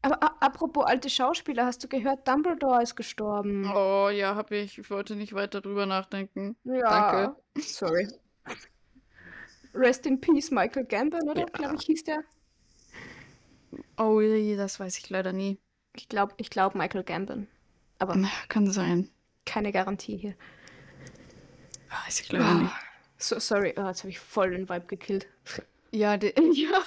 Aber 0.06 0.20
apropos 0.40 0.86
alte 0.86 1.10
Schauspieler, 1.10 1.66
hast 1.66 1.84
du 1.84 1.88
gehört, 1.88 2.28
Dumbledore 2.28 2.84
ist 2.84 2.96
gestorben? 2.96 3.68
Oh 3.74 4.10
ja, 4.10 4.36
hab 4.36 4.52
ich. 4.52 4.78
Ich 4.78 4.92
wollte 4.92 5.16
nicht 5.16 5.34
weiter 5.34 5.62
drüber 5.62 5.88
nachdenken. 5.88 6.56
Ja. 6.64 7.10
Danke. 7.12 7.36
Sorry. 7.60 8.08
Rest 9.74 10.06
in 10.06 10.22
Peace, 10.22 10.52
Michael 10.52 10.86
Gambon, 10.86 11.28
oder? 11.28 11.42
Ja. 11.42 11.46
Glaube 11.48 11.76
ich, 11.80 11.88
hieß 11.88 12.04
der. 12.04 12.24
Oh, 13.98 14.22
das 14.56 14.80
weiß 14.80 15.00
ich 15.00 15.10
leider 15.10 15.34
nie. 15.34 15.58
Ich 15.96 16.08
glaube, 16.08 16.36
ich 16.38 16.52
glaub 16.52 16.76
Michael 16.76 17.04
Gambon. 17.04 17.48
Aber. 17.98 18.16
kann 18.48 18.70
sein. 18.70 19.10
Keine 19.44 19.72
Garantie 19.72 20.18
hier. 20.18 20.36
Weiß 22.06 22.20
ich 22.20 22.32
leider 22.32 22.52
oh. 22.52 22.62
nicht. 22.62 22.74
So, 23.18 23.40
sorry, 23.40 23.74
oh, 23.76 23.88
jetzt 23.88 24.04
habe 24.04 24.12
ich 24.12 24.20
voll 24.20 24.52
den 24.52 24.70
Vibe 24.70 24.86
gekillt. 24.86 25.26
Ja, 25.96 26.16
ja, 26.18 26.82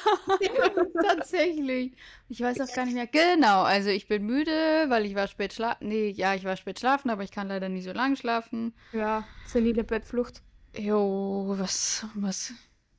tatsächlich. 1.02 1.96
Ich 2.28 2.40
weiß 2.42 2.60
auch 2.60 2.74
gar 2.74 2.84
nicht 2.84 2.94
mehr. 2.94 3.06
Genau, 3.06 3.62
also 3.62 3.88
ich 3.88 4.06
bin 4.06 4.26
müde, 4.26 4.84
weil 4.88 5.06
ich 5.06 5.14
war 5.14 5.26
spät 5.28 5.54
schlafen. 5.54 5.88
Nee, 5.88 6.10
ja, 6.10 6.34
ich 6.34 6.44
war 6.44 6.56
spät 6.56 6.78
schlafen, 6.78 7.08
aber 7.08 7.22
ich 7.22 7.30
kann 7.30 7.48
leider 7.48 7.70
nie 7.70 7.80
so 7.80 7.92
lange 7.92 8.16
schlafen. 8.16 8.74
Ja, 8.92 9.24
senile 9.46 9.82
Bettflucht. 9.82 10.42
Jo, 10.76 11.54
was, 11.56 12.04
was, 12.14 12.52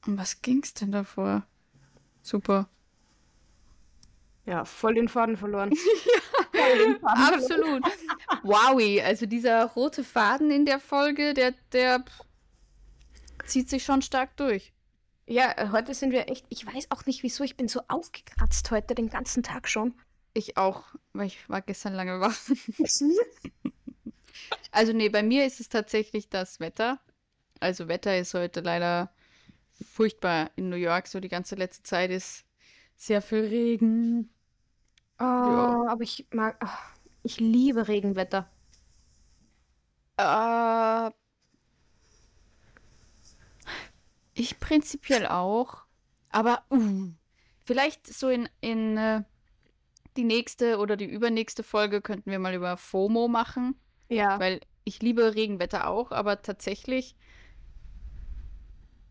um 0.08 0.18
was 0.18 0.42
ging's 0.42 0.74
denn 0.74 0.92
davor? 0.92 1.44
Super. 2.24 2.68
Ja, 4.48 4.66
voll 4.66 4.96
den 4.96 5.10
Faden 5.10 5.38
verloren. 5.38 5.72
ja, 6.54 6.98
Faden 7.00 7.36
absolut. 7.36 7.84
Wowie, 8.42 9.00
also 9.00 9.28
dieser 9.28 9.66
rote 9.66 10.04
Faden 10.04 10.50
in 10.50 10.66
der 10.66 10.80
Folge, 10.80 11.36
der, 11.36 11.54
der 11.72 12.04
zieht 13.46 13.70
sich 13.70 13.84
schon 13.84 14.02
stark 14.02 14.36
durch. 14.38 14.74
Ja, 15.30 15.54
äh, 15.58 15.70
heute 15.72 15.94
sind 15.94 16.12
wir 16.12 16.28
echt, 16.28 16.48
ich 16.50 16.66
weiß 16.66 16.90
auch 16.90 17.06
nicht 17.06 17.22
wieso, 17.22 17.44
ich 17.44 17.56
bin 17.56 17.68
so 17.68 17.82
aufgekratzt 17.88 18.72
heute 18.72 18.96
den 18.96 19.10
ganzen 19.10 19.44
Tag 19.44 19.70
schon. 19.70 19.94
Ich 20.34 20.58
auch, 20.58 20.84
weil 21.14 21.28
ich 21.28 21.48
war 21.48 21.62
gestern 21.62 21.94
lange 21.94 22.20
wach. 22.20 22.36
also 24.72 24.92
nee, 24.92 25.10
bei 25.10 25.22
mir 25.22 25.46
ist 25.46 25.60
es 25.60 25.70
tatsächlich 25.70 26.30
das 26.30 26.60
Wetter. 26.60 27.00
Also 27.60 27.88
Wetter 27.88 28.18
ist 28.18 28.34
heute 28.34 28.62
leider 28.62 29.14
furchtbar 29.94 30.50
in 30.56 30.70
New 30.70 30.78
York, 30.78 31.06
so 31.06 31.20
die 31.20 31.30
ganze 31.30 31.54
letzte 31.54 31.84
Zeit 31.84 32.10
ist 32.10 32.44
sehr 32.96 33.22
viel 33.22 33.46
Regen. 33.46 34.32
Oh, 35.20 35.24
ja. 35.24 35.86
aber 35.90 36.02
ich 36.02 36.26
mag, 36.32 36.60
oh, 36.64 37.00
ich 37.22 37.40
liebe 37.40 37.88
Regenwetter. 37.88 38.50
Äh, 40.18 41.12
Ich 44.40 44.60
prinzipiell 44.60 45.28
auch. 45.28 45.84
Aber 46.30 46.64
uh, 46.72 47.10
vielleicht 47.66 48.08
so 48.08 48.30
in, 48.30 48.48
in 48.62 48.98
äh, 48.98 49.24
die 50.16 50.24
nächste 50.24 50.78
oder 50.78 50.96
die 50.96 51.06
übernächste 51.06 51.62
Folge 51.62 52.02
könnten 52.02 52.32
wir 52.32 52.40
mal 52.40 52.54
über 52.54 52.78
FOMO 52.78 53.28
machen. 53.28 53.76
Ja. 54.08 54.40
Weil 54.40 54.62
ich 54.86 55.02
liebe 55.02 55.36
Regenwetter 55.36 55.88
auch, 55.88 56.12
aber 56.12 56.42
tatsächlich 56.42 57.16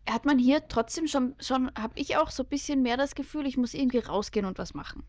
hat 0.09 0.25
man 0.25 0.39
hier 0.39 0.67
trotzdem 0.67 1.05
schon, 1.07 1.35
schon 1.39 1.71
habe 1.77 1.93
ich 1.99 2.17
auch 2.17 2.31
so 2.31 2.41
ein 2.41 2.49
bisschen 2.49 2.81
mehr 2.81 2.97
das 2.97 3.13
Gefühl, 3.13 3.45
ich 3.45 3.55
muss 3.55 3.75
irgendwie 3.75 3.99
rausgehen 3.99 4.47
und 4.47 4.57
was 4.57 4.73
machen. 4.73 5.03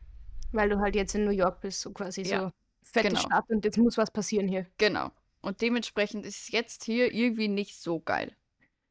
Weil 0.53 0.69
du 0.69 0.81
halt 0.81 0.95
jetzt 0.95 1.15
in 1.15 1.25
New 1.25 1.31
York 1.31 1.63
bist, 1.63 1.81
so 1.81 1.93
quasi 1.93 2.23
ja, 2.23 2.43
so 2.43 2.53
fette 2.83 3.09
genau. 3.09 3.21
Stadt 3.21 3.49
und 3.49 3.65
jetzt 3.65 3.79
muss 3.79 3.97
was 3.97 4.11
passieren 4.11 4.49
hier. 4.49 4.67
Genau. 4.77 5.11
Und 5.41 5.63
dementsprechend 5.63 6.27
ist 6.27 6.43
es 6.43 6.49
jetzt 6.51 6.85
hier 6.85 7.15
irgendwie 7.15 7.49
nicht 7.49 7.81
so 7.81 8.01
geil. 8.01 8.37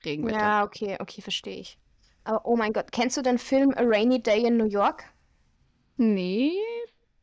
Regenwetter. 0.05 0.51
Ja, 0.51 0.63
okay, 0.63 0.97
okay, 0.99 1.21
verstehe 1.21 1.59
ich. 1.59 1.77
Aber 2.23 2.45
oh 2.45 2.55
mein 2.55 2.71
Gott, 2.73 2.91
kennst 2.93 3.17
du 3.17 3.21
den 3.21 3.37
Film 3.37 3.71
A 3.75 3.81
Rainy 3.83 4.21
Day 4.23 4.45
in 4.45 4.55
New 4.57 4.65
York? 4.69 5.03
Nee. 5.99 6.55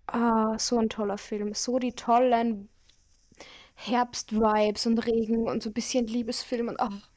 Ah, 0.08 0.58
so 0.58 0.78
ein 0.80 0.88
toller 0.88 1.16
Film. 1.16 1.54
So 1.54 1.78
die 1.78 1.92
tollen 1.94 2.68
Herbst-Vibes 3.76 4.86
und 4.86 4.98
Regen 5.06 5.48
und 5.48 5.62
so 5.62 5.70
ein 5.70 5.72
bisschen 5.72 6.06
Liebesfilm 6.08 6.66
und 6.68 6.80
ach, 6.80 7.08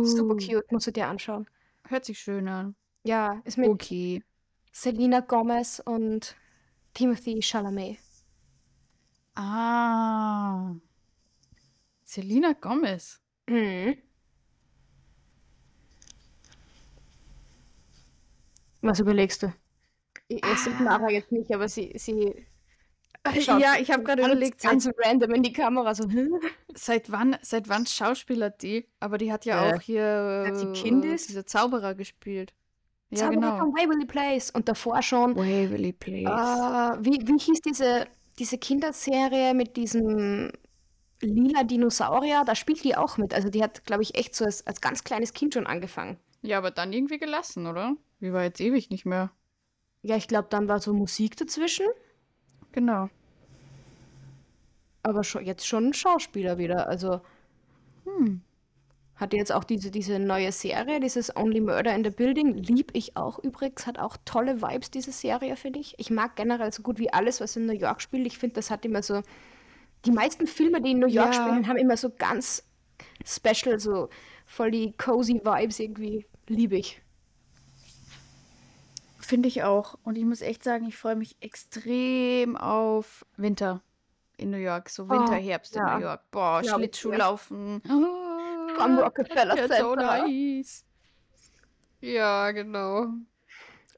super 0.00 0.34
Uh, 0.34 0.36
cute, 0.36 0.72
musst 0.72 0.86
du 0.86 0.90
dir 0.92 1.06
anschauen. 1.08 1.46
hört 1.88 2.04
sich 2.04 2.18
schön 2.20 2.48
an. 2.48 2.76
Ja, 3.04 3.40
ist 3.44 3.56
mit 3.58 3.72
Okay. 3.72 4.22
Selena 4.72 5.20
Gomez 5.20 5.80
und 5.84 6.36
Timothy 6.94 7.40
Chalamet. 7.42 7.98
Ah. 9.36 10.74
Selena 12.04 12.54
Gomez. 12.54 13.20
Mhm. 13.48 14.00
Was 18.88 19.00
überlegst 19.00 19.42
du? 19.42 19.52
Ich, 20.28 20.44
ich 20.44 20.58
sehe 20.58 20.72
Mara 20.74 21.06
Ah. 21.06 21.10
jetzt 21.10 21.30
nicht, 21.32 21.52
aber 21.54 21.68
sie, 21.68 21.92
sie 21.96 22.46
schaut 23.40 23.60
Ja, 23.60 23.74
ich 23.80 23.90
habe 23.90 24.02
gerade 24.02 24.22
ganz, 24.22 24.32
überlegt, 24.32 24.60
seit, 24.60 24.70
ganz 24.72 24.88
random 24.98 25.34
in 25.34 25.42
die 25.42 25.52
Kamera 25.52 25.94
so. 25.94 26.08
"Hä?" 26.08 26.28
seit 26.74 27.10
wann, 27.12 27.36
seit 27.42 27.68
wann 27.68 27.86
schauspielert 27.86 28.62
die? 28.62 28.86
Aber 29.00 29.18
die 29.18 29.32
hat 29.32 29.44
ja 29.44 29.70
Äh, 29.70 29.74
auch 29.74 29.80
hier 29.80 30.44
Seit 30.46 30.58
sie 30.58 30.72
Kind 30.72 31.04
äh, 31.04 31.14
ist? 31.14 31.28
diese 31.28 31.44
Zauberer 31.44 31.94
gespielt. 31.94 32.52
Ja, 33.10 33.18
Zauberer 33.18 33.34
genau. 33.52 33.58
von 33.58 33.72
Waverly 33.74 34.06
Place. 34.06 34.50
Und 34.50 34.68
davor 34.68 35.00
schon, 35.02 35.36
Waverly 35.36 35.90
äh, 35.90 35.92
Place. 35.92 36.98
wie, 37.04 37.20
wie 37.26 37.38
hieß 37.38 37.60
diese, 37.60 38.06
diese 38.38 38.58
Kinderserie 38.58 39.54
mit 39.54 39.76
diesem 39.76 40.50
lila 41.20 41.62
Dinosaurier? 41.62 42.42
Da 42.44 42.54
spielt 42.56 42.82
die 42.82 42.96
auch 42.96 43.16
mit. 43.16 43.32
Also 43.32 43.48
die 43.48 43.62
hat, 43.62 43.84
glaube 43.84 44.02
ich, 44.02 44.16
echt 44.16 44.34
so 44.34 44.44
als, 44.44 44.66
als 44.66 44.80
ganz 44.80 45.04
kleines 45.04 45.32
Kind 45.34 45.54
schon 45.54 45.66
angefangen. 45.68 46.18
Ja, 46.42 46.58
aber 46.58 46.70
dann 46.72 46.92
irgendwie 46.92 47.18
gelassen, 47.18 47.66
oder? 47.66 47.94
Die 48.20 48.32
war 48.32 48.42
jetzt 48.44 48.60
ewig 48.60 48.90
nicht 48.90 49.06
mehr. 49.06 49.30
Ja, 50.02 50.16
ich 50.16 50.28
glaube, 50.28 50.48
dann 50.50 50.68
war 50.68 50.80
so 50.80 50.92
Musik 50.94 51.36
dazwischen, 51.36 51.86
Genau. 52.72 53.08
aber 55.02 55.22
schon, 55.24 55.44
jetzt 55.44 55.66
schon 55.66 55.88
ein 55.88 55.94
Schauspieler 55.94 56.58
wieder. 56.58 56.88
Also 56.88 57.20
Hm. 58.04 58.42
hat 59.16 59.32
jetzt 59.32 59.52
auch 59.52 59.64
diese, 59.64 59.90
diese 59.90 60.18
neue 60.18 60.52
Serie, 60.52 61.00
dieses 61.00 61.34
Only 61.36 61.60
Murder 61.60 61.94
in 61.94 62.04
the 62.04 62.10
Building. 62.10 62.54
Lieb 62.54 62.90
ich 62.94 63.16
auch 63.16 63.38
übrigens. 63.38 63.86
Hat 63.86 63.98
auch 63.98 64.16
tolle 64.24 64.60
Vibes, 64.62 64.90
diese 64.90 65.12
Serie, 65.12 65.56
finde 65.56 65.78
ich. 65.80 65.94
Ich 65.98 66.10
mag 66.10 66.36
generell 66.36 66.72
so 66.72 66.82
gut 66.82 66.98
wie 66.98 67.12
alles, 67.12 67.40
was 67.40 67.56
in 67.56 67.66
New 67.66 67.72
York 67.72 68.00
spielt. 68.02 68.26
Ich 68.26 68.38
finde, 68.38 68.54
das 68.56 68.70
hat 68.70 68.84
immer 68.84 69.02
so. 69.02 69.22
Die 70.04 70.12
meisten 70.12 70.46
Filme, 70.46 70.80
die 70.82 70.92
in 70.92 70.98
New 71.00 71.08
York 71.08 71.32
Ja. 71.32 71.32
spielen, 71.32 71.66
haben 71.68 71.76
immer 71.78 71.96
so 71.96 72.10
ganz 72.10 72.64
special, 73.24 73.78
so 73.80 74.08
voll 74.46 74.70
die 74.70 74.92
cozy 74.96 75.40
Vibes 75.44 75.80
irgendwie. 75.80 76.26
Liebe 76.48 76.76
ich. 76.76 77.00
Finde 79.26 79.48
ich 79.48 79.64
auch. 79.64 79.98
Und 80.04 80.16
ich 80.16 80.24
muss 80.24 80.40
echt 80.40 80.62
sagen, 80.62 80.86
ich 80.86 80.96
freue 80.96 81.16
mich 81.16 81.36
extrem 81.40 82.56
auf 82.56 83.26
Winter 83.36 83.82
in 84.36 84.50
New 84.50 84.56
York. 84.56 84.88
So 84.88 85.08
Winter, 85.08 85.32
Oh, 85.32 85.42
Herbst 85.42 85.74
in 85.74 85.82
ja, 85.82 85.96
New 85.98 86.04
York. 86.04 86.30
Boah, 86.30 86.62
dir. 86.62 86.70
Schlittschuhlaufen. 86.70 87.82
Am 88.78 88.98
Oh, 88.98 89.02
Rockefeller 89.02 89.56
das 89.56 89.68
wird 89.70 89.80
so 89.80 89.94
Center. 89.96 90.26
nice. 90.28 90.84
Ja, 92.00 92.52
genau. 92.52 93.06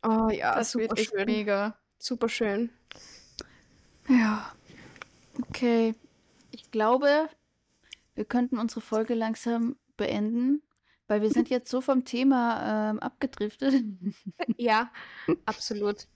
Oh 0.02 0.28
ja, 0.30 0.54
Das 0.54 0.70
super 0.70 0.82
wird 0.84 0.98
echt 0.98 1.10
schön. 1.10 1.26
mega. 1.26 1.76
Super 1.98 2.28
schön. 2.30 2.70
Ja, 4.08 4.50
okay. 5.42 5.94
Ich 6.52 6.70
glaube, 6.70 7.28
wir 8.14 8.24
könnten 8.24 8.58
unsere 8.58 8.80
Folge 8.80 9.12
langsam 9.14 9.76
beenden, 9.98 10.62
weil 11.08 11.20
wir 11.22 11.30
sind 11.30 11.50
jetzt 11.50 11.70
so 11.70 11.80
vom 11.80 12.04
Thema 12.04 12.90
ähm, 12.90 12.98
abgedriftet. 13.00 13.74
Ja, 14.56 14.90
absolut. 15.46 16.06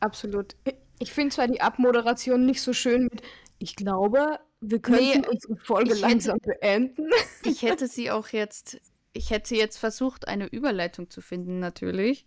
Absolut. 0.00 0.54
Ich 0.98 1.12
finde 1.12 1.34
zwar 1.34 1.48
die 1.48 1.60
Abmoderation 1.60 2.44
nicht 2.46 2.60
so 2.62 2.72
schön 2.72 3.04
mit, 3.04 3.22
ich 3.58 3.74
glaube, 3.76 4.38
wir 4.60 4.78
Nee, 4.88 5.12
könnten 5.12 5.28
unsere 5.28 5.56
Folge 5.56 5.90
hätte- 5.90 6.00
langsam 6.00 6.38
beenden. 6.38 7.08
Ich 7.44 7.62
hätte 7.62 7.86
sie 7.88 8.10
auch 8.10 8.28
jetzt, 8.28 8.80
ich 9.12 9.30
hätte 9.30 9.54
jetzt 9.56 9.78
versucht, 9.78 10.26
eine 10.28 10.46
Überleitung 10.46 11.08
zu 11.10 11.20
finden, 11.20 11.58
natürlich. 11.60 12.26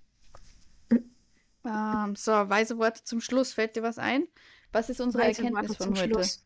Ähm, 1.66 2.16
so, 2.16 2.32
weise 2.32 2.78
Worte 2.80 3.04
zum 3.04 3.22
Schluss. 3.22 3.54
Fällt 3.54 3.76
dir 3.76 3.84
was 3.84 3.98
ein? 4.00 4.28
Was 4.72 4.90
ist 4.90 5.00
unsere 5.02 5.24
Weise 5.24 5.44
Erkenntnis 5.44 5.70
Worte 5.70 5.84
von 5.84 5.96
zum 5.96 6.04
heute? 6.04 6.14
Schluss. 6.14 6.46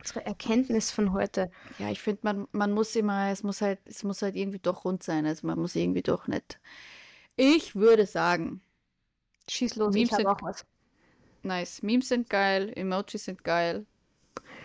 Unsere 0.00 0.24
Erkenntnis 0.26 0.90
von 0.90 1.12
heute. 1.12 1.50
Ja, 1.78 1.90
ich 1.90 2.00
finde, 2.00 2.20
man, 2.22 2.48
man 2.52 2.72
muss 2.72 2.94
immer, 2.96 3.30
es 3.30 3.42
muss 3.42 3.60
halt, 3.60 3.80
es 3.86 4.04
muss 4.04 4.22
halt 4.22 4.36
irgendwie 4.36 4.58
doch 4.58 4.84
rund 4.84 5.02
sein. 5.02 5.26
Also 5.26 5.46
man 5.46 5.58
muss 5.58 5.74
irgendwie 5.74 6.02
doch 6.02 6.28
nicht. 6.28 6.60
Ich 7.36 7.74
würde 7.74 8.06
sagen, 8.06 8.60
Schieß 9.48 9.76
los, 9.76 9.94
Memes 9.94 10.10
sind- 10.10 10.26
auch 10.26 10.40
was. 10.42 10.64
nice. 11.42 11.82
Memes 11.82 12.08
sind 12.08 12.30
geil, 12.30 12.72
Emojis 12.74 13.24
sind 13.24 13.42
geil. 13.44 13.86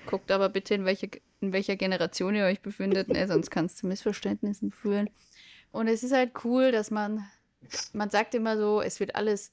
Guckt 0.06 0.32
aber 0.32 0.50
bitte, 0.50 0.74
in, 0.76 0.86
welche, 0.86 1.10
in 1.40 1.54
welcher 1.54 1.76
Generation 1.76 2.36
ihr 2.36 2.46
euch 2.46 2.62
befindet, 2.62 3.08
ne? 3.10 3.28
sonst 3.28 3.50
kann 3.52 3.66
es 3.66 3.76
zu 3.76 3.88
Missverständnissen 3.88 4.72
führen. 4.72 5.10
Und 5.72 5.88
es 5.88 6.04
ist 6.04 6.12
halt 6.14 6.32
cool, 6.44 6.72
dass 6.72 6.92
man, 6.92 7.26
man 7.94 8.10
sagt 8.10 8.36
immer 8.36 8.58
so, 8.58 8.82
es 8.82 9.00
wird 9.00 9.16
alles, 9.16 9.52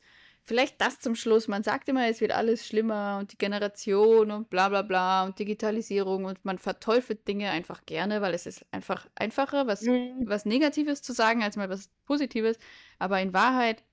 vielleicht 0.49 0.81
das 0.81 0.99
zum 0.99 1.15
Schluss, 1.15 1.47
man 1.47 1.63
sagt 1.63 1.89
immer, 1.89 2.09
es 2.09 2.21
wird 2.21 2.33
alles 2.33 2.67
schlimmer 2.67 3.19
und 3.21 3.33
die 3.33 3.39
Generation 3.39 4.31
und 4.31 4.49
bla 4.51 4.71
bla 4.71 4.83
bla 4.83 5.25
und 5.25 5.39
Digitalisierung 5.39 6.25
und 6.25 6.43
man 6.45 6.59
verteufelt 6.59 7.29
Dinge 7.29 7.51
einfach 7.51 7.85
gerne, 7.87 8.23
weil 8.23 8.33
es 8.35 8.47
ist 8.47 8.65
einfach 8.73 9.07
einfacher, 9.15 9.67
was, 9.67 9.83
Mhm. 9.83 10.23
was 10.27 10.47
Negatives 10.47 11.03
zu 11.03 11.13
sagen, 11.13 11.43
als 11.43 11.57
mal 11.57 11.69
was 11.69 11.91
Positives. 12.07 12.59
Aber 12.99 13.21
in 13.21 13.35
Wahrheit 13.35 13.85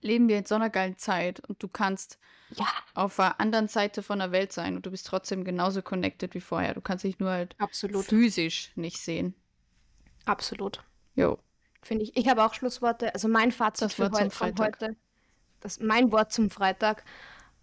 leben 0.00 0.28
wir 0.28 0.36
in 0.38 0.44
so 0.44 0.56
einer 0.56 0.68
geilen 0.68 0.98
Zeit 0.98 1.40
und 1.48 1.62
du 1.62 1.68
kannst 1.68 2.18
Ja, 2.50 2.66
auf 2.94 3.16
der 3.16 3.40
anderen 3.40 3.68
Seite 3.68 4.02
von 4.02 4.18
der 4.18 4.32
Welt 4.32 4.52
sein 4.52 4.74
und 4.76 4.84
du 4.84 4.90
bist 4.90 5.06
trotzdem 5.06 5.44
genauso 5.44 5.80
connected 5.80 6.34
wie 6.34 6.40
vorher. 6.40 6.74
Du 6.74 6.80
kannst 6.80 7.04
dich 7.04 7.20
nur 7.20 7.30
halt 7.30 7.54
absolut. 7.58 8.04
physisch 8.04 8.72
nicht 8.74 8.98
sehen. 8.98 9.34
Absolut. 10.24 10.82
Jo. 11.14 11.38
Finde 11.82 12.04
ich. 12.04 12.16
Ich 12.16 12.28
habe 12.28 12.44
auch 12.44 12.54
Schlussworte. 12.54 13.14
Also 13.14 13.28
mein 13.28 13.52
Fazit 13.52 13.86
Das 13.86 13.94
für 13.94 14.10
heute, 14.10 14.30
von 14.30 14.54
heute. 14.58 14.96
Das, 15.62 15.80
mein 15.80 16.10
Wort 16.12 16.32
zum 16.32 16.50
Freitag. 16.50 17.04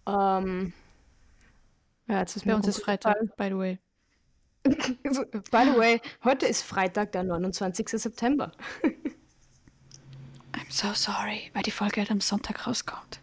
Ähm, 0.06 0.72
ja, 2.08 2.20
jetzt 2.20 2.34
ist 2.34 2.46
Bei 2.46 2.54
uns 2.54 2.66
ist. 2.66 2.82
Freitag, 2.82 3.36
by 3.36 3.48
the 3.48 3.56
way. 3.56 3.78
By 4.64 5.64
the 5.64 5.78
way, 5.78 6.02
heute 6.22 6.46
ist 6.46 6.62
Freitag, 6.62 7.12
der 7.12 7.22
29. 7.22 7.88
September. 7.88 8.52
I'm 10.52 10.68
so 10.68 10.92
sorry, 10.92 11.50
weil 11.54 11.62
die 11.62 11.70
Folge 11.70 12.00
halt 12.00 12.10
am 12.10 12.20
Sonntag 12.20 12.66
rauskommt. 12.66 13.20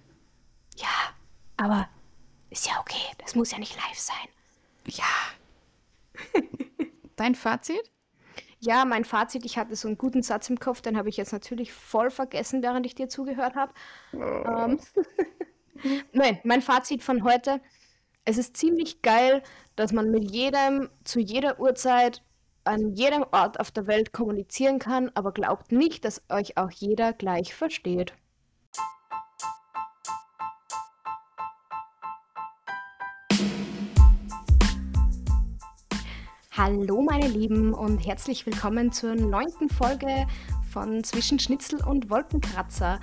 Ja, 0.78 1.14
aber 1.58 1.90
ist 2.50 2.66
ja 2.66 2.80
okay. 2.80 3.14
Das 3.20 3.36
muss 3.36 3.52
ja 3.52 3.60
nicht 3.60 3.76
live 3.76 4.00
sein. 4.00 4.28
Ja. 4.88 5.06
Dein 7.16 7.36
Fazit? 7.36 7.92
Ja, 8.60 8.86
mein 8.86 9.06
Fazit, 9.06 9.46
ich 9.46 9.58
hatte 9.58 9.76
so 9.76 9.88
einen 9.88 9.98
guten 9.98 10.24
Satz 10.24 10.50
im 10.50 10.60
Kopf, 10.60 10.82
den 10.82 10.98
habe 10.98 11.10
ich 11.10 11.18
jetzt 11.18 11.32
natürlich 11.32 11.72
voll 11.74 12.10
vergessen, 12.10 12.64
während 12.64 12.86
ich 12.86 12.96
dir 12.96 13.08
zugehört 13.08 13.56
habe. 13.56 13.74
Ähm, 14.14 14.80
Nein, 16.14 16.40
mein 16.44 16.62
Fazit 16.62 17.04
von 17.04 17.24
heute. 17.24 17.62
Es 18.26 18.38
ist 18.38 18.58
ziemlich 18.58 19.02
geil, 19.02 19.44
dass 19.76 19.94
man 19.94 20.12
mit 20.12 20.32
jedem 20.32 20.90
zu 21.04 21.20
jeder 21.20 21.60
Uhrzeit 21.60 22.24
an 22.64 22.94
jedem 22.94 23.24
Ort 23.32 23.60
auf 23.60 23.72
der 23.72 23.88
Welt 23.88 24.12
kommunizieren 24.12 24.80
kann, 24.80 25.12
aber 25.14 25.32
glaubt 25.32 25.72
nicht, 25.72 26.04
dass 26.04 26.22
euch 26.30 26.58
auch 26.58 26.72
jeder 26.72 27.14
gleich 27.14 27.54
versteht. 27.54 28.14
Hallo 36.58 37.04
meine 37.04 37.28
Lieben 37.28 37.72
und 37.72 38.00
herzlich 38.00 38.48
willkommen 38.48 38.92
zur 38.92 39.14
neunten 39.14 39.70
Folge 39.70 40.26
von 40.72 41.04
Zwischen 41.04 41.38
Schnitzel 41.38 41.84
und 41.86 42.10
Wolkenkratzer. 42.10 43.00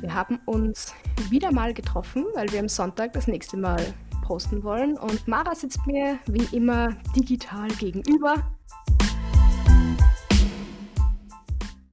Wir 0.00 0.14
haben 0.14 0.38
uns 0.46 0.94
wieder 1.30 1.50
mal 1.50 1.74
getroffen, 1.74 2.26
weil 2.34 2.52
wir 2.52 2.60
am 2.60 2.68
Sonntag 2.68 3.12
das 3.12 3.26
nächste 3.26 3.56
Mal 3.56 3.92
posten 4.24 4.62
wollen 4.62 4.96
und 4.96 5.26
Mara 5.26 5.56
sitzt 5.56 5.84
mir 5.84 6.20
wie 6.26 6.46
immer 6.56 6.90
digital 7.16 7.66
gegenüber. 7.70 8.36